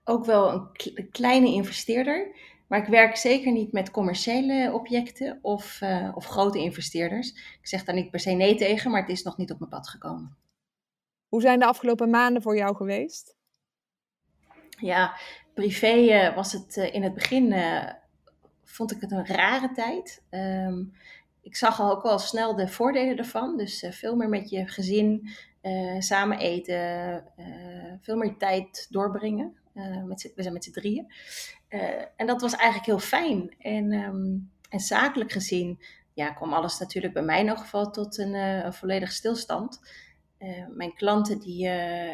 ook 0.05 0.25
wel 0.25 0.53
een, 0.53 1.11
kleine 1.11 1.47
investeerder, 1.47 2.37
maar 2.67 2.79
ik 2.79 2.89
werk 2.89 3.17
zeker 3.17 3.53
niet 3.53 3.73
met 3.73 3.91
commerciële 3.91 4.71
objecten 4.73 5.39
of, 5.43 5.81
of 6.15 6.27
grote 6.27 6.59
investeerders. 6.59 7.29
Ik 7.61 7.67
zeg 7.67 7.85
daar 7.85 7.95
niet 7.95 8.11
per 8.11 8.21
se 8.21 8.31
nee 8.31 8.55
tegen, 8.55 8.91
maar 8.91 9.01
het 9.01 9.11
is 9.11 9.23
nog 9.23 9.37
niet 9.37 9.51
op 9.51 9.59
mijn 9.59 9.71
pad 9.71 9.89
gekomen. 9.89 10.37
Hoe 11.29 11.41
zijn 11.41 11.59
de 11.59 11.67
afgelopen 11.67 12.11
maanden 12.11 12.43
voor 12.43 12.57
jou 12.57 12.77
geweest? 12.77 13.37
Ja, 14.79 15.17
privé 15.55 15.95
uh, 15.95 16.35
was 16.35 16.53
het 16.53 16.77
uh, 16.77 16.95
in 16.95 17.03
het 17.03 17.15
begin, 17.15 17.55
vond 18.65 18.93
ik 18.93 19.01
het 19.01 19.11
een 19.11 19.27
rare 19.27 19.73
tijd. 19.73 20.23
Um, 20.31 20.93
ik 21.43 21.57
zag 21.57 21.81
al 21.81 21.91
ook 21.91 22.03
wel 22.03 22.19
snel 22.19 22.57
de 22.57 22.69
voordelen 22.69 23.17
ervan. 23.17 23.57
Dus 23.57 23.87
veel 23.91 24.17
meer 24.17 24.29
met 24.29 24.51
je 24.51 24.67
gezin 24.67 25.29
samen 25.99 26.39
eten, 26.39 27.25
veel 28.01 28.17
meer 28.17 28.37
tijd 28.37 28.87
doorbrengen. 28.91 29.57
Met 30.05 30.33
we 30.35 30.43
zijn 30.43 30.55
met 30.55 30.65
z'n 30.65 30.71
drieën. 30.71 31.13
en 32.17 32.27
dat 32.27 32.41
was 32.41 32.53
eigenlijk 32.53 32.87
heel 32.87 32.99
fijn. 32.99 33.55
En, 33.59 33.93
um, 33.93 34.51
en 34.69 34.81
zakelijk 34.81 35.33
gezien 35.33 35.83
ja, 36.15 36.33
kwam 36.33 36.53
alles 36.53 36.79
natuurlijk 36.79 37.13
bij 37.13 37.23
mij 37.23 37.39
in 37.39 37.45
ieder 37.45 37.59
geval 37.59 37.91
tot 37.91 38.19
een, 38.19 38.35
een 38.35 38.75
volledige 38.75 39.13
stilstand. 39.13 39.81
Mijn 40.75 40.95
klanten, 40.95 41.39
die, 41.39 41.69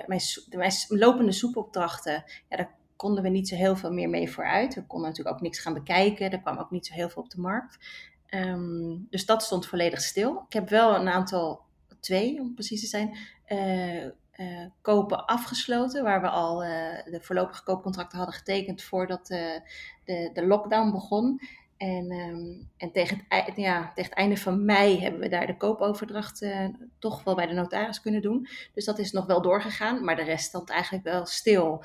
mijn, 0.06 0.20
mijn, 0.48 0.72
lopende 0.88 1.32
soepopdrachten, 1.32 2.24
ja, 2.48 2.56
daar 2.56 2.76
konden 2.98 3.22
we 3.22 3.28
niet 3.28 3.48
zo 3.48 3.56
heel 3.56 3.76
veel 3.76 3.92
meer 3.92 4.08
mee 4.08 4.30
vooruit. 4.30 4.74
We 4.74 4.86
konden 4.86 5.08
natuurlijk 5.08 5.36
ook 5.36 5.42
niks 5.42 5.58
gaan 5.58 5.74
bekijken. 5.74 6.30
Er 6.30 6.40
kwam 6.40 6.58
ook 6.58 6.70
niet 6.70 6.86
zo 6.86 6.94
heel 6.94 7.08
veel 7.08 7.22
op 7.22 7.30
de 7.30 7.40
markt. 7.40 7.78
Um, 8.30 9.06
dus 9.10 9.26
dat 9.26 9.42
stond 9.42 9.66
volledig 9.66 10.00
stil. 10.00 10.44
Ik 10.46 10.52
heb 10.52 10.68
wel 10.68 10.94
een 10.94 11.08
aantal, 11.08 11.60
twee 12.00 12.40
om 12.40 12.54
precies 12.54 12.80
te 12.80 12.86
zijn, 12.86 13.16
uh, 14.38 14.66
kopen 14.80 15.26
afgesloten. 15.26 16.02
Waar 16.02 16.20
we 16.20 16.28
al 16.28 16.64
uh, 16.64 16.70
de 17.04 17.18
voorlopige 17.20 17.62
koopcontracten 17.62 18.18
hadden 18.18 18.36
getekend 18.36 18.82
voordat 18.82 19.26
de, 19.26 19.60
de 20.32 20.46
lockdown 20.46 20.90
begon. 20.90 21.40
En, 21.76 22.10
um, 22.12 22.68
en 22.76 22.92
tegen, 22.92 23.24
het, 23.28 23.56
ja, 23.56 23.92
tegen 23.94 24.10
het 24.10 24.12
einde 24.12 24.36
van 24.36 24.64
mei 24.64 25.00
hebben 25.00 25.20
we 25.20 25.28
daar 25.28 25.46
de 25.46 25.56
koopoverdracht 25.56 26.46
toch 26.98 27.24
wel 27.24 27.34
bij 27.34 27.46
de 27.46 27.54
notaris 27.54 28.00
kunnen 28.00 28.22
doen. 28.22 28.48
Dus 28.74 28.84
dat 28.84 28.98
is 28.98 29.12
nog 29.12 29.26
wel 29.26 29.42
doorgegaan. 29.42 30.04
Maar 30.04 30.16
de 30.16 30.22
rest 30.22 30.46
stond 30.46 30.70
eigenlijk 30.70 31.04
wel 31.04 31.26
stil. 31.26 31.84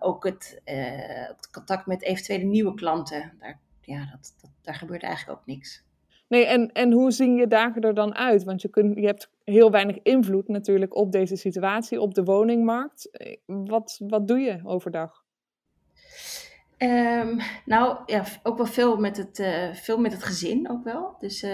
Ook 0.00 0.24
het, 0.24 0.60
het, 0.64 1.50
contact 1.50 1.86
met 1.86 2.02
eventuele 2.02 2.44
nieuwe 2.44 2.74
klanten, 2.74 3.32
daar, 3.40 3.60
ja, 3.80 4.08
dat, 4.10 4.34
dat, 4.40 4.50
daar 4.62 4.74
gebeurt 4.74 5.02
eigenlijk 5.02 5.38
ook 5.38 5.46
niks. 5.46 5.84
Nee, 6.28 6.46
en, 6.46 6.72
en 6.72 6.92
hoe 6.92 7.10
zien 7.10 7.34
je 7.34 7.46
dagen 7.46 7.82
er 7.82 7.94
dan 7.94 8.14
uit? 8.14 8.44
Want 8.44 8.62
je, 8.62 8.68
kunt, 8.68 8.96
je 8.98 9.06
hebt 9.06 9.30
heel 9.44 9.70
weinig 9.70 9.98
invloed 10.02 10.48
natuurlijk 10.48 10.94
op 10.96 11.12
deze 11.12 11.36
situatie, 11.36 12.00
op 12.00 12.14
de 12.14 12.24
woningmarkt. 12.24 13.10
Wat, 13.46 14.00
wat 14.08 14.28
doe 14.28 14.38
je 14.38 14.60
overdag? 14.64 15.22
Um, 16.78 17.38
nou, 17.64 17.98
ja, 18.06 18.24
ook 18.42 18.56
wel 18.56 18.66
veel 18.66 18.96
met 18.96 19.16
het, 19.16 19.38
uh, 19.38 19.74
veel 19.74 19.98
met 19.98 20.12
het 20.12 20.22
gezin 20.22 20.70
ook 20.70 20.84
wel. 20.84 21.16
Dus 21.18 21.46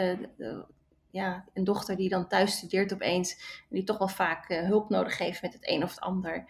ja, 1.11 1.45
een 1.55 1.65
dochter 1.65 1.97
die 1.97 2.09
dan 2.09 2.29
thuis 2.29 2.57
studeert 2.57 2.93
opeens. 2.93 3.33
En 3.71 3.77
die 3.77 3.85
toch 3.85 3.99
wel 3.99 4.09
vaak 4.09 4.51
uh, 4.51 4.63
hulp 4.63 4.89
nodig 4.89 5.19
heeft 5.19 5.43
met 5.43 5.53
het 5.53 5.69
een 5.69 5.83
of 5.83 5.91
het 5.91 6.01
ander. 6.01 6.45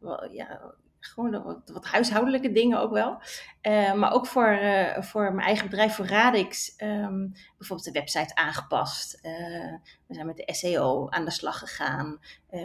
Wel, 0.00 0.30
ja, 0.30 0.74
gewoon 1.04 1.42
wat, 1.42 1.70
wat, 1.72 1.84
huishoudelijke 1.84 2.52
dingen 2.52 2.80
ook 2.80 2.92
wel. 2.92 3.18
Uh, 3.62 3.94
maar 3.94 4.12
ook 4.12 4.26
voor, 4.26 4.58
voor 5.00 5.34
mijn 5.34 5.46
eigen 5.46 5.68
bedrijf, 5.68 5.94
voor 5.94 6.06
Radix, 6.06 6.74
um, 6.82 7.32
bijvoorbeeld 7.58 7.92
de 7.92 8.00
website 8.00 8.34
aangepast. 8.34 9.20
we 10.06 10.14
zijn 10.14 10.26
met 10.26 10.36
de 10.36 10.54
SEO 10.54 11.08
aan 11.08 11.24
de 11.24 11.30
slag 11.30 11.58
gegaan. 11.58 12.20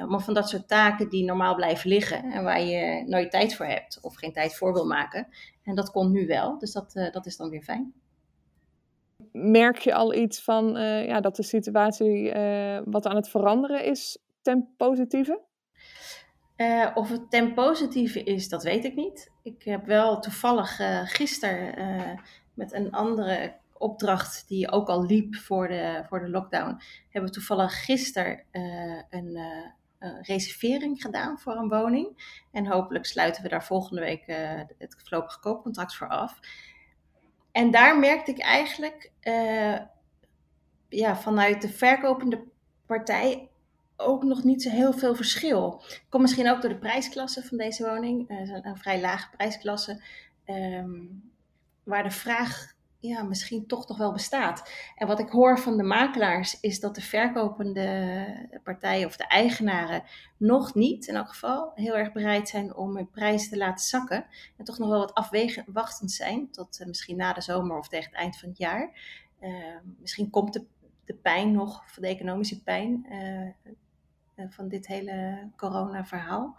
maar 0.08 0.20
van 0.20 0.34
dat 0.34 0.50
soort 0.50 0.68
taken 0.68 1.10
die 1.10 1.26
normaal 1.26 1.56
blijven 1.56 1.90
liggen 1.90 2.32
en 2.32 2.44
waar 2.44 2.62
je 2.62 3.04
nooit 3.08 3.32
tijd 3.32 3.56
voor 3.56 3.66
hebt 3.66 4.00
of 4.02 4.16
geen 4.16 4.34
tijd 4.34 4.56
voor 4.56 4.74
wil 4.74 4.86
maken. 4.86 5.28
En 5.64 5.76
dat 5.76 5.92
kon 5.92 6.12
nu 6.12 6.28
wel, 6.28 6.58
dus 6.58 6.72
dat, 6.72 6.92
dat 7.12 7.26
is 7.26 7.38
dan 7.38 7.50
weer 7.50 7.64
fijn 7.64 7.94
merk 9.32 9.78
je 9.78 9.94
al 9.94 10.14
iets 10.14 10.44
van 10.44 10.66
ja, 11.08 11.20
dat 11.20 11.36
de 11.36 11.44
situatie 11.44 12.32
wat 12.86 13.06
aan 13.06 13.16
het 13.16 13.30
veranderen 13.30 13.84
is 13.84 14.18
ten 14.42 14.74
positieve? 14.78 15.42
Uh, 16.58 16.88
of 16.94 17.10
het 17.10 17.30
ten 17.30 17.54
positieve 17.54 18.24
is, 18.24 18.50
dat 18.50 18.64
weet 18.64 18.86
ik 18.86 18.96
niet. 18.96 19.32
Ik 19.44 19.64
heb 19.64 19.86
wel 19.86 20.20
toevallig 20.20 20.80
gisteren 21.04 22.20
met 22.54 22.74
een 22.74 22.92
andere 22.92 23.56
opdracht 23.74 24.48
die 24.48 24.72
ook 24.72 24.88
al 24.88 25.06
liep 25.06 25.36
voor 25.36 25.68
de, 25.68 26.04
voor 26.08 26.20
de 26.20 26.30
lockdown, 26.30 26.82
hebben 27.10 27.30
we 27.30 27.36
toevallig 27.36 27.84
gisteren 27.86 28.44
een 29.10 29.40
reservering 30.22 31.02
gedaan 31.02 31.40
voor 31.40 31.56
een 31.56 31.70
woning. 31.70 32.40
En 32.52 32.66
hopelijk 32.66 33.06
sluiten 33.06 33.44
we 33.44 33.50
daar 33.50 33.64
volgende 33.64 34.02
week 34.02 34.24
het 34.78 34.96
voorlopige 34.98 35.40
koopcontract 35.40 35.96
voor 35.96 36.08
af. 36.08 36.40
En 37.52 37.72
daar 37.72 38.00
merkte 38.00 38.32
ik 38.32 38.40
eigenlijk 38.40 39.12
ja, 40.90 41.16
vanuit 41.16 41.62
de 41.62 41.70
verkopende 41.70 42.44
partij 42.86 43.50
ook 43.98 44.24
nog 44.24 44.44
niet 44.44 44.62
zo 44.62 44.70
heel 44.70 44.94
veel 44.94 45.16
verschil. 45.16 45.84
Komt 46.10 46.24
misschien 46.24 46.50
ook 46.50 46.62
door 46.62 46.70
de 46.70 46.78
prijsklasse 46.78 47.44
van 47.44 47.58
deze 47.58 47.84
woning. 47.84 48.32
Uh, 48.32 48.50
een, 48.62 48.78
vrij 48.78 49.02
lage 49.02 49.30
prijsklasse. 49.30 50.04
Um, 50.46 51.32
waar 51.84 52.04
de 52.04 52.12
vraag 52.12 52.76
ja, 53.00 53.24
misschien 53.24 53.68
toch 53.68 53.88
nog 53.88 53.98
wel 53.98 54.12
bestaat. 54.12 54.72
En 54.96 55.08
wat 55.08 55.20
ik 55.20 55.30
hoor 55.30 55.60
van 55.60 55.78
de 55.78 55.84
makelaars 55.84 56.60
is 56.60 56.80
dat 56.80 56.96
de 56.96 57.02
verkopende 57.02 58.60
partijen 58.64 59.08
of 59.08 59.18
de 59.18 59.28
eigenaren 59.28 60.04
nog 60.38 60.76
niet, 60.76 61.08
in 61.08 61.16
elk 61.16 61.30
geval, 61.30 61.72
heel 61.76 61.98
erg 61.98 62.12
bereid 62.12 62.50
zijn 62.50 62.76
om 62.76 62.96
hun 62.96 63.10
prijs 63.10 63.50
te 63.50 63.58
laten 63.58 63.86
zakken. 63.86 64.26
En 64.58 64.66
toch 64.66 64.78
nog 64.78 64.90
wel 64.90 65.00
wat 65.00 65.14
afwachtend 65.14 66.12
zijn, 66.12 66.52
tot 66.52 66.80
uh, 66.80 66.88
misschien 66.88 67.18
na 67.18 67.34
de 67.34 67.42
zomer 67.42 67.78
of 67.78 67.88
tegen 67.88 68.10
het 68.10 68.20
eind 68.20 68.38
van 68.38 68.50
het 68.50 68.58
jaar. 68.58 68.92
Uh, 69.42 69.78
misschien 70.00 70.30
komt 70.30 70.54
de, 71.06 71.14
pijn 71.14 71.52
nog, 71.52 71.84
van 71.86 72.04
de 72.04 72.10
economische 72.10 72.64
pijn 72.64 73.06
uh, 73.10 73.74
van 74.50 74.68
dit 74.68 74.88
hele 74.88 75.50
corona-verhaal. 75.56 76.58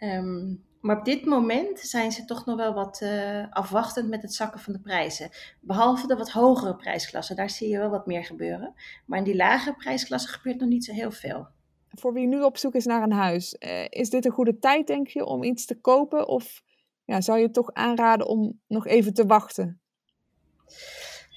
Um, 0.00 0.66
maar 0.80 0.98
op 0.98 1.04
dit 1.04 1.24
moment 1.24 1.80
zijn 1.80 2.12
ze 2.12 2.24
toch 2.24 2.44
nog 2.44 2.56
wel 2.56 2.74
wat 2.74 3.00
uh, 3.02 3.46
afwachtend 3.50 4.08
met 4.08 4.22
het 4.22 4.34
zakken 4.34 4.60
van 4.60 4.72
de 4.72 4.80
prijzen. 4.80 5.30
Behalve 5.60 6.06
de 6.06 6.16
wat 6.16 6.30
hogere 6.30 6.76
prijsklassen, 6.76 7.36
daar 7.36 7.50
zie 7.50 7.68
je 7.68 7.78
wel 7.78 7.90
wat 7.90 8.06
meer 8.06 8.24
gebeuren. 8.24 8.74
Maar 9.06 9.18
in 9.18 9.24
die 9.24 9.36
lagere 9.36 9.76
prijsklassen 9.76 10.30
gebeurt 10.30 10.60
nog 10.60 10.68
niet 10.68 10.84
zo 10.84 10.92
heel 10.92 11.10
veel. 11.10 11.46
Voor 11.88 12.12
wie 12.12 12.26
nu 12.26 12.42
op 12.42 12.56
zoek 12.56 12.74
is 12.74 12.84
naar 12.84 13.02
een 13.02 13.12
huis, 13.12 13.56
uh, 13.58 13.84
is 13.88 14.10
dit 14.10 14.24
een 14.24 14.32
goede 14.32 14.58
tijd, 14.58 14.86
denk 14.86 15.08
je, 15.08 15.24
om 15.24 15.42
iets 15.42 15.66
te 15.66 15.80
kopen? 15.80 16.28
Of 16.28 16.62
ja, 17.04 17.20
zou 17.20 17.38
je 17.38 17.50
toch 17.50 17.72
aanraden 17.72 18.26
om 18.26 18.60
nog 18.66 18.86
even 18.86 19.14
te 19.14 19.26
wachten? 19.26 19.80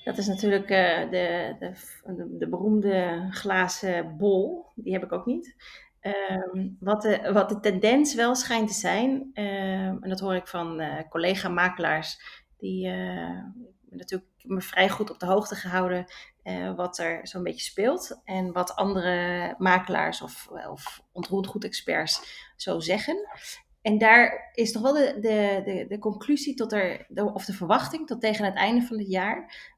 Dat 0.04 0.18
is 0.18 0.28
natuurlijk 0.28 0.70
uh, 0.70 1.10
de, 1.10 1.56
de, 1.60 2.38
de, 2.38 2.50
beroemde 2.50 3.28
glazen 3.30 4.18
bol. 4.18 4.66
Die 4.76 4.94
heb 4.94 5.04
ik 5.04 5.12
ook 5.12 5.26
niet. 5.26 5.56
Um, 6.02 6.78
wat, 6.80 7.02
de, 7.02 7.32
wat 7.34 7.50
de 7.50 7.60
tendens 7.60 8.16
wel 8.16 8.36
schijnt 8.36 8.68
te 8.68 8.74
zijn, 8.74 9.12
um, 9.34 10.04
en 10.04 10.10
dat 10.10 10.20
hoor 10.20 10.36
ik 10.36 10.48
van 10.48 10.82
uh, 10.82 11.00
collega-makelaars, 11.10 12.22
die 12.58 12.88
uh, 12.88 13.44
natuurlijk 13.90 14.30
me 14.44 14.62
vrij 14.62 14.90
goed 14.90 15.10
op 15.10 15.20
de 15.20 15.26
hoogte 15.26 15.56
gehouden 15.56 16.06
wat 16.76 16.98
er 16.98 17.28
zo'n 17.28 17.44
beetje 17.44 17.62
speelt 17.62 18.22
en 18.26 18.52
wat 18.52 18.76
andere 18.76 19.56
makelaars 19.58 20.22
of, 20.22 20.48
of 20.70 21.02
ontroerend 21.12 22.24
zo 22.56 22.80
zeggen. 22.80 23.28
En 23.82 23.98
daar 23.98 24.52
is 24.54 24.72
toch 24.72 24.82
wel 24.82 24.94
de, 24.94 25.18
de, 25.20 25.62
de, 25.66 25.86
de 25.88 26.00
conclusie 26.00 26.56
tot 26.56 26.74
er, 26.74 27.06
de, 27.10 27.34
of 27.34 27.46
de 27.46 27.54
verwachting 27.54 28.08
tot 28.08 28.22
tegen 28.22 28.46
het 28.46 28.56
einde 28.56 28.86
van 28.86 28.98
het 28.98 29.10
jaar 29.10 29.71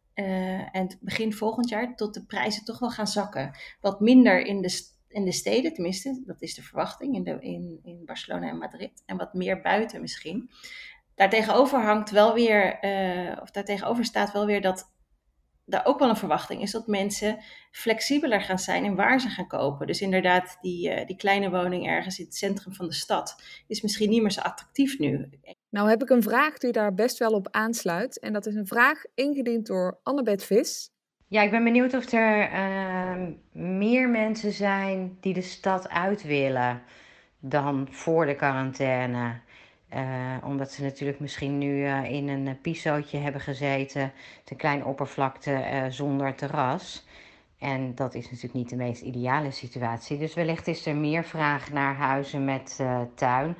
en 0.71 0.97
begin 1.01 1.33
volgend 1.33 1.69
jaar, 1.69 1.95
tot 1.95 2.13
de 2.13 2.25
prijzen 2.25 2.65
toch 2.65 2.79
wel 2.79 2.89
gaan 2.89 3.07
zakken. 3.07 3.57
Wat 3.81 3.99
minder 3.99 4.45
in 4.45 4.61
de 4.61 4.91
in 5.13 5.25
de 5.25 5.31
steden, 5.31 5.73
tenminste, 5.73 6.21
dat 6.25 6.41
is 6.41 6.55
de 6.55 6.63
verwachting 6.63 7.15
in, 7.15 7.23
de, 7.23 7.37
in, 7.39 7.79
in 7.83 8.05
Barcelona 8.05 8.49
en 8.49 8.57
Madrid. 8.57 9.03
En 9.05 9.17
wat 9.17 9.33
meer 9.33 9.61
buiten 9.61 10.01
misschien. 10.01 10.49
Daartegenover 11.15 11.81
hangt 11.81 12.09
wel 12.09 12.33
weer, 12.33 12.83
uh, 12.83 13.41
of 13.41 13.51
daartegenover 13.51 14.05
staat 14.05 14.31
wel 14.31 14.45
weer 14.45 14.61
dat 14.61 14.91
daar 15.65 15.85
ook 15.85 15.99
wel 15.99 16.09
een 16.09 16.15
verwachting 16.15 16.61
is 16.61 16.71
dat 16.71 16.87
mensen 16.87 17.43
flexibeler 17.71 18.41
gaan 18.41 18.59
zijn 18.59 18.85
in 18.85 18.95
waar 18.95 19.19
ze 19.19 19.29
gaan 19.29 19.47
kopen. 19.47 19.87
Dus 19.87 20.01
inderdaad, 20.01 20.57
die, 20.61 20.89
uh, 20.89 21.05
die 21.05 21.15
kleine 21.15 21.49
woning 21.49 21.87
ergens 21.87 22.19
in 22.19 22.25
het 22.25 22.35
centrum 22.35 22.73
van 22.73 22.87
de 22.87 22.93
stad 22.93 23.43
is 23.67 23.81
misschien 23.81 24.09
niet 24.09 24.21
meer 24.21 24.31
zo 24.31 24.41
attractief 24.41 24.99
nu. 24.99 25.29
Nou 25.73 25.89
heb 25.89 26.01
ik 26.01 26.09
een 26.09 26.23
vraag 26.23 26.57
die 26.57 26.71
daar 26.71 26.93
best 26.93 27.17
wel 27.17 27.31
op 27.31 27.47
aansluit. 27.51 28.19
En 28.19 28.33
dat 28.33 28.45
is 28.45 28.55
een 28.55 28.67
vraag 28.67 29.03
ingediend 29.15 29.67
door 29.67 29.99
Annabeth 30.03 30.43
Vis. 30.43 30.89
Ja, 31.27 31.41
ik 31.41 31.51
ben 31.51 31.63
benieuwd 31.63 31.93
of 31.93 32.11
er 32.11 32.49
ehm, 32.49 33.31
meer 33.51 34.09
mensen 34.09 34.51
zijn 34.51 35.17
die 35.19 35.33
de 35.33 35.41
stad 35.41 35.89
uit 35.89 36.23
willen 36.23 36.81
dan 37.39 37.87
voor 37.91 38.25
de 38.25 38.35
quarantaine. 38.35 39.39
Uh, 39.93 40.35
omdat 40.43 40.71
ze 40.71 40.83
natuurlijk 40.83 41.19
misschien 41.19 41.57
nu 41.57 41.83
uh, 41.83 42.11
in 42.11 42.27
een 42.27 42.45
uh, 42.45 42.53
pisootje 42.61 43.17
hebben 43.17 43.41
gezeten, 43.41 44.11
te 44.43 44.55
klein 44.55 44.85
oppervlakte 44.85 45.85
zonder 45.89 46.35
terras. 46.35 47.05
En 47.59 47.95
dat 47.95 48.13
is 48.13 48.23
natuurlijk 48.23 48.53
niet 48.53 48.69
de 48.69 48.75
meest 48.75 49.01
ideale 49.01 49.51
situatie. 49.51 50.17
Dus 50.17 50.33
wellicht 50.33 50.67
is 50.67 50.85
er 50.85 50.95
meer 50.95 51.23
vraag 51.23 51.71
naar 51.71 51.95
huizen 51.95 52.45
met 52.45 52.79
tuin. 53.15 53.55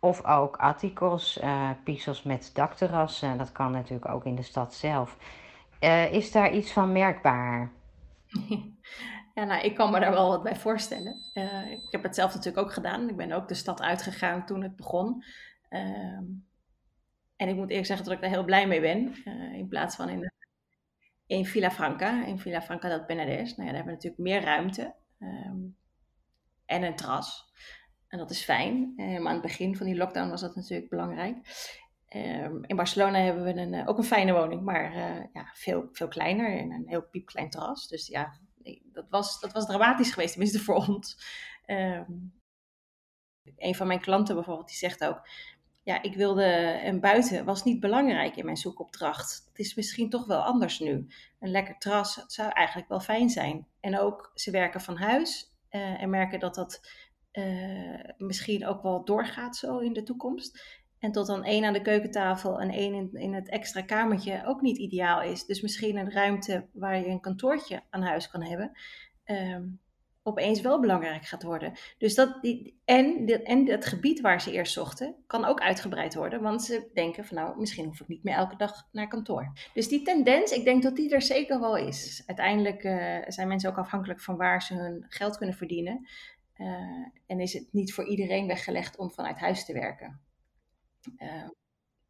Of 0.00 0.24
ook 0.24 0.56
atticos, 0.56 1.40
pisos 1.84 2.22
met 2.22 2.50
dakterrassen. 2.54 3.38
Dat 3.38 3.52
kan 3.52 3.72
natuurlijk 3.72 4.08
ook 4.08 4.24
in 4.24 4.34
de 4.34 4.42
stad 4.42 4.74
zelf. 4.74 5.16
is 6.10 6.32
daar 6.32 6.52
iets 6.52 6.72
van 6.72 6.92
merkbaar? 6.92 7.70
Ja, 9.34 9.44
nou, 9.44 9.62
ik 9.62 9.74
kan 9.74 9.90
me 9.90 10.00
daar 10.00 10.10
wel 10.10 10.28
wat 10.28 10.42
bij 10.42 10.56
voorstellen. 10.56 11.16
ik 11.70 11.86
heb 11.90 12.02
het 12.02 12.14
zelf 12.14 12.34
natuurlijk 12.34 12.66
ook 12.66 12.72
gedaan. 12.72 13.08
Ik 13.08 13.16
ben 13.16 13.32
ook 13.32 13.48
de 13.48 13.54
stad 13.54 13.80
uitgegaan 13.80 14.46
toen 14.46 14.62
het 14.62 14.76
begon. 14.76 15.24
Ehm, 15.68 16.24
en 17.36 17.48
ik 17.48 17.54
moet 17.54 17.68
eerlijk 17.68 17.86
zeggen 17.86 18.06
dat 18.06 18.14
ik 18.14 18.20
daar 18.20 18.30
heel 18.30 18.44
blij 18.44 18.66
mee 18.66 18.80
ben. 18.80 19.14
Uh, 19.24 19.52
in 19.52 19.68
plaats 19.68 19.96
van 19.96 20.08
in, 20.08 20.32
in 21.26 21.46
Villa 21.46 21.70
Franca, 21.70 22.24
in 22.24 22.38
Villa 22.38 22.62
Franca 22.62 22.88
dat. 22.88 23.08
Nou 23.08 23.20
ja, 23.20 23.54
daar 23.54 23.64
hebben 23.64 23.84
we 23.84 23.90
natuurlijk 23.90 24.22
meer 24.22 24.42
ruimte. 24.42 24.94
Um, 25.18 25.76
en 26.66 26.82
een 26.82 26.96
terras. 26.96 27.52
En 28.08 28.18
dat 28.18 28.30
is 28.30 28.44
fijn. 28.44 28.92
Maar 28.96 29.26
aan 29.26 29.32
het 29.32 29.42
begin 29.42 29.76
van 29.76 29.86
die 29.86 29.96
lockdown 29.96 30.30
was 30.30 30.40
dat 30.40 30.54
natuurlijk 30.54 30.88
belangrijk. 30.88 31.36
Um, 32.14 32.64
in 32.64 32.76
Barcelona 32.76 33.18
hebben 33.18 33.44
we 33.44 33.54
een, 33.54 33.72
uh, 33.72 33.88
ook 33.88 33.98
een 33.98 34.04
fijne 34.04 34.32
woning, 34.32 34.62
maar 34.62 34.94
uh, 34.96 35.24
ja, 35.32 35.50
veel, 35.54 35.88
veel 35.92 36.08
kleiner 36.08 36.58
en 36.58 36.70
een 36.70 36.88
heel 36.88 37.02
piepklein 37.02 37.50
terras. 37.50 37.88
Dus 37.88 38.06
ja, 38.06 38.38
dat 38.92 39.06
was, 39.10 39.40
dat 39.40 39.52
was 39.52 39.66
dramatisch 39.66 40.10
geweest, 40.10 40.30
tenminste 40.30 40.60
voor 40.60 40.74
ons. 40.74 41.18
Um, 41.66 42.40
een 43.56 43.74
van 43.74 43.86
mijn 43.86 44.00
klanten 44.00 44.34
bijvoorbeeld, 44.34 44.68
die 44.68 44.76
zegt 44.76 45.04
ook: 45.04 45.28
ja, 45.82 46.02
ik 46.02 46.14
wilde 46.14 46.80
een 46.84 47.00
buiten, 47.00 47.44
was 47.44 47.64
niet 47.64 47.80
belangrijk 47.80 48.36
in 48.36 48.44
mijn 48.44 48.56
zoekopdracht. 48.56 49.44
Het 49.48 49.58
is 49.58 49.74
misschien 49.74 50.10
toch 50.10 50.26
wel 50.26 50.42
anders 50.42 50.78
nu. 50.78 51.06
Een 51.38 51.50
lekker 51.50 51.78
terras 51.78 52.24
zou 52.26 52.50
eigenlijk 52.50 52.88
wel 52.88 53.00
fijn 53.00 53.30
zijn. 53.30 53.66
En 53.80 53.98
ook, 53.98 54.30
ze 54.34 54.50
werken 54.50 54.80
van 54.80 54.96
huis 54.96 55.54
uh, 55.70 56.02
en 56.02 56.10
merken 56.10 56.40
dat 56.40 56.54
dat 56.54 56.90
uh, 57.32 58.00
misschien 58.16 58.66
ook 58.66 58.82
wel 58.82 59.04
doorgaat 59.04 59.56
zo 59.56 59.78
in 59.78 59.92
de 59.92 60.02
toekomst. 60.02 60.62
En 60.98 61.12
tot 61.12 61.26
dan 61.26 61.44
één 61.44 61.64
aan 61.64 61.72
de 61.72 61.82
keukentafel 61.82 62.60
en 62.60 62.70
één 62.70 62.94
in, 62.94 63.10
in 63.12 63.34
het 63.34 63.48
extra 63.48 63.82
kamertje 63.82 64.42
ook 64.46 64.60
niet 64.60 64.78
ideaal 64.78 65.22
is. 65.22 65.44
Dus 65.44 65.60
misschien 65.60 65.96
een 65.96 66.12
ruimte 66.12 66.66
waar 66.72 66.98
je 66.98 67.06
een 67.06 67.20
kantoortje 67.20 67.82
aan 67.90 68.02
huis 68.02 68.30
kan 68.30 68.42
hebben. 68.42 68.72
Um, 69.24 69.80
opeens 70.28 70.60
wel 70.60 70.80
belangrijk 70.80 71.24
gaat 71.24 71.42
worden. 71.42 71.72
Dus 71.98 72.14
dat, 72.14 72.42
die, 72.42 72.80
en, 72.84 73.26
en 73.44 73.70
het 73.70 73.86
gebied 73.86 74.20
waar 74.20 74.40
ze 74.40 74.52
eerst 74.52 74.72
zochten, 74.72 75.14
kan 75.26 75.44
ook 75.44 75.60
uitgebreid 75.60 76.14
worden. 76.14 76.42
Want 76.42 76.62
ze 76.62 76.90
denken 76.94 77.24
van 77.24 77.36
nou, 77.36 77.58
misschien 77.58 77.84
hoef 77.84 78.00
ik 78.00 78.08
niet 78.08 78.24
meer 78.24 78.34
elke 78.34 78.56
dag 78.56 78.88
naar 78.92 79.08
kantoor. 79.08 79.52
Dus 79.74 79.88
die 79.88 80.02
tendens, 80.02 80.52
ik 80.52 80.64
denk 80.64 80.82
dat 80.82 80.96
die 80.96 81.14
er 81.14 81.22
zeker 81.22 81.60
wel 81.60 81.76
is. 81.76 82.22
Uiteindelijk 82.26 82.84
uh, 82.84 83.18
zijn 83.26 83.48
mensen 83.48 83.70
ook 83.70 83.78
afhankelijk 83.78 84.20
van 84.20 84.36
waar 84.36 84.62
ze 84.62 84.74
hun 84.74 85.04
geld 85.08 85.36
kunnen 85.36 85.56
verdienen. 85.56 86.08
Uh, 86.58 87.06
en 87.26 87.40
is 87.40 87.52
het 87.52 87.68
niet 87.72 87.94
voor 87.94 88.08
iedereen 88.08 88.46
weggelegd 88.46 88.96
om 88.98 89.10
vanuit 89.10 89.38
huis 89.38 89.64
te 89.64 89.72
werken. 89.72 90.20
Uh, 91.18 91.48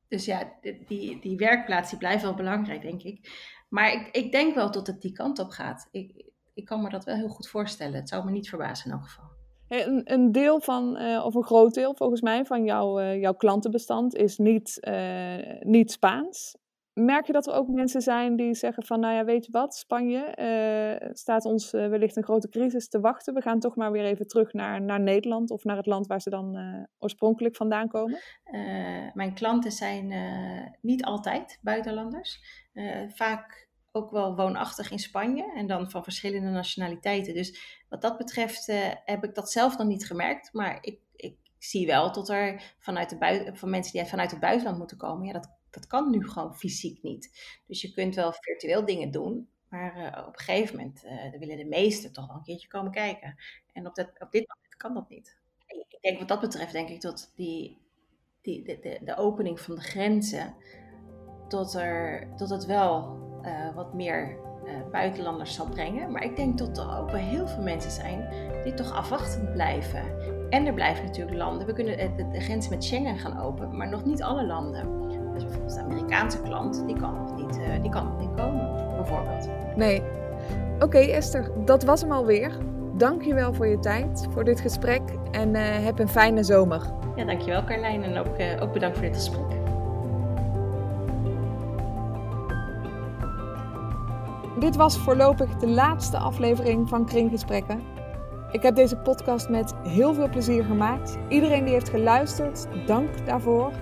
dus 0.08 0.24
ja, 0.24 0.52
die, 0.86 1.20
die 1.20 1.36
werkplaats 1.36 1.90
die 1.90 1.98
blijft 1.98 2.22
wel 2.22 2.34
belangrijk, 2.34 2.82
denk 2.82 3.02
ik. 3.02 3.30
Maar 3.68 3.92
ik, 3.92 4.08
ik 4.08 4.32
denk 4.32 4.54
wel 4.54 4.70
dat 4.70 4.86
het 4.86 5.00
die 5.00 5.12
kant 5.12 5.38
op 5.38 5.50
gaat. 5.50 5.88
Ik, 5.90 6.30
ik 6.54 6.64
kan 6.64 6.82
me 6.82 6.88
dat 6.88 7.04
wel 7.04 7.14
heel 7.14 7.28
goed 7.28 7.48
voorstellen. 7.48 7.94
Het 7.94 8.08
zou 8.08 8.24
me 8.24 8.30
niet 8.30 8.48
verbazen 8.48 8.86
in 8.86 8.92
elk 8.92 9.04
geval. 9.04 9.24
Een, 9.68 10.12
een 10.12 10.32
deel 10.32 10.60
van, 10.60 11.02
uh, 11.02 11.24
of 11.24 11.34
een 11.34 11.44
groot 11.44 11.74
deel 11.74 11.94
volgens 11.94 12.20
mij, 12.20 12.44
van 12.44 12.64
jouw, 12.64 13.00
uh, 13.00 13.20
jouw 13.20 13.34
klantenbestand 13.34 14.14
is 14.14 14.38
niet, 14.38 14.88
niet 15.60 15.90
Spaans. 15.90 16.56
Merk 17.00 17.26
je 17.26 17.32
dat 17.32 17.46
er 17.46 17.52
ook 17.52 17.68
mensen 17.68 18.02
zijn 18.02 18.36
die 18.36 18.54
zeggen 18.54 18.84
van, 18.84 19.00
nou 19.00 19.14
ja, 19.14 19.24
weet 19.24 19.46
je 19.46 19.52
wat, 19.52 19.74
Spanje 19.74 21.10
staat 21.12 21.44
ons 21.44 21.70
wellicht 21.70 22.16
een 22.16 22.24
grote 22.24 22.48
crisis 22.48 22.88
te 22.88 23.00
wachten. 23.00 23.34
We 23.34 23.40
gaan 23.40 23.60
toch 23.60 23.76
maar 23.76 23.92
weer 23.92 24.04
even 24.04 24.26
terug 24.26 24.52
naar, 24.52 24.82
naar 24.82 25.00
Nederland 25.00 25.50
of 25.50 25.64
naar 25.64 25.76
het 25.76 25.86
land 25.86 26.06
waar 26.06 26.20
ze 26.20 26.30
dan 26.30 26.58
oorspronkelijk 26.98 27.56
vandaan 27.56 27.88
komen? 27.88 28.18
mijn 29.14 29.34
klanten 29.34 29.72
zijn 29.72 30.12
niet 30.80 31.04
altijd 31.04 31.58
buitenlanders. 31.62 32.40
vaak 33.08 33.68
ook 33.92 34.10
wel 34.10 34.36
woonachtig 34.36 34.90
in 34.90 34.98
Spanje 34.98 35.52
en 35.54 35.66
dan 35.66 35.90
van 35.90 36.02
verschillende 36.02 36.50
nationaliteiten. 36.50 37.34
Dus 37.34 37.82
wat 37.88 38.02
dat 38.02 38.16
betreft 38.16 38.66
heb 39.04 39.24
ik 39.24 39.34
dat 39.34 39.50
zelf 39.50 39.78
nog 39.78 39.86
niet 39.86 40.06
gemerkt, 40.06 40.52
maar 40.52 40.78
ik, 40.80 41.00
ik 41.16 41.36
zie 41.58 41.86
wel 41.86 42.12
dat 42.12 42.28
er 42.28 42.74
vanuit 42.78 43.10
de 43.10 43.18
buiten, 43.18 43.56
van 43.56 43.70
mensen 43.70 43.92
die 43.92 44.04
vanuit 44.04 44.30
het 44.30 44.40
buitenland 44.40 44.78
moeten 44.78 44.96
komen, 44.96 45.26
ja, 45.26 45.32
dat, 45.32 45.56
dat 45.70 45.86
kan 45.86 46.10
nu 46.10 46.28
gewoon 46.28 46.56
fysiek 46.56 47.02
niet. 47.02 47.56
Dus 47.66 47.82
je 47.82 47.92
kunt 47.92 48.14
wel 48.14 48.32
virtueel 48.32 48.84
dingen 48.84 49.10
doen, 49.10 49.48
maar 49.68 49.96
uh, 49.96 50.26
op 50.26 50.32
een 50.38 50.44
gegeven 50.44 50.76
moment 50.76 51.04
uh, 51.04 51.38
willen 51.38 51.56
de 51.56 51.64
meesten 51.64 52.12
toch 52.12 52.26
wel 52.26 52.36
een 52.36 52.42
keertje 52.42 52.68
komen 52.68 52.92
kijken. 52.92 53.36
En 53.72 53.86
op, 53.86 53.94
dat, 53.94 54.06
op 54.18 54.30
dit 54.30 54.48
moment 54.48 54.76
kan 54.76 54.94
dat 54.94 55.08
niet. 55.08 55.36
Ik 55.66 55.98
denk 56.00 56.18
wat 56.18 56.28
dat 56.28 56.40
betreft, 56.40 56.72
denk 56.72 56.88
ik 56.88 57.00
dat 57.00 57.32
die, 57.34 57.78
die, 58.40 58.62
de, 58.62 58.78
de, 58.78 58.98
de 59.04 59.16
opening 59.16 59.60
van 59.60 59.74
de 59.74 59.80
grenzen, 59.80 60.54
tot, 61.48 61.74
er, 61.74 62.28
tot 62.36 62.50
het 62.50 62.66
wel 62.66 63.18
uh, 63.42 63.74
wat 63.74 63.94
meer 63.94 64.46
buitenlanders 64.90 65.54
zal 65.54 65.68
brengen. 65.68 66.12
Maar 66.12 66.24
ik 66.24 66.36
denk 66.36 66.58
dat 66.58 66.78
er 66.78 66.98
ook 66.98 67.10
wel 67.10 67.20
heel 67.20 67.48
veel 67.48 67.62
mensen 67.62 67.90
zijn 67.90 68.28
die 68.64 68.74
toch 68.74 68.92
afwachtend 68.92 69.52
blijven. 69.52 70.02
En 70.50 70.66
er 70.66 70.74
blijven 70.74 71.04
natuurlijk 71.04 71.36
landen. 71.36 71.66
We 71.66 71.72
kunnen 71.72 72.16
de, 72.16 72.28
de 72.28 72.40
grens 72.40 72.68
met 72.68 72.84
Schengen 72.84 73.18
gaan 73.18 73.40
openen, 73.40 73.76
maar 73.76 73.88
nog 73.88 74.04
niet 74.04 74.22
alle 74.22 74.46
landen. 74.46 75.07
Dus 75.38 75.46
bijvoorbeeld 75.46 75.74
de 75.74 75.80
Amerikaanse 75.80 76.42
klant, 76.42 76.82
die 76.86 76.96
kan 76.96 77.14
nog 77.14 77.36
niet, 77.36 77.58
uh, 77.58 77.82
die 77.82 77.90
kan 77.90 78.04
nog 78.04 78.18
niet 78.18 78.34
komen, 78.36 78.70
bijvoorbeeld. 78.96 79.48
Nee. 79.76 80.02
Oké 80.74 80.84
okay, 80.84 81.10
Esther, 81.10 81.50
dat 81.64 81.84
was 81.84 82.00
hem 82.00 82.12
alweer. 82.12 82.52
Dank 82.94 83.22
je 83.22 83.34
wel 83.34 83.54
voor 83.54 83.66
je 83.66 83.78
tijd, 83.78 84.26
voor 84.30 84.44
dit 84.44 84.60
gesprek 84.60 85.02
en 85.30 85.54
heb 85.54 85.98
een 85.98 86.08
fijne 86.08 86.42
zomer. 86.42 86.82
Ja, 87.16 87.24
dankjewel 87.24 87.64
Carlijn 87.64 88.02
en 88.02 88.18
ook, 88.18 88.62
ook 88.62 88.72
bedankt 88.72 88.96
voor 88.96 89.06
dit 89.06 89.16
gesprek. 89.16 89.46
Dit 94.58 94.76
was 94.76 94.98
voorlopig 94.98 95.56
de 95.56 95.68
laatste 95.68 96.16
aflevering 96.16 96.88
van 96.88 97.06
Kringgesprekken. 97.06 97.82
Ik 98.52 98.62
heb 98.62 98.74
deze 98.74 98.96
podcast 98.96 99.48
met 99.48 99.74
heel 99.82 100.14
veel 100.14 100.28
plezier 100.28 100.64
gemaakt. 100.64 101.18
Iedereen 101.28 101.64
die 101.64 101.72
heeft 101.72 101.88
geluisterd, 101.88 102.66
dank 102.86 103.26
daarvoor. 103.26 103.72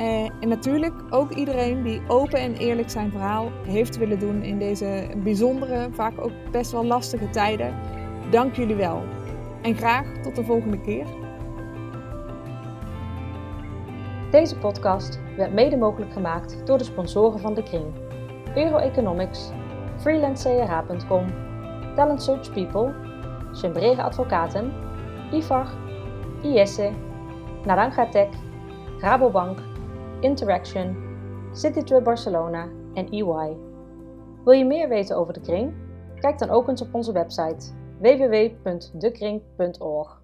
Eh, 0.00 0.24
en 0.40 0.48
natuurlijk 0.48 0.94
ook 1.10 1.30
iedereen 1.30 1.82
die 1.82 2.02
open 2.08 2.38
en 2.38 2.54
eerlijk 2.54 2.90
zijn 2.90 3.10
verhaal 3.10 3.50
heeft 3.66 3.98
willen 3.98 4.18
doen 4.18 4.42
in 4.42 4.58
deze 4.58 5.08
bijzondere, 5.16 5.88
vaak 5.92 6.12
ook 6.20 6.32
best 6.50 6.72
wel 6.72 6.84
lastige 6.84 7.30
tijden. 7.30 7.74
Dank 8.30 8.56
jullie 8.56 8.74
wel. 8.74 9.02
En 9.62 9.76
graag 9.76 10.06
tot 10.22 10.36
de 10.36 10.44
volgende 10.44 10.80
keer. 10.80 11.06
Deze 14.30 14.58
podcast 14.58 15.20
werd 15.36 15.52
mede 15.52 15.76
mogelijk 15.76 16.12
gemaakt 16.12 16.66
door 16.66 16.78
de 16.78 16.84
sponsoren 16.84 17.40
van 17.40 17.54
de 17.54 17.62
Kring. 17.62 17.86
Euro 18.54 18.76
Economics 18.76 19.50
freelancecrh.com, 19.96 21.26
Talent 21.94 22.22
Search 22.22 22.52
People, 22.52 22.94
Sembrega 23.52 24.02
Advocaten, 24.02 24.72
IFAR, 25.32 25.66
IESE, 26.42 26.90
Naranja 27.64 28.08
Tech, 28.08 28.28
Rabobank, 28.98 29.58
Interaction, 30.20 30.96
Citytrip 31.52 32.04
Barcelona 32.04 32.68
en 32.94 33.10
EY. 33.10 33.56
Wil 34.44 34.52
je 34.52 34.64
meer 34.64 34.88
weten 34.88 35.16
over 35.16 35.32
de 35.32 35.40
kring? 35.40 35.74
Kijk 36.14 36.38
dan 36.38 36.50
ook 36.50 36.68
eens 36.68 36.82
op 36.82 36.94
onze 36.94 37.12
website 37.12 37.72
www.dekring.org. 37.98 40.19